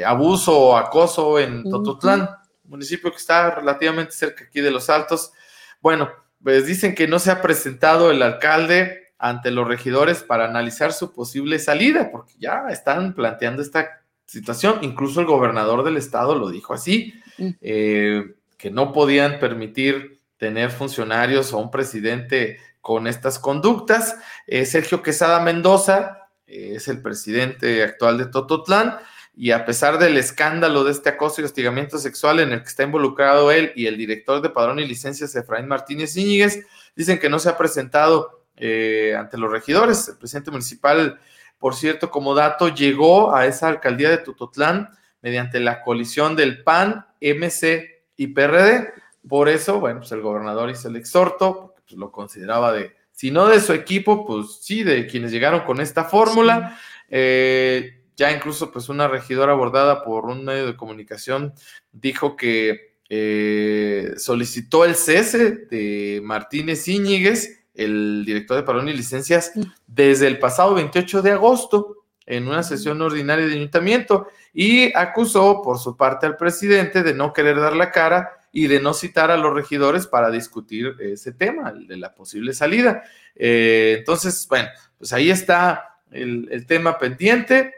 abuso 0.05 0.57
o 0.57 0.77
acoso 0.77 1.39
en 1.39 1.65
Tototlán, 1.65 2.29
municipio 2.65 3.11
que 3.11 3.17
está 3.17 3.55
relativamente 3.55 4.13
cerca 4.13 4.45
aquí 4.45 4.61
de 4.61 4.71
Los 4.71 4.91
Altos? 4.91 5.33
Bueno, 5.81 6.11
pues 6.43 6.67
dicen 6.67 6.95
que 6.95 7.09
no 7.09 7.19
se 7.19 7.31
ha 7.31 7.43
presentado 7.43 8.11
el 8.11 8.23
alcalde 8.23 9.09
ante 9.19 9.51
los 9.51 9.67
regidores 9.67 10.23
para 10.23 10.45
analizar 10.45 10.93
su 10.93 11.13
posible 11.13 11.59
salida, 11.59 12.11
porque 12.11 12.35
ya 12.39 12.67
están 12.71 13.15
planteando 13.15 13.63
esta 13.63 14.03
situación. 14.29 14.79
Incluso 14.83 15.21
el 15.21 15.27
gobernador 15.27 15.83
del 15.83 15.97
estado 15.97 16.35
lo 16.37 16.51
dijo 16.51 16.75
así, 16.75 17.15
mm. 17.39 17.49
eh, 17.61 18.35
que 18.57 18.71
no 18.71 18.93
podían 18.93 19.41
permitir 19.41 20.21
tener 20.37 20.71
funcionarios 20.71 21.53
o 21.53 21.59
un 21.59 21.71
presidente 21.71 22.61
con 22.81 23.07
estas 23.07 23.39
conductas. 23.39 24.17
Eh, 24.47 24.67
Sergio 24.67 25.03
Quesada 25.03 25.41
Mendoza 25.41 26.29
eh, 26.47 26.75
es 26.77 26.89
el 26.89 27.03
presidente 27.03 27.83
actual 27.83 28.19
de 28.19 28.27
Tototlán 28.27 28.99
y 29.35 29.53
a 29.53 29.65
pesar 29.65 29.99
del 29.99 30.17
escándalo 30.17 30.85
de 30.85 30.93
este 30.93 31.09
acoso 31.09 31.41
y 31.41 31.45
hostigamiento 31.45 31.99
sexual 31.99 32.41
en 32.41 32.53
el 32.53 32.63
que 32.63 32.69
está 32.69 32.83
involucrado 32.83 33.51
él 33.51 33.73
y 33.77 33.87
el 33.87 33.97
director 33.97 34.43
de 34.43 34.51
padrón 34.51 34.79
y 34.81 34.87
licencias 34.87 35.35
Efraín 35.37 35.69
Martínez 35.69 36.17
Íñiguez, 36.17 36.67
dicen 36.97 37.19
que 37.19 37.29
no 37.29 37.39
se 37.39 37.49
ha 37.49 37.57
presentado 37.57 38.43
ante 38.57 39.39
los 39.39 39.53
regidores. 39.53 40.09
El 40.09 40.17
presidente 40.17 40.51
municipal, 40.51 41.21
por 41.59 41.75
cierto, 41.75 42.11
como 42.11 42.35
dato, 42.35 42.69
llegó 42.69 43.35
a 43.35 43.47
esa 43.47 43.69
alcaldía 43.69 44.11
de 44.11 44.19
Tutotlán 44.19 44.91
mediante 45.23 45.61
la 45.61 45.83
coalición 45.83 46.37
del 46.37 46.63
PAN, 46.63 47.07
MC 47.21 48.05
y 48.17 48.29
PRD. 48.29 48.93
Por 49.29 49.49
eso, 49.49 49.81
bueno, 49.81 50.01
pues 50.01 50.13
el 50.13 50.21
gobernador 50.21 50.71
hizo 50.71 50.89
el 50.89 50.97
exhorto, 50.97 51.73
porque 51.75 51.83
pues, 51.89 51.99
lo 51.99 52.13
consideraba 52.13 52.73
de, 52.73 52.95
si 53.13 53.31
no 53.31 53.49
de 53.49 53.61
su 53.61 53.73
equipo, 53.73 54.27
pues 54.27 54.61
sí, 54.61 54.85
de 54.85 55.07
quienes 55.07 55.33
llegaron 55.33 55.61
con 55.61 55.81
esta 55.81 56.05
fórmula. 56.05 56.79
Eh, 57.09 57.99
ya 58.19 58.33
incluso 58.33 58.73
pues 58.73 58.89
una 58.89 59.07
regidora 59.07 59.53
abordada 59.53 60.03
por 60.03 60.27
un 60.27 60.45
medio 60.45 60.67
de 60.67 60.77
comunicación 60.77 61.55
dijo 61.93 62.37
que 62.37 62.97
eh, 63.09 64.15
solicitó 64.17 64.85
el 64.85 64.97
cese 64.97 65.67
de 65.71 66.21
Martínez 66.23 66.89
Íñiguez, 66.89 67.58
el 67.79 68.25
director 68.27 68.57
de 68.57 68.65
parón 68.65 68.89
y 68.89 68.93
licencias, 68.93 69.53
desde 69.87 70.27
el 70.27 70.39
pasado 70.39 70.75
28 70.75 71.23
de 71.23 71.33
agosto 71.33 72.05
en 72.27 72.47
una 72.47 72.63
sesión 72.63 73.01
ordinaria 73.01 73.47
de 73.47 73.55
ayuntamiento 73.55 74.29
y 74.53 74.95
acusó 74.97 75.63
por 75.63 75.79
su 75.79 75.97
parte 75.97 76.27
al 76.27 76.37
presidente 76.37 77.03
de 77.03 77.15
no 77.15 77.33
querer 77.33 77.59
dar 77.59 77.75
la 77.75 77.91
cara 77.91 78.33
y 78.53 78.67
de 78.67 78.81
no 78.81 78.93
citar 78.93 79.31
a 79.31 79.37
los 79.37 79.55
regidores 79.55 80.07
para 80.07 80.31
discutir 80.31 80.97
ese 81.01 81.33
tema, 81.33 81.71
el 81.71 81.87
de 81.87 81.97
la 81.97 82.15
posible 82.15 82.53
salida. 82.53 83.03
Eh, 83.35 83.97
entonces, 83.99 84.47
bueno, 84.49 84.69
pues 84.99 85.13
ahí 85.13 85.31
está 85.31 86.01
el, 86.11 86.49
el 86.51 86.67
tema 86.67 86.99
pendiente. 86.99 87.75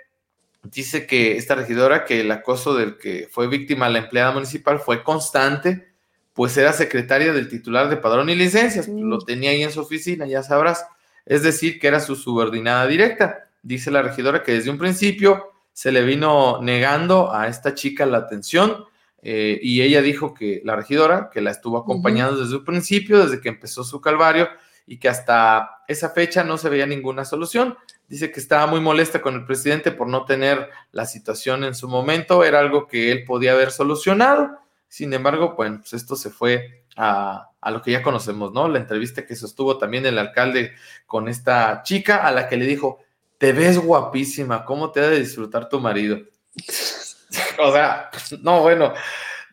Dice 0.62 1.06
que 1.06 1.36
esta 1.36 1.54
regidora, 1.54 2.04
que 2.04 2.20
el 2.20 2.30
acoso 2.30 2.74
del 2.74 2.98
que 2.98 3.28
fue 3.30 3.46
víctima 3.48 3.88
la 3.88 3.98
empleada 3.98 4.32
municipal 4.32 4.80
fue 4.80 5.02
constante, 5.02 5.89
pues 6.32 6.56
era 6.56 6.72
secretaria 6.72 7.32
del 7.32 7.48
titular 7.48 7.88
de 7.88 7.96
padrón 7.96 8.30
y 8.30 8.34
licencias, 8.34 8.88
lo 8.88 9.18
tenía 9.18 9.50
ahí 9.50 9.62
en 9.62 9.72
su 9.72 9.80
oficina, 9.80 10.26
ya 10.26 10.42
sabrás. 10.42 10.86
Es 11.26 11.42
decir, 11.42 11.78
que 11.78 11.88
era 11.88 12.00
su 12.00 12.16
subordinada 12.16 12.86
directa. 12.86 13.48
Dice 13.62 13.90
la 13.90 14.02
regidora 14.02 14.42
que 14.42 14.52
desde 14.52 14.70
un 14.70 14.78
principio 14.78 15.52
se 15.72 15.92
le 15.92 16.02
vino 16.02 16.60
negando 16.62 17.32
a 17.32 17.48
esta 17.48 17.74
chica 17.74 18.06
la 18.06 18.18
atención 18.18 18.84
eh, 19.22 19.58
y 19.62 19.82
ella 19.82 20.02
dijo 20.02 20.34
que 20.34 20.62
la 20.64 20.76
regidora, 20.76 21.30
que 21.32 21.40
la 21.40 21.50
estuvo 21.50 21.78
acompañando 21.78 22.40
desde 22.40 22.56
un 22.56 22.64
principio, 22.64 23.22
desde 23.22 23.40
que 23.40 23.50
empezó 23.50 23.84
su 23.84 24.00
calvario 24.00 24.48
y 24.86 24.98
que 24.98 25.08
hasta 25.08 25.82
esa 25.88 26.10
fecha 26.10 26.42
no 26.42 26.58
se 26.58 26.68
veía 26.68 26.86
ninguna 26.86 27.24
solución. 27.24 27.76
Dice 28.08 28.32
que 28.32 28.40
estaba 28.40 28.66
muy 28.66 28.80
molesta 28.80 29.20
con 29.20 29.34
el 29.34 29.44
presidente 29.44 29.92
por 29.92 30.08
no 30.08 30.24
tener 30.24 30.68
la 30.90 31.06
situación 31.06 31.64
en 31.64 31.74
su 31.74 31.88
momento, 31.88 32.44
era 32.44 32.58
algo 32.58 32.88
que 32.88 33.12
él 33.12 33.24
podía 33.24 33.52
haber 33.52 33.70
solucionado. 33.70 34.58
Sin 34.90 35.12
embargo, 35.12 35.54
bueno, 35.56 35.78
pues 35.78 35.92
esto 35.92 36.16
se 36.16 36.30
fue 36.30 36.82
a, 36.96 37.48
lo 37.70 37.80
que 37.80 37.92
ya 37.92 38.02
conocemos, 38.02 38.52
¿no? 38.52 38.66
La 38.66 38.80
entrevista 38.80 39.24
que 39.24 39.36
sostuvo 39.36 39.78
también 39.78 40.04
el 40.04 40.18
alcalde 40.18 40.72
con 41.06 41.28
esta 41.28 41.84
chica 41.84 42.26
a 42.26 42.32
la 42.32 42.48
que 42.48 42.56
le 42.56 42.66
dijo, 42.66 42.98
te 43.38 43.52
ves 43.52 43.78
guapísima, 43.78 44.64
¿cómo 44.64 44.90
te 44.90 44.98
ha 44.98 45.08
de 45.08 45.20
disfrutar 45.20 45.68
tu 45.68 45.78
marido? 45.78 46.18
o 47.60 47.72
sea, 47.72 48.10
no, 48.42 48.62
bueno, 48.62 48.92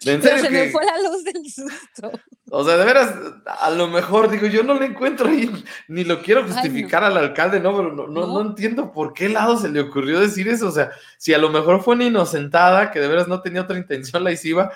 en 0.05 0.23
serio 0.23 0.43
se 0.43 0.49
me 0.49 0.69
fue 0.71 0.83
la 0.83 0.97
luz 1.07 1.23
del 1.23 1.45
susto. 1.45 2.11
O 2.49 2.63
sea, 2.65 2.77
de 2.77 2.85
veras, 2.85 3.13
a 3.45 3.69
lo 3.69 3.87
mejor 3.89 4.31
digo, 4.31 4.47
yo 4.47 4.63
no 4.63 4.73
le 4.73 4.87
encuentro 4.87 5.27
ahí, 5.27 5.51
ni 5.87 6.03
lo 6.03 6.23
quiero 6.23 6.47
justificar 6.47 7.03
al 7.03 7.17
alcalde, 7.17 7.59
no, 7.59 7.75
pero 7.77 7.93
no, 7.93 8.07
no, 8.07 8.41
entiendo 8.41 8.91
por 8.91 9.13
qué 9.13 9.29
lado 9.29 9.57
se 9.57 9.69
le 9.69 9.81
ocurrió 9.81 10.19
decir 10.19 10.47
eso. 10.47 10.67
O 10.67 10.71
sea, 10.71 10.89
si 11.17 11.33
a 11.35 11.37
lo 11.37 11.49
mejor 11.49 11.83
fue 11.83 11.93
una 11.93 12.05
inocentada 12.05 12.89
que 12.89 12.99
de 12.99 13.07
veras 13.07 13.27
no 13.27 13.41
tenía 13.41 13.61
otra 13.61 13.77
intención 13.77 14.23
la 14.23 14.31
iba, 14.31 14.71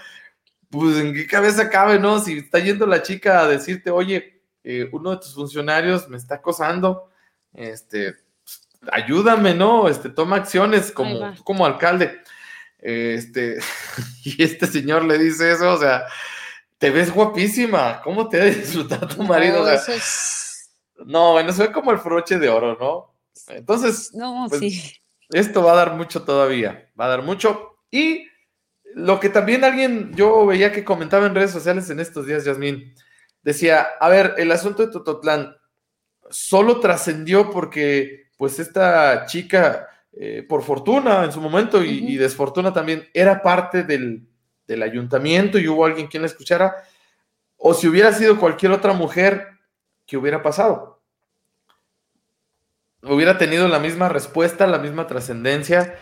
pues 0.71 0.97
en 0.97 1.13
qué 1.13 1.27
cabeza 1.27 1.69
cabe, 1.69 1.99
¿no? 1.99 2.19
Si 2.19 2.37
está 2.37 2.59
yendo 2.59 2.87
la 2.87 3.03
chica 3.03 3.41
a 3.41 3.47
decirte, 3.47 3.91
oye, 3.91 4.41
eh, 4.63 4.89
uno 4.91 5.11
de 5.11 5.17
tus 5.17 5.35
funcionarios 5.35 6.07
me 6.07 6.17
está 6.17 6.35
acosando, 6.35 7.09
este, 7.53 8.15
pues, 8.43 8.69
ayúdame, 8.91 9.53
¿no? 9.53 9.89
Este, 9.89 10.09
toma 10.09 10.37
acciones 10.37 10.91
como, 10.91 11.35
como 11.43 11.65
alcalde. 11.65 12.21
Este, 12.79 13.59
y 14.23 14.41
este 14.41 14.65
señor 14.65 15.03
le 15.03 15.17
dice 15.17 15.51
eso, 15.51 15.73
o 15.73 15.77
sea, 15.77 16.05
te 16.77 16.89
ves 16.89 17.13
guapísima, 17.13 18.01
¿cómo 18.01 18.29
te 18.29 18.37
debe 18.37 18.55
disfrutar 18.55 19.07
tu 19.07 19.23
marido? 19.23 19.65
No, 21.05 21.33
bueno, 21.33 21.51
se 21.51 21.67
ve 21.67 21.71
como 21.71 21.91
el 21.91 21.99
froche 21.99 22.39
de 22.39 22.49
oro, 22.49 22.77
¿no? 22.79 23.13
Entonces, 23.53 24.13
no, 24.13 24.45
pues, 24.47 24.61
sí. 24.61 24.95
esto 25.31 25.63
va 25.63 25.73
a 25.73 25.75
dar 25.75 25.95
mucho 25.95 26.23
todavía, 26.23 26.89
va 26.99 27.05
a 27.05 27.09
dar 27.09 27.21
mucho. 27.23 27.77
Y 27.91 28.30
lo 28.95 29.19
que 29.19 29.29
también 29.29 29.63
alguien, 29.63 30.13
yo 30.15 30.45
veía 30.45 30.71
que 30.71 30.83
comentaba 30.83 31.25
en 31.25 31.35
redes 31.35 31.51
sociales 31.51 31.89
en 31.89 31.99
estos 31.99 32.25
días, 32.25 32.45
Yasmín, 32.45 32.93
decía, 33.43 33.87
a 33.99 34.09
ver, 34.09 34.35
el 34.37 34.51
asunto 34.51 34.85
de 34.85 34.91
Tototlán 34.91 35.55
solo 36.29 36.79
trascendió 36.79 37.49
porque 37.49 38.29
pues 38.37 38.59
esta 38.59 39.25
chica 39.25 39.87
eh, 40.13 40.45
por 40.47 40.63
fortuna 40.63 41.23
en 41.23 41.31
su 41.31 41.39
momento 41.39 41.83
y, 41.83 42.17
desfortuna 42.17 42.73
también, 42.73 43.07
era 43.13 43.41
parte 43.41 43.83
del, 43.83 44.27
ayuntamiento 44.81 45.59
y 45.59 45.67
hubo 45.67 45.85
alguien 45.85 46.07
quien 46.07 46.23
la 46.23 46.27
escuchara, 46.27 46.75
o 47.57 47.73
si 47.73 47.89
hubiera 47.89 48.13
sido 48.13 48.39
cualquier 48.39 48.71
otra 48.71 48.93
mujer, 48.93 49.49
¿qué 50.05 50.15
hubiera 50.15 50.41
pasado? 50.41 51.01
Hubiera 53.03 53.37
tenido 53.37 53.67
la 53.67 53.79
misma 53.79 54.07
respuesta, 54.07 54.67
la 54.67 54.79
misma 54.79 55.07
trascendencia, 55.07 55.99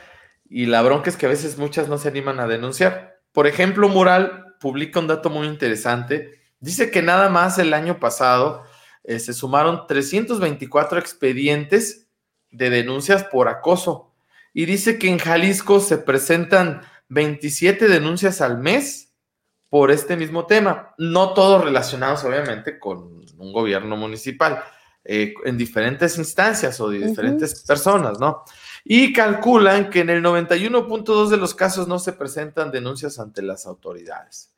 y 0.50 0.66
la 0.66 0.82
bronca 0.82 1.10
es 1.10 1.18
que 1.18 1.28
a 1.28 1.30
veces 1.30 1.58
muchas 1.58 1.88
no 1.88 1.97
se 1.97 2.10
animan 2.10 2.39
a 2.39 2.47
denunciar. 2.47 3.22
Por 3.32 3.45
ejemplo, 3.45 3.88
Mural 3.88 4.56
publica 4.60 5.00
un 5.00 5.08
dato 5.08 5.30
muy 5.30 5.47
interesante. 5.47 6.41
Dice 6.60 6.89
que 6.89 7.02
nada 7.02 7.30
más 7.30 7.60
el 7.60 7.74
año 7.74 8.00
pasado 8.00 8.64
eh, 9.04 9.20
se 9.20 9.34
sumaron 9.34 9.86
324 9.88 11.00
expedientes 11.00 12.08
de 12.52 12.70
denuncias 12.70 13.24
por 13.24 13.47
acoso 13.47 14.12
y 14.54 14.66
dice 14.66 14.97
que 14.97 15.08
en 15.08 15.20
Jalisco 15.20 15.80
se 15.80 16.00
presentan 16.00 16.82
27 17.10 17.88
denuncias 17.88 18.41
al 18.41 18.58
mes 18.58 19.14
por 19.70 19.91
este 19.91 20.18
mismo 20.18 20.47
tema, 20.47 20.95
no 20.97 21.34
todos 21.34 21.64
relacionados 21.64 22.24
obviamente 22.24 22.80
con 22.80 23.24
un 23.38 23.54
gobierno 23.54 23.95
municipal, 23.95 24.64
eh, 25.06 25.34
en 25.45 25.58
diferentes 25.58 26.18
instancias 26.18 26.80
o 26.82 26.89
de 26.89 27.08
diferentes 27.08 27.64
personas, 27.64 28.20
¿no? 28.20 28.43
Y 28.92 29.14
calculan 29.14 29.92
que 29.92 30.00
en 30.00 30.10
el 30.10 30.24
91.2 30.24 31.30
de 31.30 31.38
los 31.38 31.54
casos 31.54 31.88
no 31.88 32.00
se 32.00 32.12
presentan 32.12 32.72
denuncias 32.72 33.20
ante 33.20 33.44
las 33.44 33.68
autoridades. 33.68 34.50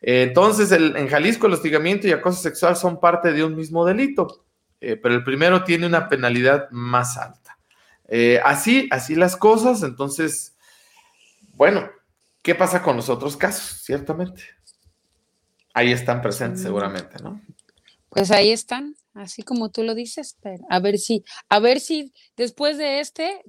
Entonces, 0.00 0.70
en 0.70 1.08
Jalisco 1.08 1.48
el 1.48 1.54
hostigamiento 1.54 2.06
y 2.06 2.12
acoso 2.12 2.40
sexual 2.40 2.76
son 2.76 3.00
parte 3.00 3.32
de 3.32 3.42
un 3.42 3.56
mismo 3.56 3.84
delito, 3.84 4.44
eh, 4.80 4.94
pero 4.94 5.16
el 5.16 5.24
primero 5.24 5.64
tiene 5.64 5.86
una 5.86 6.08
penalidad 6.08 6.70
más 6.70 7.16
alta. 7.16 7.58
Eh, 8.06 8.40
así, 8.44 8.86
así 8.92 9.16
las 9.16 9.34
cosas, 9.34 9.82
entonces, 9.82 10.54
bueno, 11.54 11.90
¿qué 12.40 12.54
pasa 12.54 12.84
con 12.84 12.94
los 12.94 13.08
otros 13.08 13.36
casos? 13.36 13.82
Ciertamente. 13.82 14.44
Ahí 15.74 15.90
están 15.90 16.22
presentes 16.22 16.60
mm. 16.60 16.62
seguramente, 16.62 17.20
¿no? 17.20 17.42
Pues 18.10 18.30
ahí 18.30 18.52
están, 18.52 18.94
así 19.12 19.42
como 19.42 19.70
tú 19.70 19.82
lo 19.82 19.96
dices, 19.96 20.36
pero 20.40 20.62
a 20.70 20.78
ver 20.78 20.98
si, 20.98 21.24
a 21.48 21.58
ver 21.58 21.80
si 21.80 22.12
después 22.36 22.78
de 22.78 23.00
este 23.00 23.42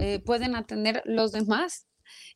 eh, 0.00 0.20
pueden 0.20 0.56
atender 0.56 1.02
los 1.04 1.32
demás 1.32 1.86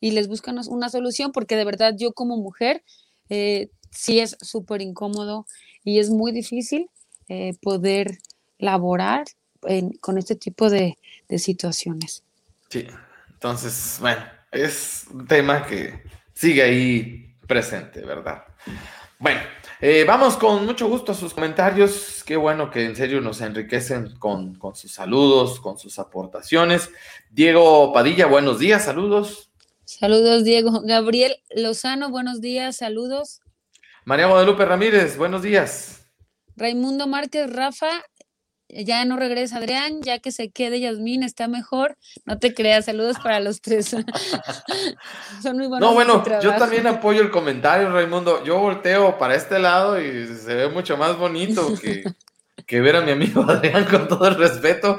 y 0.00 0.12
les 0.12 0.28
buscan 0.28 0.58
una 0.68 0.88
solución, 0.88 1.32
porque 1.32 1.56
de 1.56 1.64
verdad 1.64 1.94
yo 1.96 2.12
como 2.12 2.36
mujer 2.36 2.82
eh, 3.28 3.70
sí 3.90 4.20
es 4.20 4.36
súper 4.40 4.82
incómodo 4.82 5.46
y 5.84 5.98
es 5.98 6.10
muy 6.10 6.32
difícil 6.32 6.88
eh, 7.28 7.54
poder 7.60 8.18
laborar 8.58 9.26
con 10.00 10.16
este 10.16 10.36
tipo 10.36 10.70
de, 10.70 10.96
de 11.28 11.38
situaciones. 11.38 12.22
Sí, 12.68 12.86
entonces, 13.32 13.98
bueno, 14.00 14.22
es 14.52 15.06
un 15.12 15.26
tema 15.26 15.66
que 15.66 16.02
sigue 16.34 16.62
ahí 16.62 17.34
presente, 17.46 18.00
¿verdad? 18.02 18.44
Bueno, 19.18 19.40
eh, 19.80 20.04
vamos 20.06 20.36
con 20.36 20.64
mucho 20.64 20.88
gusto 20.88 21.12
a 21.12 21.14
sus 21.14 21.34
comentarios. 21.34 22.24
Qué 22.24 22.36
bueno 22.36 22.70
que 22.70 22.84
en 22.84 22.96
serio 22.96 23.20
nos 23.20 23.40
enriquecen 23.40 24.16
con, 24.18 24.58
sus 24.74 24.92
saludos, 24.92 25.60
con 25.60 25.78
sus 25.78 25.98
aportaciones. 25.98 26.90
Diego 27.30 27.92
Padilla, 27.92 28.26
buenos 28.26 28.58
días, 28.58 28.84
saludos. 28.84 29.50
Saludos, 29.84 30.44
Diego. 30.44 30.80
Gabriel 30.84 31.36
Lozano, 31.54 32.10
buenos 32.10 32.40
días, 32.40 32.76
saludos. 32.76 33.40
María 34.04 34.26
Guadalupe 34.26 34.64
Ramírez, 34.64 35.18
buenos 35.18 35.42
días. 35.42 36.06
Raimundo 36.56 37.06
Márquez, 37.06 37.52
Rafa, 37.52 37.90
ya 38.68 39.04
no 39.04 39.16
regresa 39.16 39.58
Adrián, 39.58 40.02
ya 40.02 40.18
que 40.18 40.32
se 40.32 40.50
quede 40.50 40.80
Yasmín, 40.80 41.22
está 41.22 41.48
mejor. 41.48 41.96
No 42.24 42.38
te 42.38 42.54
creas, 42.54 42.86
saludos 42.86 43.18
para 43.22 43.40
los 43.40 43.60
tres. 43.60 43.90
Son 45.42 45.56
muy 45.56 45.66
buenos. 45.66 45.88
No, 45.88 45.94
bueno, 45.94 46.22
yo 46.40 46.56
también 46.56 46.86
apoyo 46.86 47.22
el 47.22 47.30
comentario, 47.30 47.90
Raimundo. 47.90 48.44
Yo 48.44 48.58
volteo 48.58 49.18
para 49.18 49.34
este 49.34 49.58
lado 49.58 50.00
y 50.00 50.26
se 50.26 50.54
ve 50.54 50.68
mucho 50.68 50.96
más 50.96 51.16
bonito 51.16 51.74
que, 51.80 52.04
que 52.66 52.80
ver 52.80 52.96
a 52.96 53.02
mi 53.02 53.12
amigo 53.12 53.42
Adrián 53.42 53.84
con 53.84 54.08
todo 54.08 54.26
el 54.26 54.36
respeto. 54.36 54.98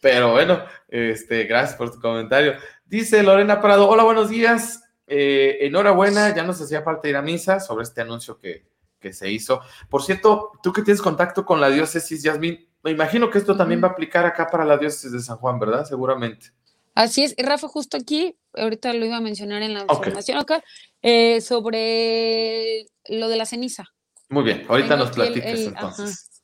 Pero 0.00 0.32
bueno, 0.32 0.64
este, 0.88 1.44
gracias 1.44 1.76
por 1.76 1.90
tu 1.90 2.00
comentario. 2.00 2.54
Dice 2.84 3.22
Lorena 3.22 3.60
Prado, 3.60 3.88
hola, 3.88 4.02
buenos 4.02 4.28
días. 4.28 4.82
Eh, 5.06 5.58
enhorabuena, 5.60 6.34
ya 6.34 6.42
nos 6.44 6.60
hacía 6.60 6.82
falta 6.82 7.08
ir 7.08 7.16
a 7.16 7.22
misa 7.22 7.60
sobre 7.60 7.84
este 7.84 8.00
anuncio 8.00 8.38
que, 8.38 8.64
que 8.98 9.12
se 9.12 9.30
hizo. 9.30 9.60
Por 9.90 10.02
cierto, 10.02 10.52
tú 10.62 10.72
que 10.72 10.82
tienes 10.82 11.02
contacto 11.02 11.44
con 11.44 11.60
la 11.60 11.68
diócesis, 11.68 12.22
Yasmín, 12.22 12.66
me 12.84 12.90
imagino 12.90 13.30
que 13.30 13.38
esto 13.38 13.56
también 13.56 13.82
va 13.82 13.88
a 13.88 13.90
aplicar 13.92 14.26
acá 14.26 14.46
para 14.46 14.64
la 14.64 14.76
diócesis 14.76 15.10
de 15.10 15.20
San 15.20 15.38
Juan, 15.38 15.58
¿verdad? 15.58 15.86
Seguramente. 15.86 16.52
Así 16.94 17.24
es, 17.24 17.34
Rafa, 17.38 17.66
justo 17.66 17.96
aquí, 17.96 18.36
ahorita 18.52 18.92
lo 18.92 19.06
iba 19.06 19.16
a 19.16 19.20
mencionar 19.22 19.62
en 19.62 19.72
la 19.72 19.80
información 19.80 20.38
acá, 20.38 20.62
eh, 21.02 21.40
sobre 21.40 22.86
lo 23.08 23.28
de 23.28 23.36
la 23.36 23.46
ceniza. 23.46 23.84
Muy 24.28 24.44
bien, 24.44 24.66
ahorita 24.68 24.96
nos 24.96 25.10
platicas 25.10 25.60
entonces. 25.60 26.42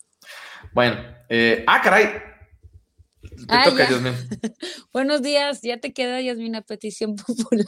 Bueno, 0.73 0.97
eh, 1.29 1.63
ah, 1.67 1.81
caray, 1.83 2.11
Ah, 3.49 3.69
Buenos 4.93 5.23
días, 5.23 5.61
ya 5.63 5.79
te 5.79 5.93
queda 5.93 6.21
Yasmina 6.21 6.63
petición 6.63 7.17
popular. 7.27 7.67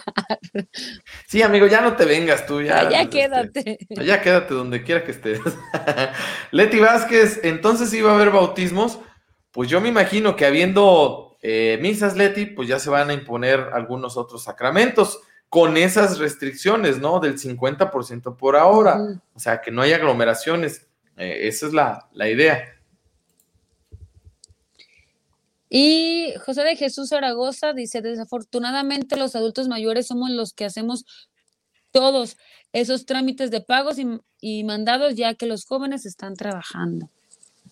Sí, 1.26 1.42
amigo, 1.42 1.66
ya 1.66 1.80
no 1.80 1.96
te 1.96 2.05
vengas 2.05 2.46
tú, 2.46 2.62
ya. 2.62 2.88
ya 2.88 3.03
este, 3.03 3.18
quédate. 3.18 3.78
ya 3.90 4.22
quédate 4.22 4.55
donde 4.55 4.82
quiera 4.82 5.05
que 5.05 5.12
estés. 5.12 5.40
Leti 6.53 6.78
Vázquez, 6.78 7.40
entonces 7.42 7.92
iba 7.92 8.11
a 8.11 8.14
haber 8.14 8.30
bautismos. 8.30 8.98
Pues 9.50 9.68
yo 9.68 9.80
me 9.80 9.88
imagino 9.88 10.36
que 10.36 10.46
habiendo 10.46 11.36
eh, 11.42 11.78
misas, 11.82 12.16
Leti, 12.16 12.46
pues 12.46 12.68
ya 12.68 12.78
se 12.78 12.88
van 12.88 13.11
a 13.11 13.14
imponer 13.14 13.68
algunos 13.74 14.16
otros 14.16 14.44
sacramentos 14.44 15.20
con 15.50 15.76
esas 15.76 16.18
restricciones, 16.18 16.98
¿no? 16.98 17.20
Del 17.20 17.38
50% 17.38 18.36
por 18.36 18.57
ahora. 18.57 18.98
O 19.34 19.38
sea, 19.38 19.61
que 19.61 19.70
no 19.70 19.82
hay 19.82 19.92
aglomeraciones. 19.92 20.86
Eh, 21.18 21.48
esa 21.48 21.66
es 21.66 21.74
la, 21.74 22.09
la 22.12 22.30
idea. 22.30 22.72
Y 25.75 26.35
José 26.45 26.64
de 26.64 26.77
Jesús 26.77 27.09
Zaragoza 27.09 27.73
dice, 27.73 28.03
desafortunadamente 28.03 29.16
los 29.16 29.35
adultos 29.35 29.68
mayores 29.68 30.07
somos 30.07 30.29
los 30.29 30.53
que 30.53 30.66
hacemos 30.66 31.07
todos 31.93 32.37
esos 32.75 33.07
trámites 33.07 33.51
de 33.51 33.62
pagos 33.62 33.97
y, 34.43 34.64
mandados 34.64 35.14
ya 35.14 35.33
que 35.33 35.47
los 35.47 35.64
jóvenes 35.64 36.05
están 36.05 36.37
trabajando. 36.37 37.09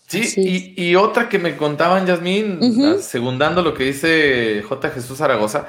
Sí, 0.07 0.73
y, 0.75 0.95
otra 0.95 1.29
que 1.29 1.37
me 1.37 1.55
contaban, 1.55 2.07
Yasmín, 2.07 2.59
ah, 2.83 2.95
segundando 2.99 3.61
lo 3.61 3.75
que 3.75 3.83
dice 3.83 4.63
J. 4.67 4.89
Jesús 4.89 5.19
Zaragoza, 5.19 5.67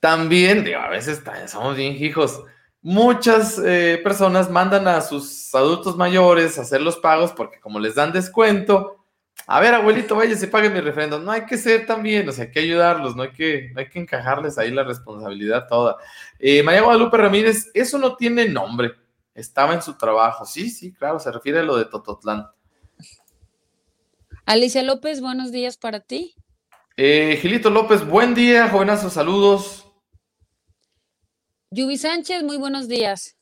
también, 0.00 0.64
digo, 0.64 0.80
a 0.80 0.90
veces 0.90 1.22
somos 1.46 1.78
bien 1.78 1.96
hijos, 1.96 2.42
muchas 2.82 3.58
eh, 3.64 3.98
personas 4.04 4.50
mandan 4.50 4.86
a 4.86 5.00
sus 5.00 5.54
adultos 5.54 5.96
mayores 5.96 6.58
a 6.58 6.62
hacer 6.62 6.82
los 6.82 6.98
pagos 6.98 7.32
porque 7.32 7.58
como 7.58 7.80
les 7.80 7.94
dan 7.94 8.12
descuento, 8.12 9.03
a 9.46 9.60
ver, 9.60 9.74
abuelito, 9.74 10.16
vaya, 10.16 10.36
se 10.36 10.48
pague 10.48 10.70
mi 10.70 10.80
refrendo. 10.80 11.18
No 11.18 11.30
hay 11.30 11.44
que 11.44 11.58
ser 11.58 11.86
también, 11.86 12.26
o 12.28 12.32
sea, 12.32 12.44
hay 12.44 12.50
que 12.50 12.60
ayudarlos, 12.60 13.14
no 13.14 13.24
hay 13.24 13.32
que, 13.32 13.72
hay 13.76 13.88
que 13.88 13.98
encajarles 13.98 14.56
ahí 14.56 14.70
la 14.70 14.84
responsabilidad 14.84 15.66
toda. 15.68 15.96
Eh, 16.38 16.62
María 16.62 16.82
Guadalupe 16.82 17.16
Ramírez, 17.18 17.70
eso 17.74 17.98
no 17.98 18.16
tiene 18.16 18.48
nombre. 18.48 18.92
Estaba 19.34 19.74
en 19.74 19.82
su 19.82 19.98
trabajo. 19.98 20.46
Sí, 20.46 20.70
sí, 20.70 20.92
claro, 20.94 21.18
se 21.18 21.30
refiere 21.30 21.58
a 21.58 21.62
lo 21.62 21.76
de 21.76 21.84
Tototlán. 21.84 22.46
Alicia 24.46 24.82
López, 24.82 25.20
buenos 25.20 25.52
días 25.52 25.76
para 25.76 26.00
ti. 26.00 26.34
Eh, 26.96 27.38
Gilito 27.40 27.70
López, 27.70 28.06
buen 28.06 28.34
día, 28.34 28.68
jovenazos, 28.68 29.12
saludos. 29.12 29.86
Yubi 31.70 31.98
Sánchez, 31.98 32.44
muy 32.44 32.56
buenos 32.56 32.88
días. 32.88 33.36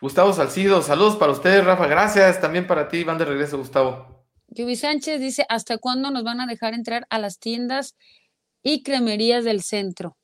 Gustavo 0.00 0.32
Salcido, 0.32 0.82
saludos 0.82 1.16
para 1.16 1.32
ustedes, 1.32 1.64
Rafa, 1.64 1.86
gracias. 1.86 2.40
También 2.40 2.66
para 2.66 2.88
ti, 2.88 3.02
van 3.04 3.18
de 3.18 3.24
regreso, 3.24 3.58
Gustavo. 3.58 4.19
Yubi 4.50 4.76
Sánchez 4.76 5.20
dice, 5.20 5.46
¿hasta 5.48 5.78
cuándo 5.78 6.10
nos 6.10 6.24
van 6.24 6.40
a 6.40 6.46
dejar 6.46 6.74
entrar 6.74 7.06
a 7.08 7.18
las 7.18 7.38
tiendas 7.38 7.96
y 8.62 8.82
cremerías 8.82 9.44
del 9.44 9.62
centro? 9.62 10.16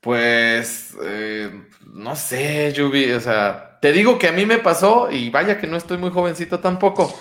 Pues, 0.00 0.94
eh, 1.02 1.50
no 1.86 2.16
sé, 2.16 2.72
Yubi, 2.72 3.12
o 3.12 3.20
sea, 3.20 3.78
te 3.80 3.92
digo 3.92 4.18
que 4.18 4.28
a 4.28 4.32
mí 4.32 4.46
me 4.46 4.58
pasó 4.58 5.10
y 5.10 5.30
vaya 5.30 5.58
que 5.58 5.66
no 5.66 5.76
estoy 5.76 5.98
muy 5.98 6.10
jovencito 6.10 6.60
tampoco, 6.60 7.12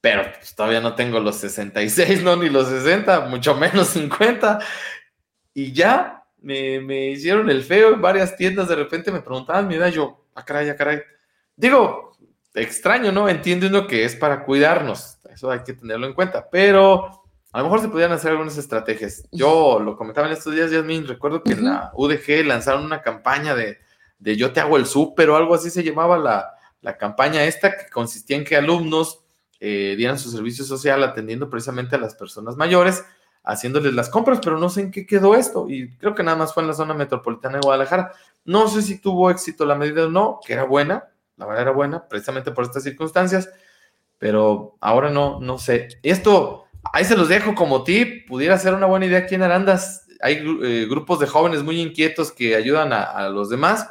pero 0.00 0.22
pues, 0.32 0.54
todavía 0.54 0.80
no 0.80 0.94
tengo 0.94 1.20
los 1.20 1.36
66, 1.36 2.22
no, 2.22 2.36
ni 2.36 2.48
los 2.48 2.68
60, 2.68 3.22
mucho 3.22 3.54
menos 3.56 3.88
50. 3.88 4.60
Y 5.54 5.72
ya 5.72 6.24
me, 6.40 6.80
me 6.80 7.10
hicieron 7.10 7.50
el 7.50 7.64
feo 7.64 7.94
en 7.94 8.02
varias 8.02 8.36
tiendas, 8.36 8.68
de 8.68 8.76
repente 8.76 9.10
me 9.10 9.22
preguntaban 9.22 9.66
mi 9.66 9.76
edad, 9.76 9.88
yo, 9.88 10.24
ah, 10.34 10.44
caray, 10.44 10.68
ah, 10.70 10.76
caray. 10.76 11.00
Digo, 11.56 12.16
extraño, 12.54 13.12
¿no? 13.12 13.28
Entiende 13.28 13.66
uno 13.66 13.86
que 13.86 14.04
es 14.04 14.14
para 14.16 14.44
cuidarnos, 14.44 15.17
eso 15.38 15.50
hay 15.50 15.60
que 15.60 15.72
tenerlo 15.72 16.06
en 16.06 16.14
cuenta, 16.14 16.48
pero 16.50 17.22
a 17.52 17.58
lo 17.58 17.64
mejor 17.64 17.80
se 17.80 17.88
podrían 17.88 18.12
hacer 18.12 18.32
algunas 18.32 18.58
estrategias. 18.58 19.22
Yo 19.30 19.78
lo 19.80 19.96
comentaba 19.96 20.26
en 20.26 20.32
estos 20.32 20.52
días, 20.54 20.70
Yasmin, 20.70 21.06
recuerdo 21.06 21.42
que 21.42 21.52
en 21.52 21.64
la 21.64 21.92
UDG 21.94 22.44
lanzaron 22.44 22.84
una 22.84 23.00
campaña 23.00 23.54
de, 23.54 23.78
de 24.18 24.36
Yo 24.36 24.52
te 24.52 24.60
hago 24.60 24.76
el 24.76 24.86
súper 24.86 25.30
o 25.30 25.36
algo 25.36 25.54
así 25.54 25.70
se 25.70 25.84
llamaba 25.84 26.18
la, 26.18 26.54
campaña 26.98 27.44
esta, 27.44 27.76
que 27.76 27.88
consistía 27.90 28.36
en 28.36 28.44
que 28.44 28.56
alumnos 28.56 29.20
eh, 29.60 29.94
dieran 29.96 30.18
su 30.18 30.30
servicio 30.30 30.64
social 30.64 31.04
atendiendo 31.04 31.48
precisamente 31.50 31.96
a 31.96 31.98
las 31.98 32.14
personas 32.14 32.56
mayores, 32.56 33.04
haciéndoles 33.44 33.94
las 33.94 34.08
compras, 34.08 34.40
pero 34.42 34.58
no 34.58 34.70
sé 34.70 34.80
en 34.80 34.90
qué 34.90 35.06
quedó 35.06 35.34
esto. 35.34 35.66
Y 35.68 35.96
creo 35.98 36.14
que 36.14 36.22
nada 36.22 36.36
más 36.36 36.52
fue 36.52 36.62
en 36.62 36.68
la 36.68 36.74
zona 36.74 36.94
metropolitana 36.94 37.58
de 37.58 37.60
Guadalajara. 37.62 38.12
No 38.44 38.68
sé 38.68 38.82
si 38.82 38.98
tuvo 39.00 39.30
éxito 39.30 39.64
la 39.66 39.74
medida 39.74 40.06
o 40.06 40.10
no, 40.10 40.40
que 40.44 40.54
era 40.54 40.64
buena, 40.64 41.10
la 41.36 41.46
verdad 41.46 41.62
era 41.62 41.72
buena, 41.72 42.08
precisamente 42.08 42.50
por 42.50 42.64
estas 42.64 42.82
circunstancias, 42.82 43.48
pero 44.18 44.76
ahora 44.80 45.10
no, 45.10 45.40
no 45.40 45.58
sé. 45.58 45.88
Esto, 46.02 46.66
ahí 46.92 47.04
se 47.04 47.16
los 47.16 47.28
dejo 47.28 47.54
como 47.54 47.84
tip, 47.84 48.26
pudiera 48.28 48.58
ser 48.58 48.74
una 48.74 48.86
buena 48.86 49.06
idea 49.06 49.20
aquí 49.20 49.36
en 49.36 49.42
Arandas. 49.42 50.06
Hay 50.20 50.42
eh, 50.62 50.86
grupos 50.88 51.20
de 51.20 51.26
jóvenes 51.26 51.62
muy 51.62 51.80
inquietos 51.80 52.32
que 52.32 52.56
ayudan 52.56 52.92
a, 52.92 53.28
los 53.28 53.48
demás. 53.48 53.88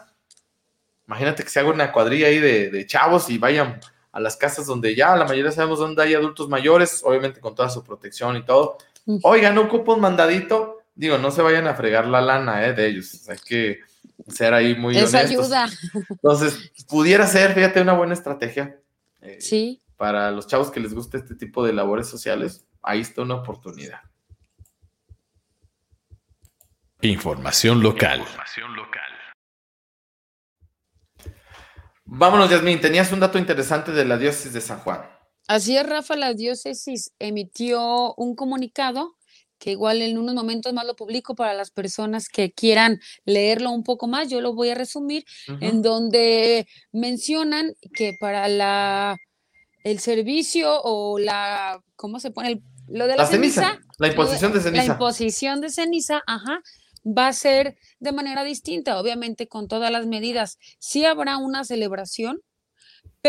Imagínate 1.07 1.43
que 1.43 1.49
se 1.49 1.59
haga 1.59 1.69
una 1.69 1.91
cuadrilla 1.93 2.27
ahí 2.27 2.39
de, 2.39 2.85
chavos 2.85 3.29
y 3.29 3.37
vayan 3.37 3.79
a 4.11 4.19
las 4.19 4.35
casas 4.35 4.65
donde 4.65 4.93
ya 4.95 5.15
la 5.15 5.25
mayoría 5.25 5.51
sabemos 5.51 5.79
dónde 5.79 6.03
hay 6.03 6.13
adultos 6.13 6.49
mayores, 6.49 7.01
obviamente 7.03 7.39
con 7.39 7.55
toda 7.55 7.69
su 7.69 7.83
protección 7.83 8.35
y 8.35 8.43
todo, 8.43 8.77
oigan, 9.23 9.55
no 9.55 9.61
ocupo 9.61 9.93
un 9.93 10.01
mandadito. 10.01 10.81
Digo, 10.95 11.17
no 11.19 11.29
se 11.29 11.43
vayan 11.43 11.67
a 11.67 11.75
fregar 11.75 12.07
la 12.07 12.19
lana 12.19 12.65
eh, 12.65 12.73
de 12.73 12.87
ellos. 12.87 13.29
Hay 13.29 13.37
que 13.37 13.79
ser 14.27 14.53
ahí 14.53 14.75
muy 14.75 14.97
Eso 14.97 15.15
ayuda. 15.15 15.69
Entonces, 16.09 16.71
pudiera 16.89 17.27
ser, 17.27 17.53
fíjate, 17.53 17.81
una 17.81 17.93
buena 17.93 18.15
estrategia. 18.15 18.77
eh, 19.21 19.37
Sí. 19.39 19.79
Para 19.97 20.31
los 20.31 20.47
chavos 20.47 20.71
que 20.71 20.79
les 20.79 20.93
gusta 20.93 21.17
este 21.17 21.35
tipo 21.35 21.65
de 21.65 21.73
labores 21.73 22.07
sociales, 22.07 22.65
ahí 22.81 23.01
está 23.01 23.23
una 23.23 23.35
oportunidad. 23.35 23.99
Información 27.01 27.81
local. 27.81 28.23
Vámonos, 32.05 32.49
Yasmín. 32.49 32.79
Tenías 32.79 33.11
un 33.11 33.19
dato 33.19 33.37
interesante 33.37 33.91
de 33.91 34.05
la 34.05 34.17
diócesis 34.17 34.53
de 34.53 34.61
San 34.61 34.79
Juan. 34.79 35.01
Así 35.47 35.77
es, 35.77 35.87
Rafa, 35.87 36.15
la 36.15 36.33
diócesis 36.33 37.13
emitió 37.19 38.13
un 38.15 38.35
comunicado 38.35 39.17
que 39.59 39.71
igual 39.71 40.01
en 40.01 40.17
unos 40.17 40.35
momentos 40.35 40.73
más 40.73 40.85
lo 40.85 40.95
publico 40.95 41.35
para 41.35 41.53
las 41.53 41.71
personas 41.71 42.29
que 42.29 42.51
quieran 42.51 42.99
leerlo 43.25 43.71
un 43.71 43.83
poco 43.83 44.07
más, 44.07 44.29
yo 44.29 44.39
lo 44.39 44.53
voy 44.53 44.69
a 44.69 44.75
resumir, 44.75 45.25
en 45.61 45.81
donde 45.81 46.67
mencionan 46.91 47.73
que 47.93 48.15
para 48.19 48.47
la 48.47 49.17
el 49.91 49.99
servicio 49.99 50.81
o 50.83 51.17
la 51.19 51.81
¿cómo 51.95 52.19
se 52.19 52.31
pone? 52.31 52.49
El- 52.49 52.63
lo 52.89 53.05
de 53.05 53.17
la, 53.17 53.23
La 53.23 53.25
ceniza, 53.25 53.61
ceniza, 53.69 53.81
la 53.99 54.07
imposición 54.07 54.51
de 54.53 54.57
La 54.59 54.63
ceniza. 54.63 54.85
imposición 54.93 55.59
de 55.61 55.69
ceniza, 55.69 56.23
ajá, 56.25 56.61
va 57.05 57.27
a 57.27 57.33
ser 57.33 57.77
de 57.99 58.11
manera 58.13 58.43
distinta, 58.45 58.97
obviamente 58.99 59.47
con 59.47 59.67
todas 59.67 59.91
las 59.91 60.05
medidas. 60.05 60.57
Sí 60.79 61.03
habrá 61.05 61.37
una 61.37 61.65
celebración, 61.65 62.39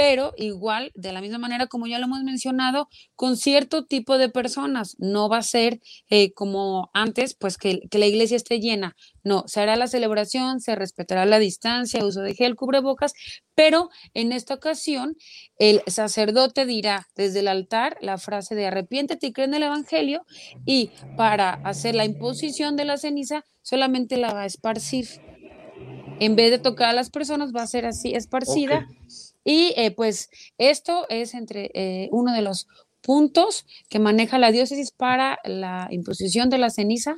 pero 0.00 0.32
igual, 0.36 0.92
de 0.94 1.10
la 1.10 1.20
misma 1.20 1.38
manera 1.38 1.66
como 1.66 1.88
ya 1.88 1.98
lo 1.98 2.04
hemos 2.04 2.22
mencionado, 2.22 2.88
con 3.16 3.36
cierto 3.36 3.84
tipo 3.84 4.16
de 4.16 4.28
personas. 4.28 4.94
No 5.00 5.28
va 5.28 5.38
a 5.38 5.42
ser 5.42 5.80
eh, 6.08 6.32
como 6.34 6.88
antes, 6.94 7.34
pues 7.34 7.56
que, 7.58 7.80
la 7.90 8.06
iglesia 8.06 8.36
esté 8.36 8.60
llena. 8.60 8.94
No, 9.24 9.42
se 9.48 9.60
hará 9.60 9.74
la 9.74 9.88
celebración, 9.88 10.60
se 10.60 10.76
respetará 10.76 11.26
la 11.26 11.40
distancia, 11.40 12.04
uso 12.04 12.20
de 12.20 12.36
gel, 12.36 12.54
cubrebocas, 12.54 13.12
pero 13.56 13.90
en 14.14 14.30
esta 14.30 14.54
ocasión 14.54 15.16
el 15.58 15.82
sacerdote 15.88 16.64
dirá 16.64 17.08
desde 17.16 17.40
el 17.40 17.48
altar 17.48 17.96
la 18.00 18.18
frase 18.18 18.54
de 18.54 18.68
arrepiéntete 18.68 19.26
y 19.26 19.32
cree 19.32 19.46
en 19.46 19.54
el 19.54 19.64
Evangelio 19.64 20.22
y 20.64 20.92
para 21.16 21.50
hacer 21.50 21.96
la 21.96 22.04
imposición 22.04 22.76
de 22.76 22.84
la 22.84 22.98
ceniza 22.98 23.44
solamente 23.62 24.16
la 24.16 24.32
va 24.32 24.42
a 24.42 24.46
esparcir. 24.46 25.08
En 26.20 26.36
vez 26.36 26.52
de 26.52 26.60
tocar 26.60 26.90
a 26.90 26.92
las 26.92 27.10
personas, 27.10 27.52
va 27.52 27.62
a 27.62 27.66
ser 27.66 27.84
así 27.84 28.14
esparcida. 28.14 28.86
Ok. 28.88 29.27
Y 29.50 29.72
eh, 29.76 29.92
pues 29.92 30.28
esto 30.58 31.06
es 31.08 31.32
entre 31.32 31.70
eh, 31.72 32.08
uno 32.12 32.34
de 32.34 32.42
los 32.42 32.66
puntos 33.00 33.64
que 33.88 33.98
maneja 33.98 34.36
la 34.38 34.52
diócesis 34.52 34.90
para 34.90 35.38
la 35.44 35.88
imposición 35.90 36.50
de 36.50 36.58
la 36.58 36.68
ceniza 36.68 37.16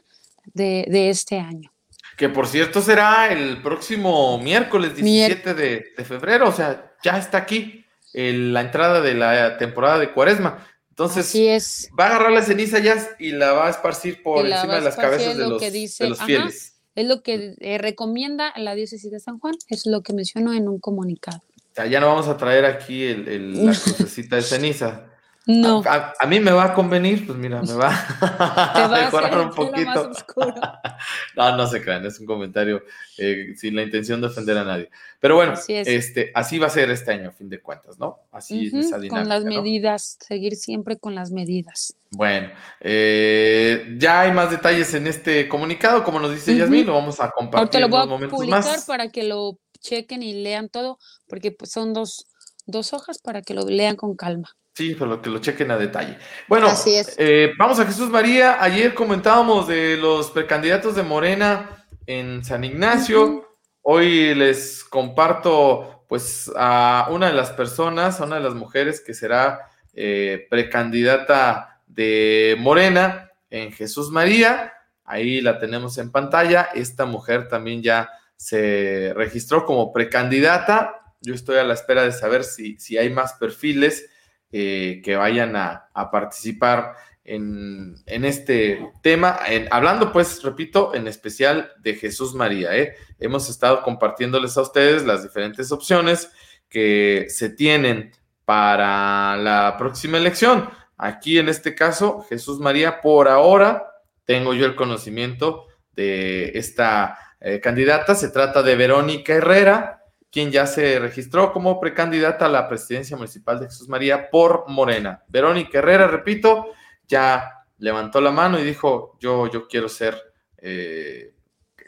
de, 0.54 0.86
de 0.88 1.10
este 1.10 1.38
año. 1.40 1.72
Que 2.16 2.28
por 2.28 2.46
cierto 2.46 2.82
será 2.82 3.32
el 3.32 3.60
próximo 3.62 4.38
miércoles 4.38 4.94
17 4.94 5.54
de, 5.54 5.84
de 5.96 6.04
febrero, 6.04 6.48
o 6.48 6.52
sea, 6.52 6.92
ya 7.02 7.18
está 7.18 7.38
aquí 7.38 7.84
el- 8.12 8.52
la 8.52 8.60
entrada 8.60 9.00
de 9.00 9.14
la 9.14 9.58
temporada 9.58 9.98
de 9.98 10.12
cuaresma. 10.12 10.64
Entonces, 10.90 11.26
Así 11.26 11.48
es. 11.48 11.88
va 11.98 12.04
a 12.04 12.06
agarrar 12.10 12.30
la 12.32 12.42
ceniza 12.42 12.78
ya 12.78 12.94
y 13.18 13.32
la 13.32 13.52
va 13.52 13.66
a 13.66 13.70
esparcir 13.70 14.22
por 14.22 14.46
la 14.46 14.56
encima 14.56 14.74
de 14.76 14.80
las 14.82 14.96
cabezas 14.96 15.36
de 15.36 15.42
lo 15.42 15.50
los, 15.58 15.72
dice, 15.72 16.04
de 16.04 16.10
los 16.10 16.18
ajá. 16.18 16.26
fieles. 16.26 16.76
Es 16.94 17.06
lo 17.06 17.22
que 17.22 17.54
eh, 17.60 17.78
recomienda 17.78 18.52
la 18.56 18.74
diócesis 18.74 19.10
de 19.10 19.18
San 19.20 19.38
Juan, 19.38 19.54
es 19.68 19.86
lo 19.86 20.02
que 20.02 20.12
mencionó 20.12 20.52
en 20.52 20.68
un 20.68 20.78
comunicado. 20.78 21.40
Sea, 21.82 21.86
ya 21.90 22.00
no 22.00 22.08
vamos 22.08 22.28
a 22.28 22.36
traer 22.36 22.64
aquí 22.64 23.04
el, 23.04 23.28
el- 23.28 23.66
la 23.66 23.72
crucecita 23.72 24.36
de 24.36 24.42
ceniza. 24.42 25.06
No, 25.46 25.82
A, 25.86 26.12
a 26.20 26.26
mí 26.26 26.38
me 26.38 26.52
va 26.52 26.64
a 26.66 26.74
convenir, 26.74 27.26
pues 27.26 27.36
mira, 27.36 27.62
me 27.62 27.72
va 27.72 27.88
a 28.20 28.88
mejorar 28.88 29.38
un 29.40 29.50
poquito. 29.50 30.10
No, 31.34 31.56
no 31.56 31.66
se 31.66 31.80
crean, 31.82 32.04
es 32.04 32.20
un 32.20 32.26
comentario 32.26 32.84
eh, 33.16 33.54
sin 33.56 33.74
la 33.74 33.82
intención 33.82 34.20
de 34.20 34.26
ofender 34.28 34.58
a 34.58 34.64
nadie. 34.64 34.90
Pero 35.18 35.36
bueno, 35.36 35.52
Así 35.52 35.74
es. 35.74 35.88
este, 35.88 36.30
así 36.34 36.58
va 36.58 36.66
a 36.66 36.70
ser 36.70 36.90
este 36.90 37.12
año, 37.12 37.30
a 37.30 37.32
fin 37.32 37.48
de 37.48 37.58
cuentas, 37.60 37.98
¿no? 37.98 38.18
Así 38.30 38.66
es 38.66 38.74
esa 38.74 38.92
con 38.96 39.00
dinámica. 39.00 39.34
las 39.34 39.44
¿no? 39.44 39.50
medidas, 39.50 40.18
seguir 40.20 40.56
siempre 40.56 40.98
con 40.98 41.14
las 41.14 41.30
medidas. 41.32 41.96
Bueno, 42.10 42.50
eh, 42.80 43.96
ya 43.98 44.20
hay 44.20 44.32
más 44.32 44.50
detalles 44.50 44.92
en 44.94 45.06
este 45.06 45.48
comunicado, 45.48 46.04
como 46.04 46.20
nos 46.20 46.32
dice 46.32 46.50
Ujú. 46.52 46.60
Yasmín, 46.60 46.86
lo 46.86 46.94
vamos 46.94 47.18
a 47.18 47.24
Ahorita 47.24 47.34
compartir 47.36 47.80
lo 47.80 47.86
en 47.86 47.90
voy 47.90 47.98
unos 48.00 48.06
a 48.08 48.10
momentos 48.10 48.38
publicar 48.38 48.60
más. 48.64 48.84
para 48.84 49.08
que 49.08 49.22
lo 49.24 49.58
chequen 49.80 50.22
y 50.22 50.42
lean 50.42 50.68
todo, 50.68 50.98
porque 51.28 51.50
pues, 51.52 51.72
son 51.72 51.92
dos, 51.92 52.26
dos 52.66 52.92
hojas 52.92 53.18
para 53.18 53.42
que 53.42 53.54
lo 53.54 53.64
lean 53.66 53.96
con 53.96 54.14
calma. 54.16 54.56
Sí, 54.74 54.94
pero 54.98 55.20
que 55.20 55.30
lo 55.30 55.40
chequen 55.40 55.70
a 55.70 55.76
detalle. 55.76 56.16
Bueno, 56.48 56.68
Así 56.68 56.94
es. 56.94 57.14
eh, 57.18 57.52
vamos 57.58 57.80
a 57.80 57.86
Jesús 57.86 58.08
María. 58.08 58.62
Ayer 58.62 58.94
comentábamos 58.94 59.66
de 59.66 59.96
los 59.96 60.30
precandidatos 60.30 60.94
de 60.94 61.02
Morena 61.02 61.86
en 62.06 62.44
San 62.44 62.64
Ignacio. 62.64 63.56
Hoy 63.82 64.34
les 64.34 64.84
comparto 64.84 66.04
pues 66.08 66.50
a 66.56 67.08
una 67.10 67.28
de 67.28 67.34
las 67.34 67.50
personas, 67.50 68.20
a 68.20 68.24
una 68.24 68.36
de 68.36 68.42
las 68.42 68.54
mujeres 68.54 69.00
que 69.00 69.14
será 69.14 69.70
eh, 69.92 70.46
precandidata 70.48 71.82
de 71.86 72.56
Morena 72.58 73.30
en 73.50 73.72
Jesús 73.72 74.10
María. 74.10 74.72
Ahí 75.04 75.40
la 75.40 75.58
tenemos 75.58 75.98
en 75.98 76.10
pantalla. 76.10 76.68
Esta 76.74 77.04
mujer 77.04 77.48
también 77.48 77.82
ya 77.82 78.08
se 78.40 79.12
registró 79.14 79.66
como 79.66 79.92
precandidata. 79.92 81.14
Yo 81.20 81.34
estoy 81.34 81.58
a 81.58 81.64
la 81.64 81.74
espera 81.74 82.04
de 82.04 82.12
saber 82.12 82.42
si, 82.42 82.78
si 82.78 82.96
hay 82.96 83.10
más 83.10 83.34
perfiles 83.34 84.08
eh, 84.50 85.02
que 85.04 85.14
vayan 85.14 85.56
a, 85.56 85.90
a 85.92 86.10
participar 86.10 86.94
en, 87.22 87.96
en 88.06 88.24
este 88.24 88.80
tema, 89.02 89.38
hablando 89.70 90.10
pues, 90.10 90.42
repito, 90.42 90.94
en 90.94 91.06
especial 91.06 91.70
de 91.82 91.96
Jesús 91.96 92.34
María. 92.34 92.74
¿eh? 92.74 92.94
Hemos 93.18 93.50
estado 93.50 93.82
compartiéndoles 93.82 94.56
a 94.56 94.62
ustedes 94.62 95.04
las 95.04 95.22
diferentes 95.22 95.70
opciones 95.70 96.32
que 96.70 97.26
se 97.28 97.50
tienen 97.50 98.10
para 98.46 99.36
la 99.36 99.76
próxima 99.76 100.16
elección. 100.16 100.70
Aquí 100.96 101.36
en 101.36 101.50
este 101.50 101.74
caso, 101.74 102.22
Jesús 102.22 102.58
María, 102.58 103.02
por 103.02 103.28
ahora 103.28 103.84
tengo 104.24 104.54
yo 104.54 104.64
el 104.64 104.76
conocimiento 104.76 105.66
de 105.92 106.52
esta 106.54 107.18
eh, 107.40 107.60
candidata. 107.60 108.14
Se 108.14 108.28
trata 108.28 108.62
de 108.62 108.76
Verónica 108.76 109.34
Herrera, 109.34 110.04
quien 110.30 110.50
ya 110.50 110.66
se 110.66 110.98
registró 110.98 111.52
como 111.52 111.80
precandidata 111.80 112.46
a 112.46 112.50
la 112.50 112.68
presidencia 112.68 113.16
municipal 113.16 113.58
de 113.58 113.66
Jesús 113.66 113.88
María 113.88 114.30
por 114.30 114.64
Morena. 114.68 115.24
Verónica 115.28 115.78
Herrera, 115.78 116.06
repito, 116.06 116.66
ya 117.08 117.64
levantó 117.78 118.20
la 118.20 118.30
mano 118.30 118.58
y 118.58 118.64
dijo, 118.64 119.16
yo, 119.18 119.50
yo 119.50 119.66
quiero 119.66 119.88
ser 119.88 120.16
eh, 120.58 121.34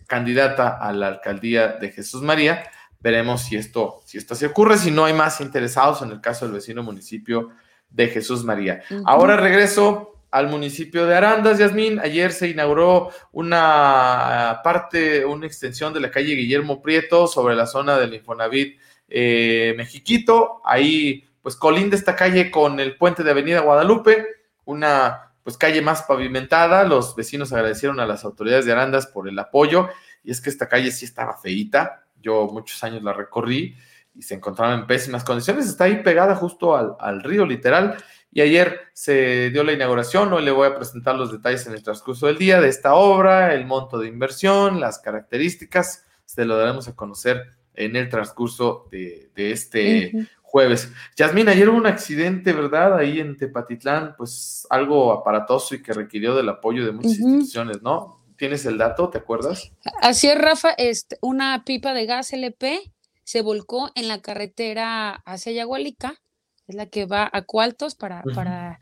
candidata 0.06 0.78
a 0.78 0.92
la 0.92 1.08
alcaldía 1.08 1.68
de 1.68 1.90
Jesús 1.90 2.22
María. 2.22 2.64
Veremos 3.00 3.42
si 3.42 3.56
esto, 3.56 4.00
si 4.04 4.18
esto 4.18 4.34
se 4.34 4.46
ocurre, 4.46 4.78
si 4.78 4.90
no 4.90 5.04
hay 5.04 5.12
más 5.12 5.40
interesados 5.40 6.02
en 6.02 6.10
el 6.10 6.20
caso 6.20 6.44
del 6.44 6.54
vecino 6.54 6.82
municipio 6.82 7.50
de 7.90 8.08
Jesús 8.08 8.44
María. 8.44 8.82
Ahora 9.04 9.36
regreso 9.36 10.11
al 10.32 10.48
municipio 10.48 11.06
de 11.06 11.14
Arandas, 11.14 11.58
Yasmín. 11.58 12.00
Ayer 12.00 12.32
se 12.32 12.48
inauguró 12.48 13.10
una 13.32 14.60
parte, 14.64 15.26
una 15.26 15.46
extensión 15.46 15.92
de 15.92 16.00
la 16.00 16.10
calle 16.10 16.34
Guillermo 16.34 16.80
Prieto 16.80 17.26
sobre 17.26 17.54
la 17.54 17.66
zona 17.66 17.98
del 17.98 18.14
Infonavit 18.14 18.80
eh, 19.08 19.74
Mexiquito. 19.76 20.62
Ahí, 20.64 21.28
pues, 21.42 21.54
colinda 21.54 21.96
esta 21.96 22.16
calle 22.16 22.50
con 22.50 22.80
el 22.80 22.96
puente 22.96 23.22
de 23.22 23.30
Avenida 23.30 23.60
Guadalupe, 23.60 24.26
una 24.64 25.34
pues 25.42 25.58
calle 25.58 25.82
más 25.82 26.02
pavimentada. 26.04 26.84
Los 26.84 27.14
vecinos 27.14 27.52
agradecieron 27.52 28.00
a 28.00 28.06
las 28.06 28.24
autoridades 28.24 28.64
de 28.64 28.72
Arandas 28.72 29.06
por 29.06 29.28
el 29.28 29.38
apoyo. 29.38 29.90
Y 30.24 30.30
es 30.30 30.40
que 30.40 30.48
esta 30.48 30.66
calle 30.66 30.92
sí 30.92 31.04
estaba 31.04 31.36
feíta. 31.36 32.06
Yo 32.22 32.46
muchos 32.46 32.82
años 32.84 33.02
la 33.02 33.12
recorrí 33.12 33.76
y 34.14 34.22
se 34.22 34.34
encontraba 34.34 34.72
en 34.72 34.86
pésimas 34.86 35.24
condiciones. 35.24 35.66
Está 35.66 35.84
ahí 35.84 36.02
pegada 36.02 36.34
justo 36.36 36.74
al, 36.74 36.96
al 36.98 37.22
río, 37.22 37.44
literal. 37.44 37.98
Y 38.32 38.40
ayer 38.40 38.80
se 38.94 39.50
dio 39.50 39.62
la 39.62 39.72
inauguración. 39.72 40.32
Hoy 40.32 40.42
le 40.42 40.50
voy 40.50 40.66
a 40.66 40.74
presentar 40.74 41.16
los 41.16 41.30
detalles 41.30 41.66
en 41.66 41.74
el 41.74 41.82
transcurso 41.82 42.26
del 42.26 42.38
día 42.38 42.60
de 42.60 42.68
esta 42.68 42.94
obra, 42.94 43.54
el 43.54 43.66
monto 43.66 43.98
de 43.98 44.08
inversión, 44.08 44.80
las 44.80 44.98
características. 44.98 46.06
Se 46.24 46.46
lo 46.46 46.56
daremos 46.56 46.88
a 46.88 46.96
conocer 46.96 47.44
en 47.74 47.94
el 47.94 48.08
transcurso 48.08 48.88
de, 48.90 49.30
de 49.34 49.52
este 49.52 50.28
jueves. 50.40 50.90
Yasmín, 51.16 51.48
ayer 51.48 51.68
hubo 51.68 51.78
un 51.78 51.86
accidente, 51.86 52.52
¿verdad? 52.52 52.96
Ahí 52.96 53.20
en 53.20 53.36
Tepatitlán, 53.36 54.14
pues 54.16 54.66
algo 54.70 55.12
aparatoso 55.12 55.74
y 55.74 55.82
que 55.82 55.92
requirió 55.92 56.34
del 56.34 56.48
apoyo 56.48 56.84
de 56.84 56.92
muchas 56.92 57.18
instituciones, 57.18 57.82
¿no? 57.82 58.22
¿Tienes 58.36 58.64
el 58.66 58.76
dato? 58.76 59.08
¿Te 59.08 59.18
acuerdas? 59.18 59.72
Así 60.00 60.28
es, 60.28 60.38
Rafa, 60.38 60.72
este, 60.72 61.16
una 61.20 61.64
pipa 61.64 61.94
de 61.94 62.06
gas 62.06 62.32
LP 62.32 62.92
se 63.24 63.40
volcó 63.40 63.90
en 63.94 64.08
la 64.08 64.20
carretera 64.20 65.22
hacia 65.24 65.52
Yagualica, 65.52 66.20
es 66.66 66.74
la 66.74 66.86
que 66.86 67.06
va 67.06 67.28
a 67.32 67.42
Cualtos 67.42 67.94
para, 67.94 68.22
para 68.34 68.78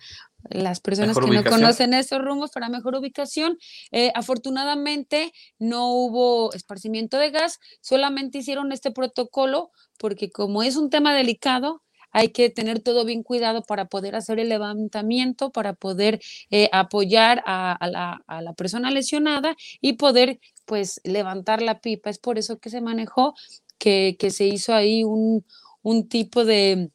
las 0.49 0.81
personas 0.81 1.16
Mejor 1.16 1.31
que 1.31 1.37
no 1.37 1.45
conocen 1.45 1.95
estos 1.95 2.20
rumbos, 2.22 2.51
para 2.51 2.68
mejor 2.68 2.95
ubicación. 2.95 3.59
Eh, 3.91 4.12
afortunadamente 4.14 5.33
no 5.59 5.93
hubo 5.93 6.53
esparcimiento 6.53 7.18
de 7.18 7.31
gas, 7.31 7.59
solamente 7.81 8.39
hicieron 8.39 8.72
este 8.72 8.91
protocolo 8.91 9.70
porque 9.99 10.31
como 10.31 10.62
es 10.62 10.76
un 10.76 10.91
tema 10.91 11.14
delicado, 11.14 11.83
hay 12.12 12.31
que 12.31 12.51
tener 12.51 12.81
todo 12.81 13.05
bien 13.05 13.22
cuidado 13.22 13.62
para 13.62 13.85
poder 13.87 14.16
hacer 14.16 14.41
el 14.41 14.49
levantamiento, 14.49 15.51
para 15.51 15.74
poder 15.74 16.20
eh, 16.51 16.68
apoyar 16.72 17.43
a, 17.47 17.78
la, 17.89 18.20
a, 18.26 18.43
la, 18.43 18.53
persona 18.55 18.91
lesionada 18.91 19.57
y 19.81 19.93
poder 19.93 20.41
pues 20.64 21.01
levantar 21.05 21.62
la 21.62 21.81
pipa. 21.81 22.11
Es 22.11 22.18
por 22.18 22.39
eso 22.39 22.59
que 22.59 22.70
se 22.70 22.81
manejó, 22.81 23.35
que, 23.78 24.16
que 24.18 24.31
se 24.31 24.47
hizo 24.47 24.74
ahí 24.74 25.05
un, 25.05 25.45
un 25.83 26.09
tipo 26.09 26.45
de... 26.45 26.91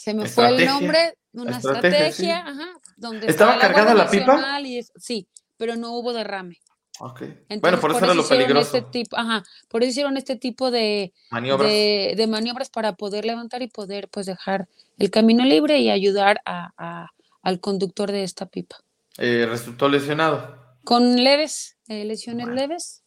Se 0.00 0.14
me 0.14 0.26
fue 0.26 0.48
el 0.48 0.64
nombre, 0.64 1.18
una 1.34 1.58
estrategia, 1.58 2.38
ajá, 2.38 2.68
donde 2.96 3.26
estaba 3.26 3.58
cargada 3.58 3.92
la 3.92 4.08
pipa. 4.08 4.58
Y 4.62 4.82
sí, 4.96 5.28
pero 5.58 5.76
no 5.76 5.92
hubo 5.92 6.14
derrame. 6.14 6.58
Okay. 6.98 7.38
bueno, 7.60 7.78
por 7.78 7.90
eso 7.90 8.02
era 8.06 8.14
lo 8.14 8.26
peligroso. 8.26 8.78
Este 8.78 8.90
tipo, 8.90 9.18
ajá, 9.18 9.44
por 9.68 9.82
eso 9.82 9.90
hicieron 9.90 10.16
este 10.16 10.36
tipo 10.36 10.70
de 10.70 11.12
maniobras. 11.30 11.70
De, 11.70 12.26
maniobras 12.30 12.70
para 12.70 12.94
poder 12.94 13.26
levantar 13.26 13.60
y 13.60 13.68
poder 13.68 14.08
pues 14.08 14.24
dejar 14.24 14.68
el 14.96 15.10
camino 15.10 15.44
libre 15.44 15.78
y 15.80 15.90
ayudar 15.90 16.40
a, 16.46 17.10
al 17.42 17.60
conductor 17.60 18.10
de 18.10 18.24
esta 18.24 18.46
pipa. 18.46 18.76
Eh, 19.18 19.44
¿Resultó 19.46 19.90
lesionado? 19.90 20.56
Con 20.82 21.22
leves, 21.22 21.76
eh, 21.88 22.06
lesiones 22.06 22.48
leves. 22.48 23.02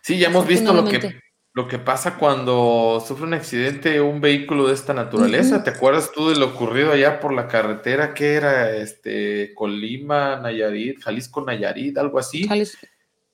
Sí, 0.00 0.16
ya 0.16 0.28
hemos 0.28 0.46
visto 0.46 0.72
lo 0.72 0.86
que, 0.86 1.20
lo 1.58 1.66
que 1.66 1.80
pasa 1.80 2.16
cuando 2.18 3.02
sufre 3.04 3.26
un 3.26 3.34
accidente 3.34 4.00
un 4.00 4.20
vehículo 4.20 4.68
de 4.68 4.74
esta 4.74 4.94
naturaleza. 4.94 5.64
¿Te 5.64 5.70
acuerdas 5.70 6.12
tú 6.14 6.28
de 6.28 6.36
lo 6.36 6.50
ocurrido 6.50 6.92
allá 6.92 7.18
por 7.18 7.32
la 7.32 7.48
carretera 7.48 8.14
que 8.14 8.34
era 8.34 8.76
este 8.76 9.54
Colima, 9.56 10.36
Nayarit, 10.36 11.00
Jalisco, 11.00 11.44
Nayarit, 11.44 11.98
algo 11.98 12.20
así? 12.20 12.46
Jalisco. 12.46 12.86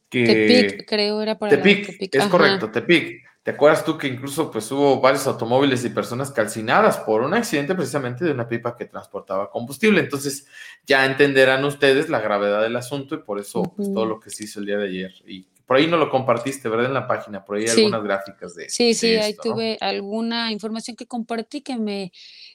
Tepic, 0.09 0.89
creo 0.89 1.20
era 1.20 1.39
para 1.39 1.51
Tepic, 1.51 1.87
Tepic. 1.87 2.14
es 2.14 2.27
correcto, 2.29 2.70
Tepic. 2.70 3.22
¿Te 3.43 3.51
acuerdas 3.51 3.85
tú 3.85 3.99
que 3.99 4.07
incluso 4.07 4.51
pues 4.51 4.72
hubo 4.72 5.03
varios 5.03 5.27
automóviles 5.27 5.85
y 5.85 5.91
personas 5.91 6.31
calcinadas 6.31 6.97
por 7.01 7.20
un 7.20 7.35
accidente 7.35 7.75
precisamente 7.75 8.25
de 8.25 8.33
una 8.33 8.49
pipa 8.49 8.75
que 8.75 8.87
transportaba 8.87 9.51
combustible? 9.51 10.01
Entonces 10.01 10.47
ya 10.87 11.05
entenderán 11.05 11.62
ustedes 11.66 12.09
la 12.09 12.20
gravedad 12.20 12.62
del 12.62 12.77
asunto 12.77 13.16
y 13.16 13.18
por 13.18 13.39
eso 13.39 13.64
pues, 13.77 13.93
todo 13.93 14.07
lo 14.07 14.18
que 14.18 14.31
se 14.31 14.45
hizo 14.45 14.61
el 14.61 14.66
día 14.66 14.79
de 14.79 14.87
ayer. 14.87 15.12
Y 15.27 15.47
por 15.67 15.77
ahí 15.77 15.87
no 15.87 15.97
lo 15.97 16.11
compartiste, 16.11 16.69
¿verdad? 16.69 16.87
En 16.87 16.95
la 16.95 17.07
página, 17.07 17.45
por 17.45 17.57
ahí 17.57 17.65
hay 17.65 17.71
algunas 17.71 18.05
gráficas 18.05 18.55
de 18.55 18.69
Sí, 18.69 18.95
sí, 18.95 19.17
ahí 19.17 19.35
tuve 19.35 19.79
alguna 19.81 20.53
información 20.53 20.97
que 20.97 21.07
compartí 21.07 21.62
que 21.62 21.77
me 21.77 22.12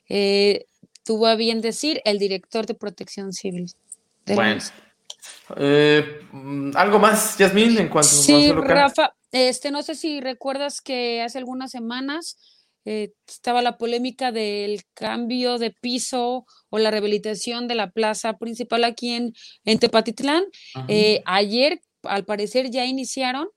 eh, 0.07 0.65
tuvo 1.03 1.27
a 1.27 1.35
bien 1.35 1.61
decir 1.61 2.01
el 2.05 2.19
director 2.19 2.65
de 2.65 2.75
protección 2.75 3.33
civil. 3.33 3.71
bueno. 4.25 4.61
Eh, 5.57 6.21
¿Algo 6.75 6.99
más, 6.99 7.37
Yasmín, 7.37 7.77
en 7.77 7.89
cuanto 7.89 8.09
sí, 8.09 8.49
a 8.49 8.53
Rafa, 8.53 9.13
este, 9.31 9.71
no 9.71 9.81
sé 9.83 9.95
si 9.95 10.21
recuerdas 10.21 10.81
que 10.81 11.21
hace 11.21 11.37
algunas 11.39 11.71
semanas 11.71 12.37
eh, 12.85 13.13
estaba 13.27 13.61
la 13.61 13.77
polémica 13.77 14.31
del 14.31 14.81
cambio 14.93 15.57
de 15.57 15.71
piso 15.71 16.45
o 16.69 16.79
la 16.79 16.91
rehabilitación 16.91 17.67
de 17.67 17.75
la 17.75 17.91
plaza 17.91 18.37
principal 18.37 18.83
aquí 18.83 19.13
en, 19.13 19.33
en 19.65 19.79
Tepatitlán. 19.79 20.45
Eh, 20.87 21.21
ayer, 21.25 21.81
al 22.03 22.25
parecer, 22.25 22.69
ya 22.69 22.85
iniciaron 22.85 23.49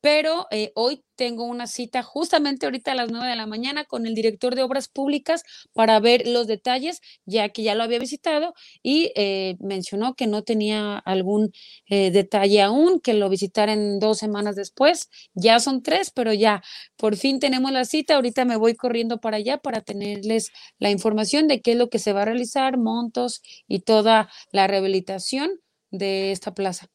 pero 0.00 0.46
eh, 0.50 0.70
hoy 0.74 1.02
tengo 1.16 1.44
una 1.44 1.66
cita 1.66 2.02
justamente 2.02 2.66
ahorita 2.66 2.92
a 2.92 2.94
las 2.94 3.10
9 3.10 3.26
de 3.26 3.36
la 3.36 3.46
mañana 3.46 3.84
con 3.84 4.06
el 4.06 4.14
director 4.14 4.54
de 4.54 4.62
obras 4.62 4.88
públicas 4.88 5.42
para 5.72 5.98
ver 5.98 6.26
los 6.28 6.46
detalles, 6.46 7.00
ya 7.26 7.48
que 7.48 7.62
ya 7.64 7.74
lo 7.74 7.82
había 7.82 7.98
visitado 7.98 8.54
y 8.82 9.12
eh, 9.16 9.56
mencionó 9.60 10.14
que 10.14 10.28
no 10.28 10.44
tenía 10.44 10.98
algún 10.98 11.52
eh, 11.86 12.10
detalle 12.12 12.62
aún, 12.62 13.00
que 13.00 13.14
lo 13.14 13.28
visitaran 13.28 13.98
dos 13.98 14.18
semanas 14.18 14.54
después. 14.56 15.08
Ya 15.34 15.58
son 15.60 15.82
tres, 15.82 16.10
pero 16.10 16.32
ya 16.32 16.62
por 16.96 17.16
fin 17.16 17.40
tenemos 17.40 17.72
la 17.72 17.84
cita. 17.84 18.14
Ahorita 18.14 18.44
me 18.44 18.56
voy 18.56 18.74
corriendo 18.76 19.18
para 19.20 19.38
allá 19.38 19.58
para 19.58 19.80
tenerles 19.80 20.50
la 20.78 20.90
información 20.90 21.48
de 21.48 21.60
qué 21.60 21.72
es 21.72 21.78
lo 21.78 21.90
que 21.90 21.98
se 21.98 22.12
va 22.12 22.22
a 22.22 22.24
realizar, 22.26 22.78
montos 22.78 23.42
y 23.66 23.80
toda 23.80 24.30
la 24.52 24.66
rehabilitación 24.68 25.50
de 25.90 26.32
esta 26.32 26.54
plaza. 26.54 26.88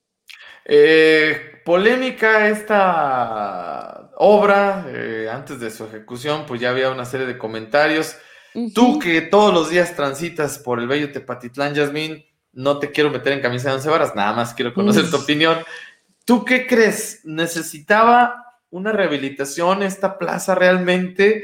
Eh, 0.66 1.62
polémica 1.66 2.48
esta 2.48 4.12
obra, 4.18 4.86
eh, 4.88 5.30
antes 5.32 5.60
de 5.60 5.70
su 5.70 5.86
ejecución, 5.86 6.46
pues 6.48 6.62
ya 6.62 6.70
había 6.70 6.90
una 6.90 7.06
serie 7.06 7.26
de 7.26 7.38
comentarios. 7.38 8.18
Tú 8.76 9.00
que 9.00 9.22
todos 9.22 9.54
los 9.54 9.72
días 9.72 9.96
transitas 9.96 10.60
por 10.60 10.80
el 10.80 10.88
bello 10.88 11.12
Tepatitlán, 11.12 11.74
Yasmín, 11.74 12.24
no 12.52 12.78
te 12.78 12.92
quiero 12.92 13.10
meter 13.10 13.34
en 13.34 13.42
camisa 13.42 13.70
de 13.70 13.76
once 13.76 13.90
varas, 13.90 14.16
nada 14.16 14.34
más 14.34 14.54
quiero 14.54 14.74
conocer 14.76 15.10
tu 15.10 15.18
opinión. 15.18 15.58
¿Tú 16.24 16.46
qué 16.46 16.68
crees? 16.68 17.22
¿Necesitaba 17.24 18.60
una 18.70 18.92
rehabilitación 18.92 19.82
esta 19.82 20.20
plaza 20.20 20.54
realmente? 20.54 21.44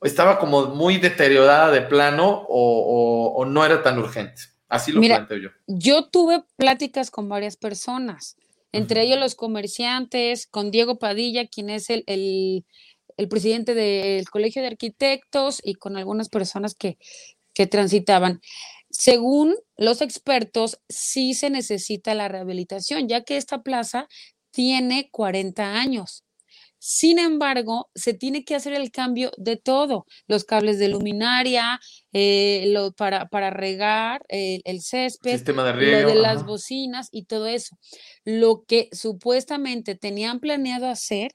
¿Estaba 0.00 0.38
como 0.38 0.66
muy 0.66 0.98
deteriorada 0.98 1.72
de 1.72 1.82
plano 1.82 2.46
o 2.48 3.44
no 3.44 3.64
era 3.64 3.82
tan 3.82 3.98
urgente? 3.98 4.42
Así 4.68 4.92
lo 4.92 5.00
planteo 5.00 5.38
yo. 5.38 5.48
Yo 5.66 6.08
tuve 6.08 6.44
pláticas 6.56 7.10
con 7.10 7.28
varias 7.28 7.56
personas, 7.56 8.36
entre 8.72 9.02
ellos 9.02 9.18
los 9.18 9.34
comerciantes, 9.34 10.46
con 10.46 10.70
Diego 10.70 10.98
Padilla, 10.98 11.46
quien 11.46 11.70
es 11.70 11.88
el, 11.90 12.04
el, 12.06 13.28
presidente 13.28 13.74
del 13.74 14.28
Colegio 14.28 14.62
de 14.62 14.68
Arquitectos, 14.68 15.60
y 15.64 15.74
con 15.74 15.96
algunas 15.96 16.28
personas 16.28 16.74
que, 16.74 16.98
que 17.54 17.66
transitaban. 17.66 18.40
Según 18.90 19.56
los 19.76 20.02
expertos, 20.02 20.80
sí 20.88 21.34
se 21.34 21.50
necesita 21.50 22.14
la 22.14 22.28
rehabilitación, 22.28 23.08
ya 23.08 23.22
que 23.22 23.36
esta 23.36 23.62
plaza 23.62 24.06
tiene 24.50 25.08
40 25.10 25.74
años. 25.74 26.24
Sin 26.78 27.18
embargo, 27.18 27.90
se 27.94 28.14
tiene 28.14 28.44
que 28.44 28.54
hacer 28.54 28.72
el 28.72 28.90
cambio 28.90 29.32
de 29.36 29.56
todo, 29.56 30.06
los 30.26 30.44
cables 30.44 30.78
de 30.78 30.88
luminaria, 30.88 31.80
eh, 32.12 32.66
lo, 32.68 32.92
para, 32.92 33.28
para, 33.28 33.50
regar 33.50 34.24
eh, 34.28 34.60
el 34.64 34.80
césped, 34.80 35.42
de 35.42 35.52
lo 35.52 36.08
de 36.08 36.14
las 36.14 36.44
bocinas 36.44 37.08
y 37.10 37.24
todo 37.24 37.46
eso. 37.46 37.76
Lo 38.24 38.64
que 38.64 38.88
supuestamente 38.92 39.96
tenían 39.96 40.38
planeado 40.38 40.86
hacer 40.86 41.32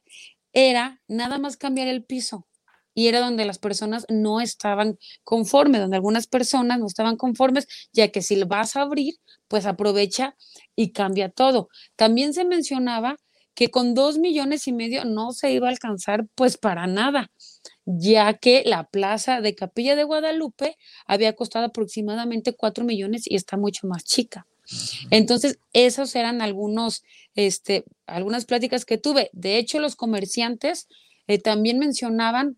era 0.53 1.01
nada 1.07 1.39
más 1.39 1.57
cambiar 1.57 1.87
el 1.87 2.03
piso. 2.05 2.47
Y 2.95 3.07
era 3.07 3.19
donde 3.19 3.45
las 3.45 3.57
personas 3.57 4.05
no 4.07 4.39
estaban 4.39 4.99
conformes, 5.23 5.81
donde 5.81 5.97
algunas 5.97 6.27
personas 6.27 6.79
no 6.79 6.85
estaban 6.85 7.17
conformes, 7.17 7.67
ya 7.91 8.09
que 8.09 8.21
si 8.21 8.35
lo 8.35 8.45
vas 8.45 8.75
a 8.75 8.81
abrir, 8.81 9.15
pues 9.47 9.65
aprovecha 9.65 10.35
y 10.75 10.91
cambia 10.91 11.29
todo. 11.29 11.69
También 11.95 12.33
se 12.33 12.45
mencionaba 12.45 13.17
que 13.55 13.69
con 13.69 13.93
dos 13.93 14.17
millones 14.17 14.67
y 14.67 14.73
medio 14.73 15.05
no 15.05 15.31
se 15.31 15.51
iba 15.51 15.67
a 15.67 15.71
alcanzar 15.71 16.25
pues 16.35 16.57
para 16.57 16.87
nada, 16.87 17.31
ya 17.85 18.33
que 18.33 18.63
la 18.65 18.85
plaza 18.85 19.41
de 19.41 19.55
Capilla 19.55 19.95
de 19.95 20.03
Guadalupe 20.03 20.77
había 21.05 21.33
costado 21.33 21.65
aproximadamente 21.65 22.53
cuatro 22.53 22.83
millones 22.83 23.23
y 23.25 23.35
está 23.35 23.57
mucho 23.57 23.87
más 23.87 24.03
chica. 24.03 24.47
Entonces, 25.11 25.59
esos 25.73 26.15
eran 26.15 26.41
algunos, 26.41 27.03
este, 27.35 27.83
algunas 28.07 28.45
pláticas 28.45 28.85
que 28.85 28.97
tuve. 28.97 29.29
De 29.33 29.57
hecho, 29.57 29.79
los 29.79 29.95
comerciantes 29.95 30.87
eh, 31.27 31.37
también 31.37 31.79
mencionaban 31.79 32.57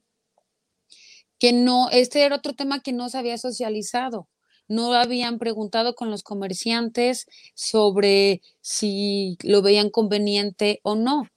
que 1.40 1.52
no, 1.52 1.90
este 1.90 2.24
era 2.24 2.38
otro 2.38 2.54
tema 2.54 2.82
que 2.82 2.94
no 2.94 3.10
se 3.10 3.18
había 3.18 3.38
socializado 3.38 4.28
no 4.68 4.94
habían 4.94 5.38
preguntado 5.38 5.96
con 5.96 6.10
los 6.10 6.24
comerciantes 6.24 7.28
sobre 7.54 8.42
si 8.62 9.38
lo 9.44 9.62
veían 9.62 9.90
conveniente 9.90 10.80
o 10.84 10.96
no. 10.96 11.28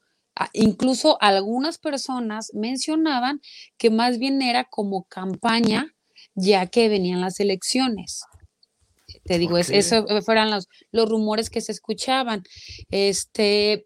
Incluso 0.53 1.20
algunas 1.20 1.79
personas 1.79 2.53
mencionaban 2.55 3.41
que 3.76 3.91
más 3.91 4.18
bien 4.18 4.41
era 4.41 4.64
como 4.64 5.05
campaña 5.05 5.95
ya 6.35 6.66
que 6.66 6.89
venían 6.89 7.20
las 7.20 7.41
elecciones. 7.41 8.22
Te 9.24 9.39
digo, 9.39 9.59
es, 9.59 9.70
eso 9.70 10.07
fueran 10.22 10.51
los, 10.51 10.68
los 10.93 11.09
rumores 11.09 11.51
que 11.51 11.61
se 11.61 11.72
escuchaban. 11.72 12.45
Este, 12.91 13.85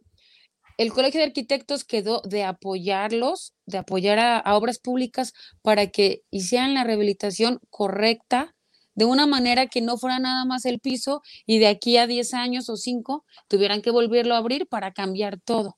el 0.77 0.93
Colegio 0.93 1.21
de 1.21 1.27
Arquitectos 1.27 1.85
quedó 1.85 2.21
de 2.23 2.45
apoyarlos, 2.45 3.55
de 3.67 3.79
apoyar 3.79 4.19
a 4.19 4.57
obras 4.57 4.79
públicas 4.79 5.33
para 5.63 5.87
que 5.87 6.23
hicieran 6.31 6.75
la 6.75 6.85
rehabilitación 6.85 7.61
correcta 7.71 8.55
de 8.95 9.05
una 9.05 9.27
manera 9.27 9.67
que 9.67 9.81
no 9.81 9.97
fuera 9.97 10.19
nada 10.19 10.45
más 10.45 10.65
el 10.65 10.81
piso 10.81 11.23
y 11.47 11.59
de 11.59 11.69
aquí 11.69 11.97
a 11.97 12.07
10 12.07 12.35
años 12.35 12.69
o 12.69 12.77
5 12.77 13.25
tuvieran 13.49 13.83
que 13.83 13.91
volverlo 13.91 14.35
a 14.35 14.39
abrir 14.39 14.67
para 14.67 14.93
cambiar 14.93 15.41
todo. 15.41 15.77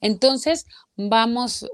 Entonces, 0.00 0.66
vamos 0.96 1.66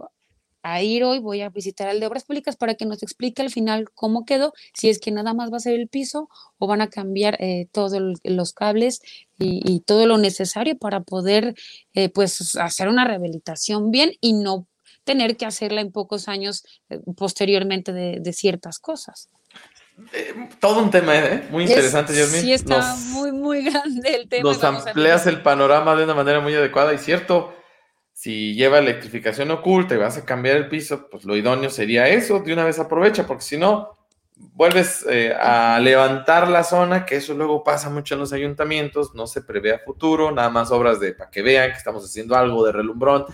a 0.62 0.83
ir 0.83 1.03
hoy, 1.05 1.18
voy 1.18 1.41
a 1.41 1.49
visitar 1.49 1.89
al 1.89 1.99
de 1.99 2.07
Obras 2.07 2.24
Públicas 2.24 2.57
para 2.57 2.74
que 2.74 2.87
nos 2.87 3.03
explique 3.03 3.43
al 3.43 3.51
final 3.51 3.91
cómo 3.95 4.24
quedó, 4.24 4.53
si 4.74 4.89
es 4.89 5.01
que 5.01 5.11
nada 5.11 5.35
más 5.35 5.53
va 5.53 5.57
a 5.57 5.61
ser 5.61 5.74
el 5.74 5.89
piso 5.89 6.28
o 6.59 6.66
van 6.66 6.80
a 6.80 6.89
cambiar 6.89 7.37
eh, 7.41 7.66
todos 7.72 8.01
los 8.22 8.53
cables 8.53 9.03
y, 9.39 9.80
todo 9.80 10.07
lo 10.07 10.18
necesario 10.18 10.78
para 10.78 11.01
poder 11.01 11.57
eh, 11.95 12.09
pues 12.09 12.55
hacer 12.57 12.89
una 12.89 13.05
rehabilitación 13.05 13.91
bien 13.91 14.12
y 14.20 14.35
no 14.35 14.68
tener 15.03 15.37
que 15.37 15.47
hacerla 15.47 15.80
en 15.80 15.91
pocos 15.91 16.28
años 16.28 16.64
eh, 16.91 17.01
posteriormente 17.16 17.93
de 17.93 18.33
ciertas 18.33 18.78
cosas. 18.78 19.28
Eh, 20.12 20.49
todo 20.59 20.82
un 20.82 20.90
tema, 20.90 21.16
¿eh? 21.16 21.47
Muy 21.51 21.64
interesante, 21.64 22.14
Yasmin. 22.14 22.40
Sí, 22.40 22.53
está 22.53 22.97
muy, 23.11 23.32
muy 23.32 23.62
grande 23.62 24.14
el 24.14 24.28
tema. 24.28 24.51
Nos 24.51 24.62
amplias 24.64 25.26
el 25.26 25.43
panorama 25.43 25.95
de 25.95 26.05
una 26.05 26.14
manera 26.14 26.40
muy 26.40 26.55
adecuada 26.55 26.93
y 26.95 26.99
cierto. 26.99 27.55
si 28.12 28.55
lleva 28.55 28.78
electrificación 28.78 29.51
oculta 29.51 29.95
y 29.95 29.99
vas 29.99 30.16
a 30.16 30.24
cambiar 30.24 30.57
el 30.57 30.68
piso, 30.68 31.09
pues 31.11 31.24
lo 31.24 31.36
idóneo 31.36 31.70
sería 31.70 32.09
eso, 32.09 32.40
de 32.40 32.53
una 32.53 32.64
vez 32.64 32.78
aprovecha, 32.78 33.26
porque 33.26 33.43
si 33.43 33.57
no, 33.57 33.97
vuelves 34.36 35.05
eh, 35.09 35.34
a 35.34 35.78
levantar 35.80 36.49
la 36.49 36.64
zona, 36.64 37.05
que 37.05 37.16
eso 37.16 37.34
luego 37.34 37.64
pasa 37.64 37.90
mucho 37.90 38.14
en 38.14 38.20
los 38.20 38.32
ayuntamientos, 38.32 39.14
no 39.14 39.26
se 39.26 39.43
prevé 39.43 39.74
a 39.74 39.78
futuro, 39.78 40.30
nada 40.30 40.51
más 40.51 40.70
obras 40.70 41.01
de 41.01 41.14
para 41.14 41.30
que 41.30 41.43
vean 41.43 41.70
que 41.70 41.78
estamos 41.78 42.05
haciendo 42.05 42.36
algo 42.36 42.64
de 42.64 42.72
relumbrón, 42.72 43.24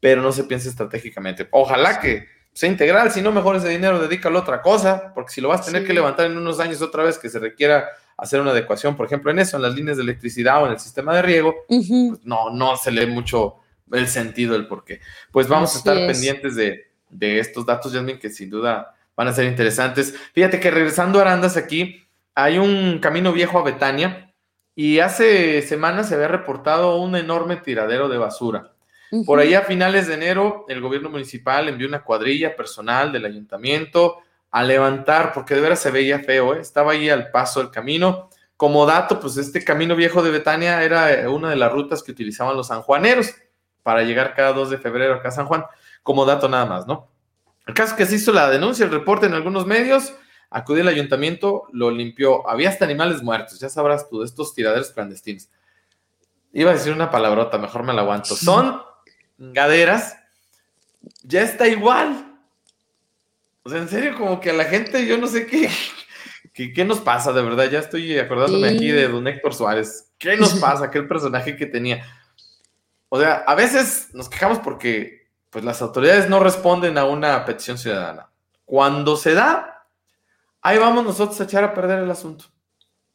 pero 0.00 0.22
no 0.22 0.32
se 0.32 0.44
piensa 0.44 0.68
estratégicamente. 0.68 1.48
Ojalá 1.50 2.00
que 2.00 2.26
sea 2.54 2.70
integral, 2.70 3.10
si 3.10 3.20
no, 3.20 3.32
mejor 3.32 3.56
ese 3.56 3.68
dinero 3.68 3.98
dedícalo 3.98 4.38
a 4.38 4.42
otra 4.42 4.62
cosa, 4.62 5.12
porque 5.12 5.32
si 5.32 5.40
lo 5.40 5.48
vas 5.48 5.62
a 5.62 5.64
tener 5.64 5.84
que 5.84 5.92
levantar 5.92 6.26
en 6.26 6.36
unos 6.36 6.60
años 6.60 6.80
otra 6.80 7.02
vez 7.02 7.18
que 7.18 7.28
se 7.28 7.40
requiera 7.40 7.88
hacer 8.16 8.40
una 8.40 8.52
adecuación, 8.52 8.96
por 8.96 9.06
ejemplo, 9.06 9.32
en 9.32 9.40
eso, 9.40 9.56
en 9.56 9.62
las 9.62 9.74
líneas 9.74 9.96
de 9.96 10.04
electricidad 10.04 10.62
o 10.62 10.66
en 10.66 10.72
el 10.72 10.78
sistema 10.78 11.14
de 11.16 11.22
riego, 11.22 11.54
pues 11.66 11.90
no, 12.24 12.50
no 12.50 12.76
se 12.76 12.92
lee 12.92 13.06
mucho 13.06 13.56
el 13.92 14.06
sentido 14.06 14.52
del 14.52 14.68
por 14.68 14.84
qué. 14.84 15.00
Pues 15.32 15.48
vamos 15.48 15.74
a 15.74 15.78
estar 15.78 15.96
pendientes 15.96 16.54
de, 16.54 16.86
de 17.10 17.40
estos 17.40 17.66
datos, 17.66 17.92
Jasmine, 17.92 18.20
que 18.20 18.30
sin 18.30 18.50
duda 18.50 18.94
van 19.16 19.28
a 19.28 19.32
ser 19.32 19.46
interesantes. 19.46 20.14
Fíjate 20.32 20.60
que 20.60 20.70
regresando 20.70 21.18
a 21.18 21.22
Arandas 21.22 21.56
aquí, 21.56 22.04
hay 22.36 22.58
un 22.58 23.00
camino 23.00 23.32
viejo 23.32 23.58
a 23.58 23.64
Betania 23.64 24.32
y 24.76 24.98
hace 24.98 25.62
semanas 25.62 26.08
se 26.08 26.14
había 26.14 26.28
reportado 26.28 26.96
un 26.96 27.16
enorme 27.16 27.56
tiradero 27.56 28.08
de 28.08 28.18
basura. 28.18 28.73
Por 29.26 29.38
ahí 29.38 29.54
a 29.54 29.62
finales 29.62 30.06
de 30.06 30.14
enero, 30.14 30.64
el 30.68 30.80
gobierno 30.80 31.10
municipal 31.10 31.68
envió 31.68 31.86
una 31.86 32.02
cuadrilla 32.02 32.56
personal 32.56 33.12
del 33.12 33.24
ayuntamiento 33.26 34.18
a 34.50 34.62
levantar, 34.62 35.32
porque 35.32 35.54
de 35.54 35.60
veras 35.60 35.80
se 35.80 35.90
veía 35.90 36.20
feo, 36.20 36.54
¿eh? 36.54 36.60
estaba 36.60 36.92
ahí 36.92 37.10
al 37.10 37.30
paso 37.30 37.60
del 37.60 37.70
camino. 37.70 38.30
Como 38.56 38.86
dato, 38.86 39.18
pues 39.20 39.36
este 39.36 39.64
camino 39.64 39.96
viejo 39.96 40.22
de 40.22 40.30
Betania 40.30 40.82
era 40.82 41.12
eh, 41.12 41.28
una 41.28 41.50
de 41.50 41.56
las 41.56 41.72
rutas 41.72 42.02
que 42.02 42.12
utilizaban 42.12 42.56
los 42.56 42.68
sanjuaneros 42.68 43.34
para 43.82 44.02
llegar 44.02 44.34
cada 44.34 44.52
2 44.52 44.70
de 44.70 44.78
febrero 44.78 45.14
acá 45.14 45.28
a 45.28 45.32
San 45.32 45.46
Juan, 45.46 45.64
como 46.02 46.24
dato 46.24 46.48
nada 46.48 46.66
más, 46.66 46.86
¿no? 46.86 47.08
El 47.66 47.74
caso 47.74 47.92
es 47.92 47.96
que 47.98 48.06
se 48.06 48.16
hizo 48.16 48.32
la 48.32 48.48
denuncia, 48.48 48.84
el 48.84 48.92
reporte 48.92 49.26
en 49.26 49.34
algunos 49.34 49.66
medios, 49.66 50.14
acudió 50.50 50.82
el 50.82 50.88
ayuntamiento, 50.88 51.64
lo 51.72 51.90
limpió, 51.90 52.48
había 52.48 52.68
hasta 52.68 52.84
animales 52.84 53.22
muertos, 53.22 53.58
ya 53.58 53.68
sabrás 53.68 54.08
tú, 54.08 54.20
de 54.20 54.26
estos 54.26 54.54
tiraderos 54.54 54.92
clandestinos. 54.92 55.48
Iba 56.52 56.70
a 56.70 56.74
decir 56.74 56.92
una 56.92 57.10
palabrota, 57.10 57.58
mejor 57.58 57.82
me 57.82 57.92
la 57.92 58.02
aguanto. 58.02 58.36
Son 58.36 58.80
gaderas, 59.38 60.16
ya 61.22 61.42
está 61.42 61.68
igual. 61.68 62.38
O 63.62 63.70
sea, 63.70 63.78
en 63.78 63.88
serio, 63.88 64.16
como 64.16 64.40
que 64.40 64.50
a 64.50 64.54
la 64.54 64.64
gente, 64.64 65.06
yo 65.06 65.16
no 65.18 65.26
sé 65.26 65.46
qué, 65.46 65.70
qué, 66.74 66.84
nos 66.84 67.00
pasa, 67.00 67.32
de 67.32 67.42
verdad. 67.42 67.70
Ya 67.70 67.78
estoy 67.78 68.18
acordándome 68.18 68.68
aquí 68.68 68.88
de 68.90 69.08
don 69.08 69.26
Héctor 69.26 69.54
Suárez. 69.54 70.12
¿Qué 70.18 70.36
nos 70.36 70.54
pasa? 70.60 70.86
Aquel 70.86 71.08
personaje 71.08 71.56
que 71.56 71.66
tenía. 71.66 72.04
O 73.08 73.18
sea, 73.18 73.44
a 73.46 73.54
veces 73.54 74.10
nos 74.12 74.28
quejamos 74.28 74.58
porque 74.58 75.28
pues 75.50 75.64
las 75.64 75.80
autoridades 75.82 76.28
no 76.28 76.40
responden 76.40 76.98
a 76.98 77.04
una 77.04 77.44
petición 77.44 77.78
ciudadana. 77.78 78.28
Cuando 78.64 79.16
se 79.16 79.34
da, 79.34 79.86
ahí 80.60 80.78
vamos 80.78 81.04
nosotros 81.04 81.40
a 81.40 81.44
echar 81.44 81.62
a 81.62 81.74
perder 81.74 82.00
el 82.00 82.10
asunto. 82.10 82.46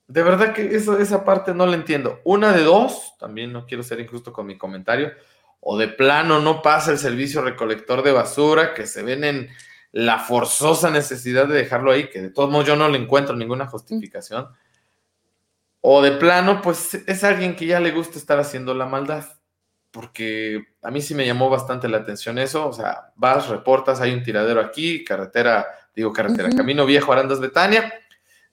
De 0.07 0.23
verdad 0.23 0.53
que 0.53 0.75
eso, 0.75 0.97
esa 0.97 1.23
parte 1.23 1.53
no 1.53 1.65
la 1.67 1.75
entiendo. 1.75 2.21
Una 2.23 2.53
de 2.53 2.63
dos, 2.63 3.13
también 3.19 3.51
no 3.51 3.65
quiero 3.65 3.83
ser 3.83 3.99
injusto 3.99 4.31
con 4.31 4.45
mi 4.45 4.57
comentario, 4.57 5.11
o 5.59 5.77
de 5.77 5.87
plano 5.87 6.39
no 6.39 6.61
pasa 6.61 6.91
el 6.91 6.97
servicio 6.97 7.41
recolector 7.41 8.03
de 8.03 8.11
basura, 8.11 8.73
que 8.73 8.87
se 8.87 9.03
ven 9.03 9.23
en 9.23 9.49
la 9.91 10.19
forzosa 10.19 10.89
necesidad 10.89 11.47
de 11.47 11.55
dejarlo 11.55 11.91
ahí, 11.91 12.09
que 12.09 12.21
de 12.21 12.29
todos 12.29 12.49
modos 12.49 12.67
yo 12.67 12.75
no 12.75 12.89
le 12.89 12.97
encuentro 12.97 13.35
ninguna 13.35 13.67
justificación. 13.67 14.47
O 15.81 16.01
de 16.01 16.11
plano, 16.11 16.61
pues 16.61 16.93
es 16.93 17.23
alguien 17.23 17.55
que 17.55 17.65
ya 17.65 17.79
le 17.79 17.91
gusta 17.91 18.17
estar 18.17 18.39
haciendo 18.39 18.73
la 18.73 18.85
maldad 18.85 19.25
porque 19.91 20.67
a 20.81 20.91
mí 20.91 21.01
sí 21.01 21.15
me 21.15 21.25
llamó 21.25 21.49
bastante 21.49 21.87
la 21.87 21.97
atención 21.97 22.37
eso, 22.37 22.67
o 22.67 22.73
sea, 22.73 23.11
vas, 23.15 23.47
reportas, 23.47 24.01
hay 24.01 24.13
un 24.13 24.23
tiradero 24.23 24.61
aquí, 24.61 25.03
carretera, 25.03 25.67
digo 25.95 26.13
carretera, 26.13 26.49
Camino 26.55 26.85
Viejo, 26.85 27.11
Arandas, 27.11 27.39
Betania, 27.39 27.91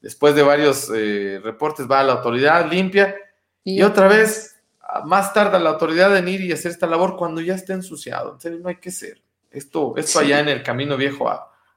después 0.00 0.34
de 0.34 0.42
varios 0.42 0.90
eh, 0.94 1.40
reportes 1.42 1.86
va 1.90 2.00
a 2.00 2.04
la 2.04 2.14
autoridad, 2.14 2.70
limpia, 2.70 3.14
y, 3.62 3.82
otra 3.82 4.06
vez, 4.06 4.55
más 5.04 5.32
tarda 5.32 5.58
la 5.58 5.70
autoridad 5.70 6.16
en 6.16 6.28
ir 6.28 6.40
y 6.40 6.52
hacer 6.52 6.70
esta 6.70 6.86
labor 6.86 7.16
cuando 7.16 7.40
ya 7.40 7.54
esté 7.54 7.72
ensuciado, 7.72 8.34
en 8.34 8.40
serio, 8.40 8.58
no 8.60 8.68
hay 8.68 8.76
que 8.76 8.90
ser. 8.90 9.22
Esto, 9.50 9.94
esto 9.96 10.18
allá 10.18 10.40
en 10.40 10.48
el 10.48 10.62
Camino 10.62 10.96
Viejo 10.96 11.30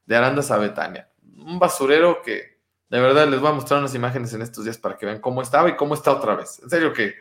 de 0.05 0.15
Arandas 0.15 0.51
a 0.51 0.57
Betania, 0.57 1.09
un 1.38 1.59
basurero 1.59 2.22
que 2.22 2.59
de 2.89 2.99
verdad 2.99 3.28
les 3.28 3.39
voy 3.39 3.49
a 3.49 3.53
mostrar 3.53 3.80
unas 3.80 3.93
imágenes 3.93 4.34
en 4.34 4.41
estos 4.41 4.63
días 4.63 4.78
para 4.78 4.97
que 4.97 5.05
vean 5.05 5.22
cómo 5.22 5.41
estaba 5.41 5.70
y 5.70 5.76
cómo 5.76 5.93
está 5.93 6.11
otra 6.11 6.36
vez. 6.36 6.59
En 6.63 6.70
serio 6.70 6.91
que 6.91 7.15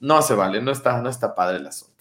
no 0.00 0.20
se 0.22 0.34
vale, 0.34 0.60
no 0.60 0.70
está, 0.70 1.00
no 1.00 1.08
está 1.08 1.34
padre 1.34 1.56
el 1.56 1.66
asunto. 1.66 1.94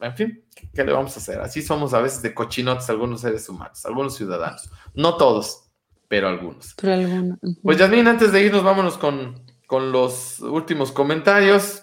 En 0.00 0.16
fin, 0.16 0.44
¿qué, 0.72 0.84
le 0.84 0.92
vamos 0.92 1.14
a 1.16 1.20
hacer? 1.20 1.40
Así 1.40 1.60
somos 1.60 1.92
a 1.92 2.00
veces 2.00 2.22
de 2.22 2.32
cochinotes 2.32 2.88
algunos 2.88 3.20
seres 3.20 3.48
humanos, 3.48 3.84
algunos 3.84 4.16
ciudadanos. 4.16 4.70
No 4.94 5.16
todos, 5.16 5.64
pero 6.08 6.28
algunos. 6.28 6.74
Pero 6.80 6.94
algunos. 6.94 7.38
Pues 7.62 7.76
Yasmin, 7.76 8.08
antes 8.08 8.32
de 8.32 8.42
irnos, 8.42 8.62
vámonos 8.62 8.96
con, 8.96 9.44
con 9.66 9.92
los 9.92 10.40
últimos 10.40 10.92
comentarios. 10.92 11.82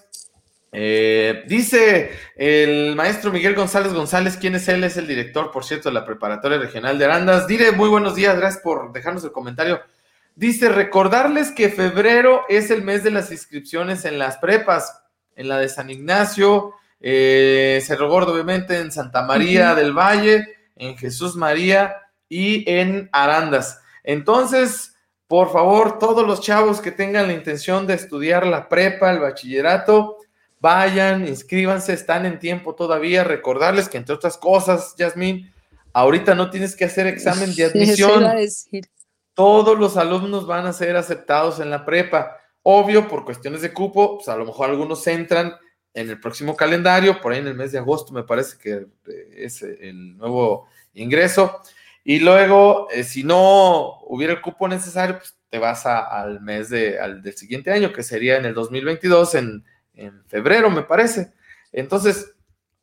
Eh, 0.72 1.44
dice 1.48 2.12
el 2.36 2.96
maestro 2.96 3.32
Miguel 3.32 3.56
González 3.56 3.94
González, 3.94 4.38
¿quién 4.38 4.56
es 4.56 4.68
él? 4.68 4.84
Es 4.84 4.98
el 4.98 5.08
director, 5.08 5.52
por 5.52 5.64
cierto, 5.64 5.90
de 5.90 5.94
la 5.94 6.06
Preparatoria 6.06 6.58
Regional 6.58 7.00
de 7.00 7.06
Arandas. 7.06 7.48
Dire, 7.48 7.72
muy 7.72 7.90
buenos 7.90 8.16
días, 8.16 8.38
gracias 8.38 8.62
por 8.62 8.92
dejarnos 8.92 9.24
el 9.24 9.32
comentario. 9.32 9.82
Dice, 10.36 10.70
recordarles 10.70 11.52
que 11.52 11.70
febrero 11.70 12.44
es 12.48 12.70
el 12.70 12.84
mes 12.84 13.04
de 13.04 13.12
las 13.12 13.32
inscripciones 13.32 14.06
en 14.06 14.20
las 14.20 14.38
prepas 14.38 15.02
en 15.36 15.48
la 15.48 15.58
de 15.58 15.70
San 15.70 15.90
Ignacio, 15.90 16.74
eh, 17.00 17.82
Cerro 17.84 18.10
Gordo, 18.10 18.34
obviamente, 18.34 18.80
en 18.80 18.92
Santa 18.92 19.24
María 19.24 19.74
del 19.74 19.94
Valle, 19.94 20.48
en 20.76 20.98
Jesús 20.98 21.36
María 21.36 21.96
y 22.28 22.70
en 22.70 23.10
Arandas. 23.14 23.82
Entonces, 24.04 24.96
por 25.28 25.52
favor, 25.52 26.00
todos 26.00 26.26
los 26.26 26.42
chavos 26.42 26.82
que 26.82 26.92
tengan 26.92 27.28
la 27.28 27.34
intención 27.34 27.86
de 27.88 27.96
estudiar 27.96 28.46
la 28.46 28.70
prepa, 28.70 29.12
el 29.12 29.20
bachillerato, 29.20 30.17
vayan, 30.60 31.28
inscríbanse, 31.28 31.94
están 31.94 32.26
en 32.26 32.40
tiempo 32.40 32.76
todavía. 32.76 33.24
Recordarles 33.24 33.90
que, 33.90 33.98
entre 33.98 34.16
otras 34.16 34.38
cosas, 34.38 34.96
Yasmín, 34.98 35.52
ahorita 35.94 36.36
no 36.36 36.50
tienes 36.50 36.76
que 36.76 36.86
hacer 36.86 37.08
examen 37.08 37.54
de 37.56 37.66
admisión. 37.66 38.26
Todos 39.34 39.78
los 39.78 39.98
alumnos 39.98 40.48
van 40.48 40.66
a 40.66 40.74
ser 40.74 40.96
aceptados 40.96 41.60
en 41.60 41.70
la 41.70 41.86
prepa. 41.86 42.38
Obvio, 42.64 43.08
por 43.08 43.24
cuestiones 43.24 43.62
de 43.62 43.72
cupo, 43.72 44.18
pues 44.18 44.28
a 44.30 44.36
lo 44.36 44.46
mejor 44.46 44.70
algunos 44.70 45.06
entran 45.08 45.54
en 45.94 46.10
el 46.10 46.20
próximo 46.20 46.56
calendario, 46.56 47.22
por 47.22 47.32
ahí 47.32 47.40
en 47.40 47.48
el 47.48 47.56
mes 47.56 47.72
de 47.72 47.80
agosto 47.80 48.14
me 48.14 48.24
parece 48.24 48.58
que 48.58 48.86
eh, 49.08 49.34
es 49.36 49.62
el 49.64 50.18
nuevo 50.18 50.68
ingreso. 50.94 51.62
Y 52.04 52.20
luego, 52.20 52.88
eh, 52.92 53.04
si 53.04 53.24
no 53.24 54.00
hubiera 54.02 54.34
el 54.34 54.42
cupo 54.42 54.68
necesario, 54.68 55.18
pues 55.18 55.36
te 55.50 55.60
vas 55.60 55.86
al 55.86 56.42
mes 56.42 56.70
de, 56.70 57.00
al, 57.00 57.22
del 57.22 57.36
siguiente 57.36 57.72
año, 57.72 57.94
que 57.94 58.04
sería 58.04 58.38
en 58.38 58.46
el 58.46 58.54
2022, 58.54 59.36
en, 59.36 59.64
en 59.98 60.24
febrero, 60.28 60.70
me 60.70 60.84
parece. 60.84 61.34
Entonces, 61.72 62.34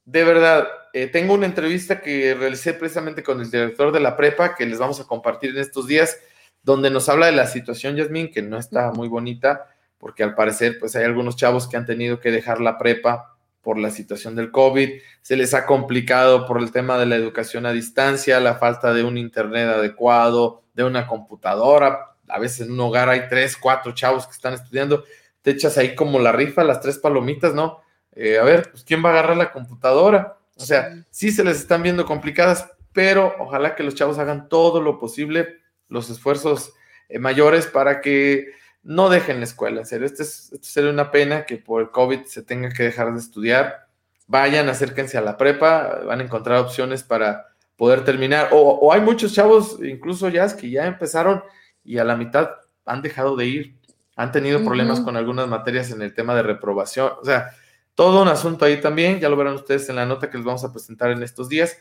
de 0.05 0.25
verdad, 0.25 0.69
eh, 0.93 1.07
tengo 1.07 1.35
una 1.35 1.47
entrevista 1.47 2.01
que 2.01 2.35
realicé 2.35 2.75
precisamente 2.75 3.23
con 3.23 3.41
el 3.41 3.51
director 3.51 3.93
de 3.93 4.01
la 4.01 4.17
prepa, 4.17 4.55
que 4.55 4.67
les 4.67 4.79
vamos 4.79 5.01
a 5.01 5.05
compartir 5.05 5.51
en 5.51 5.59
estos 5.59 5.87
días, 5.87 6.19
donde 6.63 6.91
nos 6.91 7.09
habla 7.09 7.27
de 7.27 7.33
la 7.33 7.47
situación, 7.47 7.97
Yasmín, 7.97 8.31
que 8.31 8.43
no 8.43 8.59
está 8.59 8.93
muy 8.93 9.09
bonita 9.09 9.71
porque 10.05 10.23
al 10.23 10.35
parecer 10.35 10.79
pues 10.79 10.95
hay 10.97 11.05
algunos 11.05 11.35
chavos 11.35 11.67
que 11.67 11.79
han 11.79 11.87
tenido 11.87 12.21
que 12.21 12.31
dejar 12.31 12.61
la 12.61 12.77
prepa 12.77 13.39
por 13.63 13.79
la 13.79 13.89
situación 13.89 14.37
del 14.37 14.51
COVID, 14.51 15.01
se 15.23 15.35
les 15.35 15.55
ha 15.55 15.65
complicado 15.65 16.47
por 16.47 16.61
el 16.61 16.73
tema 16.73 16.99
de 16.99 17.07
la 17.07 17.17
educación 17.17 17.65
a 17.65 17.73
distancia, 17.73 18.39
la 18.39 18.57
falta 18.57 18.93
de 18.93 19.03
un 19.03 19.17
internet 19.17 19.67
adecuado, 19.67 20.63
de 20.75 20.85
una 20.85 21.07
computadora, 21.07 22.17
a 22.29 22.39
veces 22.39 22.67
en 22.67 22.73
un 22.73 22.81
hogar 22.81 23.09
hay 23.09 23.29
tres, 23.31 23.57
cuatro 23.57 23.93
chavos 23.95 24.27
que 24.27 24.33
están 24.33 24.53
estudiando, 24.53 25.05
te 25.45 25.51
echas 25.51 25.77
ahí 25.77 25.95
como 25.95 26.19
la 26.19 26.33
rifa, 26.33 26.65
las 26.65 26.81
tres 26.81 26.97
palomitas, 26.97 27.53
¿no? 27.53 27.83
Eh, 28.13 28.39
a 28.39 28.45
ver, 28.45 28.71
pues 28.71 28.83
¿quién 28.83 29.05
va 29.05 29.11
a 29.11 29.13
agarrar 29.13 29.37
la 29.37 29.53
computadora? 29.53 30.39
O 30.57 30.65
sea, 30.65 31.05
sí 31.11 31.31
se 31.31 31.45
les 31.45 31.59
están 31.59 31.83
viendo 31.83 32.07
complicadas, 32.07 32.71
pero 32.95 33.35
ojalá 33.39 33.75
que 33.75 33.83
los 33.83 33.95
chavos 33.95 34.19
hagan 34.19 34.49
todo 34.49 34.81
lo 34.81 34.99
posible, 34.99 35.59
los 35.89 36.09
esfuerzos 36.09 36.73
eh, 37.11 37.19
mayores 37.19 37.67
para 37.67 38.01
que 38.01 38.53
no 38.83 39.11
dejen 39.11 39.41
la 39.41 39.45
escuela, 39.45 39.81
en 39.81 39.87
serio. 39.87 40.07
Esto, 40.07 40.23
es, 40.23 40.51
esto 40.51 40.67
sería 40.67 40.91
una 40.91 41.11
pena 41.11 41.45
que 41.45 41.59
por 41.59 41.83
el 41.83 41.91
COVID 41.91 42.25
se 42.25 42.43
tenga 42.43 42.71
que 42.71 42.85
dejar 42.85 43.13
de 43.13 43.19
estudiar. 43.19 43.89
Vayan, 44.27 44.71
acérquense 44.71 45.19
a 45.19 45.21
la 45.21 45.37
prepa, 45.37 46.01
van 46.07 46.21
a 46.21 46.25
encontrar 46.25 46.59
opciones 46.59 47.03
para 47.03 47.49
poder 47.77 48.03
terminar. 48.03 48.49
O, 48.53 48.91
hay 48.95 49.03
muchos 49.03 49.35
chavos, 49.35 49.79
incluso 49.83 50.31
ya, 50.31 50.57
que 50.57 50.71
ya 50.71 50.87
empezaron 50.87 51.43
y 51.83 51.99
a 51.99 52.05
la 52.05 52.17
mitad 52.17 52.51
han 52.87 53.03
dejado 53.03 53.37
de 53.37 53.47
ir. 53.47 53.84
Han 54.17 54.33
tenido 54.33 54.65
problemas 54.65 55.01
con 55.01 55.17
algunas 55.17 55.49
materias 55.49 55.91
en 55.91 56.03
el 56.03 56.15
tema 56.15 56.35
de 56.35 56.43
reprobación. 56.43 57.13
O 57.21 57.25
sea, 57.25 57.51
todo 57.95 58.23
un 58.23 58.29
asunto 58.29 58.65
ahí 58.65 58.81
también. 58.81 59.21
Ya 59.21 59.29
lo 59.29 59.37
verán 59.37 59.55
ustedes 59.55 59.89
en 59.89 59.97
la 59.97 60.07
nota 60.07 60.31
que 60.31 60.39
les 60.39 60.47
vamos 60.47 60.65
a 60.65 60.73
presentar 60.73 61.11
en 61.11 61.23
estos 61.23 61.49
días. 61.49 61.77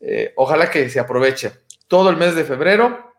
Eh, 0.00 0.32
ojalá 0.36 0.70
que 0.70 0.88
se 0.88 1.00
aproveche 1.00 1.52
todo 1.88 2.10
el 2.10 2.16
mes 2.16 2.34
de 2.34 2.44
febrero 2.44 3.12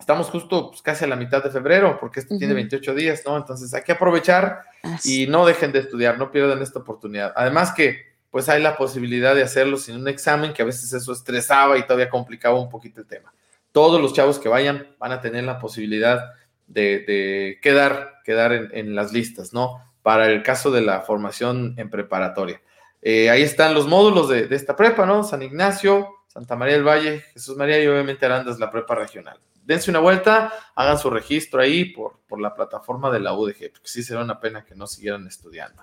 estamos 0.00 0.28
justo 0.28 0.70
pues, 0.70 0.82
casi 0.82 1.04
a 1.04 1.08
la 1.08 1.14
mitad 1.14 1.44
de 1.44 1.50
febrero, 1.50 1.98
porque 2.00 2.20
este 2.20 2.36
tiene 2.38 2.54
28 2.54 2.94
días, 2.94 3.22
¿no? 3.24 3.36
Entonces 3.36 3.72
hay 3.74 3.82
que 3.82 3.92
aprovechar 3.92 4.62
y 5.04 5.26
no 5.26 5.46
dejen 5.46 5.72
de 5.72 5.80
estudiar, 5.80 6.18
no 6.18 6.32
pierdan 6.32 6.62
esta 6.62 6.80
oportunidad. 6.80 7.32
Además 7.36 7.72
que 7.72 8.10
pues 8.30 8.48
hay 8.48 8.62
la 8.62 8.76
posibilidad 8.76 9.34
de 9.34 9.42
hacerlo 9.42 9.76
sin 9.76 9.96
un 9.96 10.08
examen, 10.08 10.52
que 10.52 10.62
a 10.62 10.64
veces 10.64 10.92
eso 10.92 11.12
estresaba 11.12 11.76
y 11.78 11.82
todavía 11.82 12.08
complicaba 12.08 12.58
un 12.60 12.68
poquito 12.68 13.00
el 13.00 13.06
tema. 13.06 13.32
Todos 13.72 14.00
los 14.00 14.12
chavos 14.12 14.38
que 14.38 14.48
vayan 14.48 14.86
van 14.98 15.12
a 15.12 15.20
tener 15.20 15.44
la 15.44 15.58
posibilidad 15.58 16.32
de, 16.70 17.58
quedar, 17.62 18.20
quedar 18.24 18.52
en, 18.52 18.94
las 18.94 19.12
listas, 19.12 19.52
¿no? 19.52 19.82
Para 20.02 20.26
el 20.26 20.42
caso 20.42 20.70
de 20.70 20.80
la 20.80 21.02
formación 21.02 21.74
en 21.76 21.90
preparatoria. 21.90 22.60
Eh, 23.02 23.30
ahí 23.30 23.42
están 23.42 23.74
los 23.74 23.86
módulos 23.86 24.28
de, 24.28 24.46
de, 24.46 24.56
esta 24.56 24.76
prepa, 24.76 25.06
¿no? 25.06 25.24
San 25.24 25.42
Ignacio, 25.42 26.08
Santa 26.28 26.56
María 26.56 26.74
del 26.74 26.86
Valle, 26.86 27.20
Jesús 27.32 27.56
María 27.56 27.82
y 27.82 27.86
obviamente 27.86 28.26
Arandas, 28.26 28.58
la 28.58 28.70
prepa 28.70 28.94
regional. 28.94 29.38
Dense 29.64 29.90
una 29.90 30.00
vuelta, 30.00 30.52
hagan 30.74 30.98
su 30.98 31.10
registro 31.10 31.60
ahí 31.60 31.86
por, 31.86 32.20
por 32.26 32.40
la 32.40 32.54
plataforma 32.54 33.10
de 33.10 33.20
la 33.20 33.34
UDG, 33.34 33.72
porque 33.72 33.88
sí 33.88 34.02
será 34.02 34.22
una 34.22 34.40
pena 34.40 34.64
que 34.64 34.74
no 34.74 34.86
siguieran 34.86 35.26
estudiando. 35.26 35.82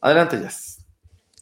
Adelante, 0.00 0.40
Jazz. 0.40 0.86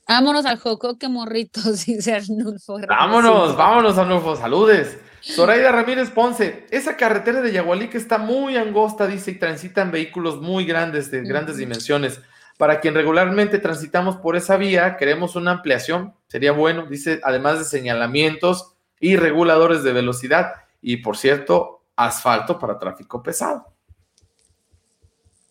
Vámonos 0.07 0.45
al 0.45 0.59
Jocoque 0.59 1.09
Morritos, 1.09 1.85
dice 1.87 2.15
Arnulfo. 2.15 2.79
Vámonos, 2.87 3.57
vámonos, 3.57 3.99
Arnulfo, 3.99 4.37
saludes. 4.37 4.99
Zoraida 5.27 5.73
Ramírez 5.73 6.11
Ponce, 6.11 6.67
esa 6.71 6.97
carretera 6.97 7.41
de 7.41 7.51
Yagualica 7.51 7.97
está 7.97 8.19
muy 8.19 8.57
angosta, 8.57 9.07
dice, 9.07 9.31
y 9.31 9.39
transitan 9.39 9.91
vehículos 9.91 10.41
muy 10.41 10.67
grandes, 10.67 11.11
de 11.11 11.23
grandes 11.23 11.57
dimensiones. 11.57 12.21
Para 12.59 12.81
quien 12.81 12.95
regularmente 12.95 13.59
transitamos 13.59 14.17
por 14.17 14.37
esa 14.37 14.59
vía, 14.59 14.97
queremos 14.99 15.35
una 15.35 15.53
ampliación, 15.53 16.15
sería 16.29 16.53
bueno, 16.53 16.87
dice, 16.87 17.21
además 17.25 17.59
de 17.59 17.65
señalamientos 17.65 18.75
y 19.01 19.17
reguladores 19.17 19.83
de 19.83 19.93
velocidad, 19.95 20.53
y 20.83 20.99
por 20.99 21.17
cierto, 21.17 21.83
asfalto 21.97 22.59
para 22.59 22.79
tráfico 22.79 23.23
pesado. 23.23 23.73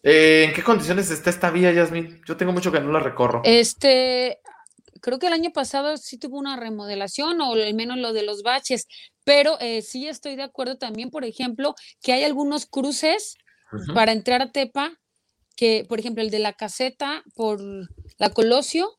Eh, 0.03 0.45
¿En 0.47 0.53
qué 0.53 0.61
condiciones 0.61 1.09
está 1.09 1.29
esta 1.29 1.49
vía, 1.49 1.71
Yasmin? 1.71 2.21
Yo 2.25 2.37
tengo 2.37 2.51
mucho 2.51 2.71
que 2.71 2.79
no 2.79 2.91
la 2.91 2.99
recorro. 2.99 3.41
Este, 3.43 4.39
creo 5.03 5.19
que 5.19 5.27
el 5.27 5.33
año 5.33 5.51
pasado 5.51 5.97
sí 5.97 6.17
tuvo 6.17 6.39
una 6.39 6.55
remodelación 6.55 7.41
o 7.41 7.53
al 7.53 7.73
menos 7.73 7.97
lo 7.97 8.13
de 8.13 8.23
los 8.23 8.41
baches, 8.41 8.87
pero 9.25 9.59
eh, 9.59 9.81
sí 9.81 10.07
estoy 10.07 10.37
de 10.37 10.43
acuerdo 10.43 10.77
también, 10.77 11.09
por 11.11 11.25
ejemplo, 11.25 11.75
que 12.01 12.13
hay 12.13 12.23
algunos 12.23 12.65
cruces 12.65 13.35
para 13.93 14.13
entrar 14.13 14.41
a 14.41 14.51
Tepa, 14.51 14.97
que 15.57 15.85
por 15.89 15.99
ejemplo 15.99 16.23
el 16.23 16.29
de 16.29 16.39
la 16.39 16.53
caseta 16.53 17.21
por 17.35 17.59
la 18.17 18.29
Colosio, 18.29 18.91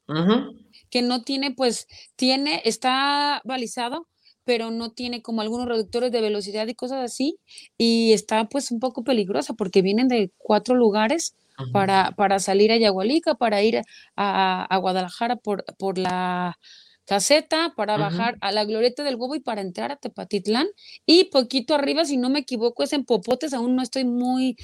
que 0.91 1.01
no 1.01 1.23
tiene, 1.23 1.53
pues 1.53 1.87
tiene, 2.17 2.61
está 2.65 3.41
balizado, 3.45 4.07
pero 4.45 4.71
no 4.71 4.93
tiene 4.93 5.23
como 5.23 5.41
algunos 5.41 5.67
reductores 5.67 6.13
de 6.13 6.21
velocidad 6.21 6.67
y 6.67 6.75
cosas 6.75 7.03
así, 7.03 7.39
y 7.79 8.13
está 8.13 8.45
pues 8.45 8.71
un 8.71 8.79
poco 8.79 9.05
peligrosa 9.05 9.55
porque 9.55 9.81
vienen 9.81 10.09
de 10.09 10.33
cuatro 10.37 10.75
lugares 10.75 11.35
para, 11.73 12.13
para 12.13 12.39
salir 12.39 12.73
a 12.73 12.77
Yagualica, 12.77 13.35
para 13.35 13.63
ir 13.63 13.83
a, 14.17 14.79
Guadalajara 14.81 15.37
por, 15.37 15.65
por 15.79 15.99
la 15.99 16.59
caseta, 17.07 17.75
para 17.77 17.99
bajar 17.99 18.37
a 18.41 18.51
la 18.51 18.65
Glorieta 18.65 19.03
del 19.03 19.17
Huevo 19.17 19.35
y 19.35 19.41
para 19.41 19.61
entrar 19.61 19.93
a 19.93 19.97
Tepatitlán, 19.97 20.67
y 21.05 21.25
poquito 21.25 21.75
arriba, 21.75 22.05
si 22.05 22.17
no 22.17 22.31
me 22.31 22.41
equivoco, 22.41 22.83
es 22.83 22.93
en 22.93 23.05
Popotes, 23.05 23.53
aún 23.53 23.77
no 23.77 23.83
estoy 23.83 24.05
muy 24.05 24.57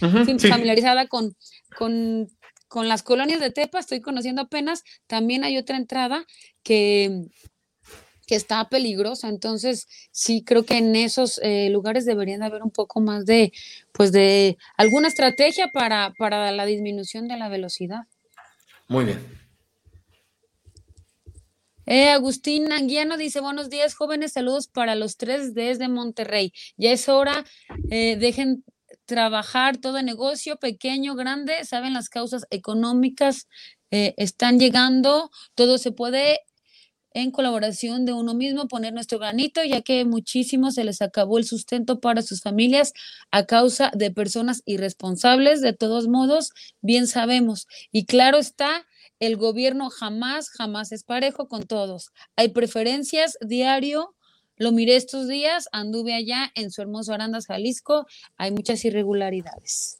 familiarizada 0.48 1.06
con, 1.06 1.36
con 1.76 2.28
con 2.70 2.86
las 2.86 3.02
colonias 3.02 3.40
de 3.40 3.50
Tepa, 3.50 3.80
estoy 3.80 4.00
conociendo 4.00 4.42
apenas, 4.42 4.84
también 5.08 5.42
hay 5.42 5.58
otra 5.58 5.76
entrada 5.76 6.24
que, 6.62 7.24
que 8.30 8.36
está 8.36 8.68
peligrosa. 8.68 9.28
Entonces, 9.28 9.88
sí 10.12 10.44
creo 10.44 10.64
que 10.64 10.78
en 10.78 10.94
esos 10.94 11.40
eh, 11.42 11.68
lugares 11.70 12.04
deberían 12.04 12.44
haber 12.44 12.62
un 12.62 12.70
poco 12.70 13.00
más 13.00 13.26
de, 13.26 13.52
pues, 13.90 14.12
de 14.12 14.56
alguna 14.76 15.08
estrategia 15.08 15.72
para, 15.72 16.14
para 16.16 16.52
la 16.52 16.64
disminución 16.64 17.26
de 17.26 17.36
la 17.36 17.48
velocidad. 17.48 18.02
Muy 18.86 19.06
bien. 19.06 19.18
Eh, 21.86 22.10
Agustín 22.10 22.70
Anguiano 22.70 23.16
dice, 23.16 23.40
buenos 23.40 23.68
días, 23.68 23.94
jóvenes, 23.94 24.34
saludos 24.34 24.68
para 24.68 24.94
los 24.94 25.16
tres 25.16 25.52
desde 25.52 25.88
Monterrey. 25.88 26.52
Ya 26.76 26.92
es 26.92 27.08
hora, 27.08 27.44
eh, 27.90 28.14
dejen 28.14 28.62
trabajar 29.06 29.78
todo 29.78 30.00
negocio, 30.02 30.56
pequeño, 30.56 31.16
grande, 31.16 31.64
saben 31.64 31.94
las 31.94 32.08
causas 32.08 32.46
económicas, 32.50 33.48
están 33.90 34.60
llegando, 34.60 35.32
todo 35.56 35.76
se 35.76 35.90
puede 35.90 36.42
en 37.12 37.30
colaboración 37.30 38.04
de 38.04 38.12
uno 38.12 38.34
mismo, 38.34 38.68
poner 38.68 38.92
nuestro 38.92 39.18
granito, 39.18 39.62
ya 39.64 39.82
que 39.82 40.04
muchísimo 40.04 40.70
se 40.70 40.84
les 40.84 41.02
acabó 41.02 41.38
el 41.38 41.44
sustento 41.44 42.00
para 42.00 42.22
sus 42.22 42.40
familias 42.40 42.92
a 43.30 43.46
causa 43.46 43.90
de 43.94 44.10
personas 44.10 44.62
irresponsables. 44.64 45.60
De 45.60 45.72
todos 45.72 46.08
modos, 46.08 46.52
bien 46.80 47.06
sabemos. 47.06 47.66
Y 47.92 48.06
claro 48.06 48.38
está, 48.38 48.86
el 49.18 49.36
gobierno 49.36 49.90
jamás, 49.90 50.48
jamás 50.50 50.92
es 50.92 51.04
parejo 51.04 51.48
con 51.48 51.64
todos. 51.64 52.10
Hay 52.36 52.48
preferencias 52.48 53.36
diario. 53.40 54.14
Lo 54.56 54.72
miré 54.72 54.96
estos 54.96 55.26
días, 55.26 55.68
anduve 55.72 56.14
allá 56.14 56.50
en 56.54 56.70
su 56.70 56.82
hermoso 56.82 57.14
Arandas, 57.14 57.46
Jalisco. 57.46 58.06
Hay 58.36 58.50
muchas 58.50 58.84
irregularidades. 58.84 59.99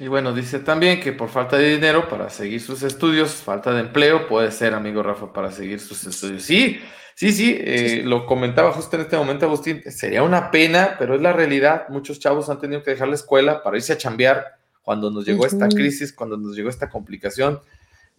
Y 0.00 0.06
bueno, 0.06 0.32
dice 0.32 0.60
también 0.60 1.00
que 1.00 1.12
por 1.12 1.28
falta 1.28 1.56
de 1.58 1.70
dinero 1.70 2.08
para 2.08 2.30
seguir 2.30 2.60
sus 2.60 2.84
estudios, 2.84 3.32
falta 3.32 3.72
de 3.72 3.80
empleo, 3.80 4.28
puede 4.28 4.52
ser, 4.52 4.74
amigo 4.74 5.02
Rafa, 5.02 5.32
para 5.32 5.50
seguir 5.50 5.80
sus 5.80 6.06
estudios. 6.06 6.44
Sí, 6.44 6.80
sí, 7.16 7.32
sí, 7.32 7.56
eh, 7.58 8.02
lo 8.04 8.24
comentaba 8.24 8.70
justo 8.70 8.94
en 8.94 9.02
este 9.02 9.16
momento, 9.16 9.46
Agustín, 9.46 9.82
sería 9.90 10.22
una 10.22 10.52
pena, 10.52 10.94
pero 11.00 11.16
es 11.16 11.20
la 11.20 11.32
realidad. 11.32 11.88
Muchos 11.88 12.20
chavos 12.20 12.48
han 12.48 12.60
tenido 12.60 12.84
que 12.84 12.92
dejar 12.92 13.08
la 13.08 13.16
escuela 13.16 13.64
para 13.64 13.76
irse 13.76 13.92
a 13.92 13.98
chambear 13.98 14.58
cuando 14.82 15.10
nos 15.10 15.26
llegó 15.26 15.44
esta 15.44 15.68
crisis, 15.68 16.12
cuando 16.12 16.36
nos 16.36 16.54
llegó 16.54 16.70
esta 16.70 16.88
complicación. 16.88 17.60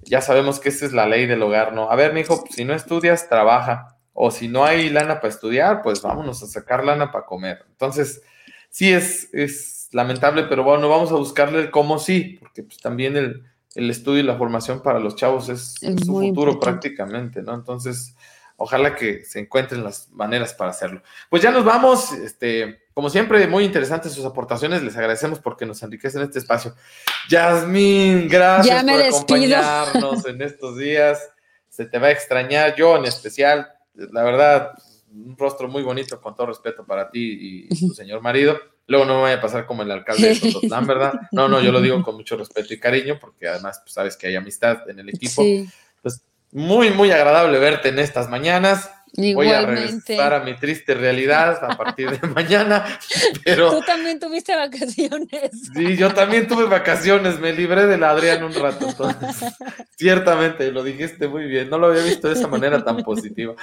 Ya 0.03 0.19
sabemos 0.19 0.59
que 0.59 0.69
esa 0.69 0.85
es 0.85 0.91
la 0.91 1.07
ley 1.07 1.27
del 1.27 1.41
hogar, 1.41 1.73
¿no? 1.73 1.89
A 1.89 1.95
ver, 1.95 2.13
mi 2.13 2.21
hijo, 2.21 2.43
si 2.49 2.65
no 2.65 2.73
estudias, 2.73 3.29
trabaja. 3.29 3.95
O 4.11 4.31
si 4.31 4.49
no 4.49 4.65
hay 4.65 4.89
lana 4.89 5.21
para 5.21 5.29
estudiar, 5.33 5.81
pues 5.81 6.01
vámonos 6.01 6.43
a 6.43 6.47
sacar 6.47 6.83
lana 6.83 7.09
para 7.09 7.25
comer. 7.25 7.63
Entonces, 7.69 8.21
sí 8.69 8.91
es, 8.91 9.33
es 9.33 9.78
lamentable, 9.91 10.43
pero 10.43 10.63
bueno, 10.63 10.89
vamos 10.89 11.11
a 11.11 11.15
buscarle 11.15 11.59
el 11.59 11.71
cómo 11.71 11.99
sí, 11.99 12.37
porque 12.39 12.63
pues, 12.63 12.77
también 12.77 13.15
el, 13.15 13.45
estudio 13.75 14.19
y 14.19 14.23
la 14.23 14.37
formación 14.37 14.81
para 14.81 14.99
los 14.99 15.15
chavos 15.15 15.49
es, 15.49 15.75
su 15.79 16.19
futuro 16.19 16.59
prácticamente, 16.59 17.41
¿no? 17.41 17.53
Entonces, 17.53 18.15
ojalá 18.57 18.95
que 18.95 19.23
se 19.23 19.39
encuentren 19.39 19.83
las 19.83 20.09
maneras 20.11 20.53
para 20.53 20.71
hacerlo. 20.71 21.01
Pues 21.29 21.41
ya 21.41 21.51
nos 21.51 21.63
vamos, 21.63 22.11
este, 22.11 22.81
como 22.93 23.09
siempre, 23.09 23.47
muy 23.47 23.63
interesantes 23.63 24.11
sus 24.11 24.25
aportaciones, 24.25 24.83
les 24.83 24.97
agradecemos 24.97 25.39
porque 25.39 25.65
nos 25.65 25.81
enriquecen 25.81 26.21
este 26.21 26.39
espacio. 26.39 26.75
Yasmín, 27.29 28.27
gracias 28.27 28.83
por 28.83 29.01
acompañarnos 29.01 30.25
en 30.25 30.41
estos 30.41 30.77
días, 30.77 31.19
se 31.69 31.85
te 31.85 31.99
va 31.99 32.07
a 32.07 32.11
extrañar, 32.11 32.75
yo 32.75 32.97
en 32.97 33.05
especial, 33.05 33.69
la 33.93 34.23
verdad, 34.23 34.71
un 35.13 35.37
rostro 35.37 35.67
muy 35.67 35.83
bonito, 35.83 36.21
con 36.21 36.35
todo 36.35 36.47
respeto 36.47 36.85
para 36.85 37.09
ti 37.09 37.67
y 37.69 37.69
tu 37.87 37.93
señor 37.93 38.21
marido. 38.21 38.59
Luego 38.87 39.05
no 39.05 39.15
me 39.17 39.21
vaya 39.23 39.35
a 39.35 39.41
pasar 39.41 39.65
como 39.67 39.83
el 39.83 39.91
alcalde 39.91 40.29
de 40.29 40.35
Tototlán, 40.39 40.87
¿verdad? 40.87 41.13
No, 41.31 41.47
no, 41.47 41.61
yo 41.61 41.71
lo 41.71 41.79
digo 41.79 42.01
con 42.01 42.15
mucho 42.15 42.35
respeto 42.35 42.73
y 42.73 42.79
cariño, 42.79 43.19
porque 43.19 43.47
además 43.47 43.79
pues, 43.83 43.93
sabes 43.93 44.17
que 44.17 44.27
hay 44.27 44.35
amistad 44.35 44.89
en 44.89 44.99
el 44.99 45.09
equipo. 45.09 45.43
Pues 46.01 46.23
muy, 46.51 46.89
muy 46.89 47.11
agradable 47.11 47.59
verte 47.59 47.89
en 47.89 47.99
estas 47.99 48.29
mañanas. 48.29 48.89
Voy 49.13 49.49
a 49.49 49.65
regresar 49.65 50.33
a 50.33 50.39
mi 50.41 50.55
triste 50.55 50.93
realidad 50.93 51.63
a 51.63 51.75
partir 51.75 52.11
de 52.11 52.27
mañana, 52.35 52.85
pero... 53.43 53.71
Tú 53.71 53.81
también 53.81 54.19
tuviste 54.19 54.55
vacaciones. 54.55 55.51
Sí, 55.75 55.97
yo 55.97 56.13
también 56.13 56.47
tuve 56.47 56.65
vacaciones, 56.65 57.39
me 57.39 57.51
libré 57.51 57.87
del 57.87 58.03
Adrián 58.03 58.43
un 58.43 58.53
rato, 58.53 58.87
entonces, 58.87 59.51
ciertamente, 59.97 60.71
lo 60.71 60.83
dijiste 60.83 61.27
muy 61.27 61.45
bien, 61.45 61.69
no 61.69 61.79
lo 61.79 61.87
había 61.87 62.03
visto 62.03 62.27
de 62.27 62.35
esa 62.35 62.47
manera 62.47 62.83
tan 62.83 63.03
positiva. 63.03 63.55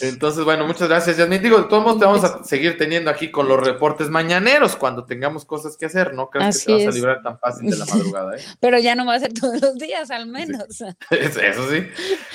Entonces, 0.00 0.44
bueno, 0.44 0.66
muchas 0.66 0.88
gracias, 0.88 1.16
Yasmin. 1.16 1.42
Digo, 1.42 1.58
de 1.58 1.68
todos 1.68 1.82
modos, 1.82 1.98
te 1.98 2.04
vamos 2.04 2.24
a 2.24 2.44
seguir 2.44 2.78
teniendo 2.78 3.10
aquí 3.10 3.30
con 3.30 3.48
los 3.48 3.60
reportes 3.60 4.10
mañaneros 4.10 4.76
cuando 4.76 5.04
tengamos 5.04 5.44
cosas 5.44 5.76
que 5.76 5.86
hacer. 5.86 6.14
No 6.14 6.30
crees 6.30 6.64
que 6.64 6.76
te 6.76 6.86
vas 6.86 6.94
a 6.94 6.96
librar 6.96 7.22
tan 7.22 7.38
fácil 7.38 7.70
de 7.70 7.76
la 7.76 7.84
madrugada. 7.94 8.36
¿eh? 8.36 8.40
Pero 8.60 8.78
ya 8.78 8.94
no 8.94 9.06
va 9.06 9.14
a 9.14 9.20
ser 9.20 9.32
todos 9.32 9.60
los 9.60 9.76
días, 9.76 10.10
al 10.10 10.26
menos. 10.26 10.64
Eso 11.10 11.70
sí. 11.70 11.86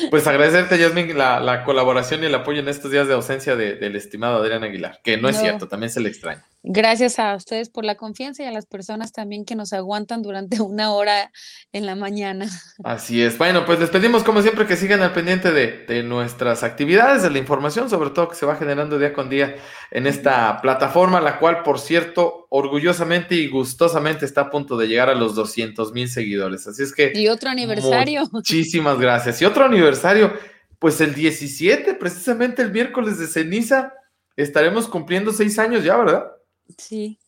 Pues 0.10 0.28
agradecerte, 0.28 0.78
Yasmin, 0.78 1.18
la, 1.18 1.64
colaboración 1.64 2.24
y 2.24 2.28
el 2.28 2.36
apoyo 2.36 2.60
en 2.60 2.68
estos 2.68 2.92
días 2.92 3.08
de 3.08 3.14
ausencia 3.14 3.56
del 3.56 3.96
estimado 3.96 4.38
Adrián 4.38 4.64
Aguilar, 4.64 5.00
que 5.04 5.18
no, 5.18 5.30
es 5.30 5.40
cierto, 5.40 5.68
también 5.68 5.90
se 5.90 6.00
le 6.00 6.10
extraña. 6.10 6.46
Gracias 6.62 7.20
a 7.20 7.36
ustedes 7.36 7.70
por 7.70 7.86
la 7.86 7.96
confianza 7.96 8.44
y 8.44 8.46
a 8.46 8.52
las 8.52 8.66
personas 8.66 9.14
también 9.14 9.46
que 9.46 9.56
nos 9.56 9.72
aguantan 9.72 10.22
durante 10.22 10.62
una 10.62 10.92
hora 10.92 11.32
en 11.72 11.86
la 11.86 11.96
mañana. 11.96 12.50
Así 12.84 13.22
es. 13.22 13.38
Bueno, 13.38 13.66
pues 13.66 13.80
les 13.80 13.90
pedimos 13.90 14.24
como 14.24 14.42
siempre 14.42 14.68
que 14.68 14.76
sigan 14.76 15.02
al 15.02 15.14
pendiente 15.14 15.52
de, 15.52 15.86
de, 15.88 16.04
nuestras 16.04 16.64
actividades, 16.64 17.24
de 17.24 17.30
la 17.30 17.38
información, 17.38 17.90
sobre 17.90 18.10
todo 18.10 18.28
que 18.28 18.36
se 18.36 18.46
va 18.46 18.58
generando 18.58 19.00
día 19.00 19.14
con 19.14 19.30
día 19.30 19.56
en 19.92 20.06
esta 20.06 20.62
plataforma, 20.62 21.22
la 21.22 21.40
cual, 21.40 21.64
por 21.64 21.80
cierto, 21.80 22.48
orgullosamente 22.50 23.36
y 23.36 23.48
gustosamente 23.48 24.26
está 24.26 24.42
a 24.42 24.50
punto 24.50 24.76
de 24.76 24.88
llegar 24.88 25.10
a 25.10 25.16
los 25.16 25.36
200 25.36 25.94
mil 25.94 26.10
seguidores. 26.10 26.68
Así 26.68 26.84
es 26.84 26.94
que... 26.94 27.14
Y 27.16 27.30
otro 27.30 27.50
aniversario. 27.50 28.28
Muchísimas 28.32 29.00
gracias. 29.00 29.42
Y 29.42 29.46
otro 29.46 29.64
aniversario, 29.64 30.34
pues 30.78 31.00
el 31.00 31.14
17, 31.14 31.94
precisamente 31.94 32.62
el 32.62 32.72
miércoles 32.72 33.18
de 33.18 33.28
ceniza, 33.28 33.94
estaremos 34.36 34.88
cumpliendo 34.88 35.32
seis 35.32 35.58
años 35.58 35.84
ya, 35.84 35.96
¿verdad? 35.96 36.32
Sí. 36.78 37.20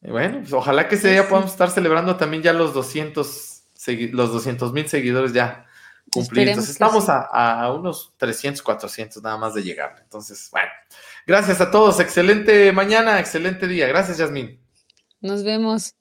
bueno, 0.00 0.40
pues 0.40 0.52
ojalá 0.52 0.88
que 0.88 0.96
ese 0.96 1.10
día 1.10 1.28
podamos 1.28 1.50
estar 1.50 1.70
celebrando 1.70 2.16
también 2.16 2.42
ya 2.42 2.52
los 2.52 2.74
200 2.74 3.54
los 4.12 4.32
200 4.32 4.72
mil 4.72 4.88
seguidores 4.88 5.32
ya 5.32 5.66
cumplidos. 6.10 6.68
Estamos 6.68 7.06
a, 7.08 7.72
unos 7.72 8.14
300, 8.16 8.62
400 8.62 9.22
nada 9.22 9.36
más 9.36 9.54
de 9.54 9.62
llegar. 9.62 9.96
Entonces, 10.02 10.48
bueno, 10.50 10.70
gracias 11.26 11.60
a 11.60 11.70
todos. 11.70 12.00
Excelente 12.00 12.72
mañana, 12.72 13.18
excelente 13.20 13.66
día. 13.66 13.86
Gracias, 13.86 14.18
Yasmín. 14.18 14.60
Nos 15.20 15.44
vemos. 15.44 15.94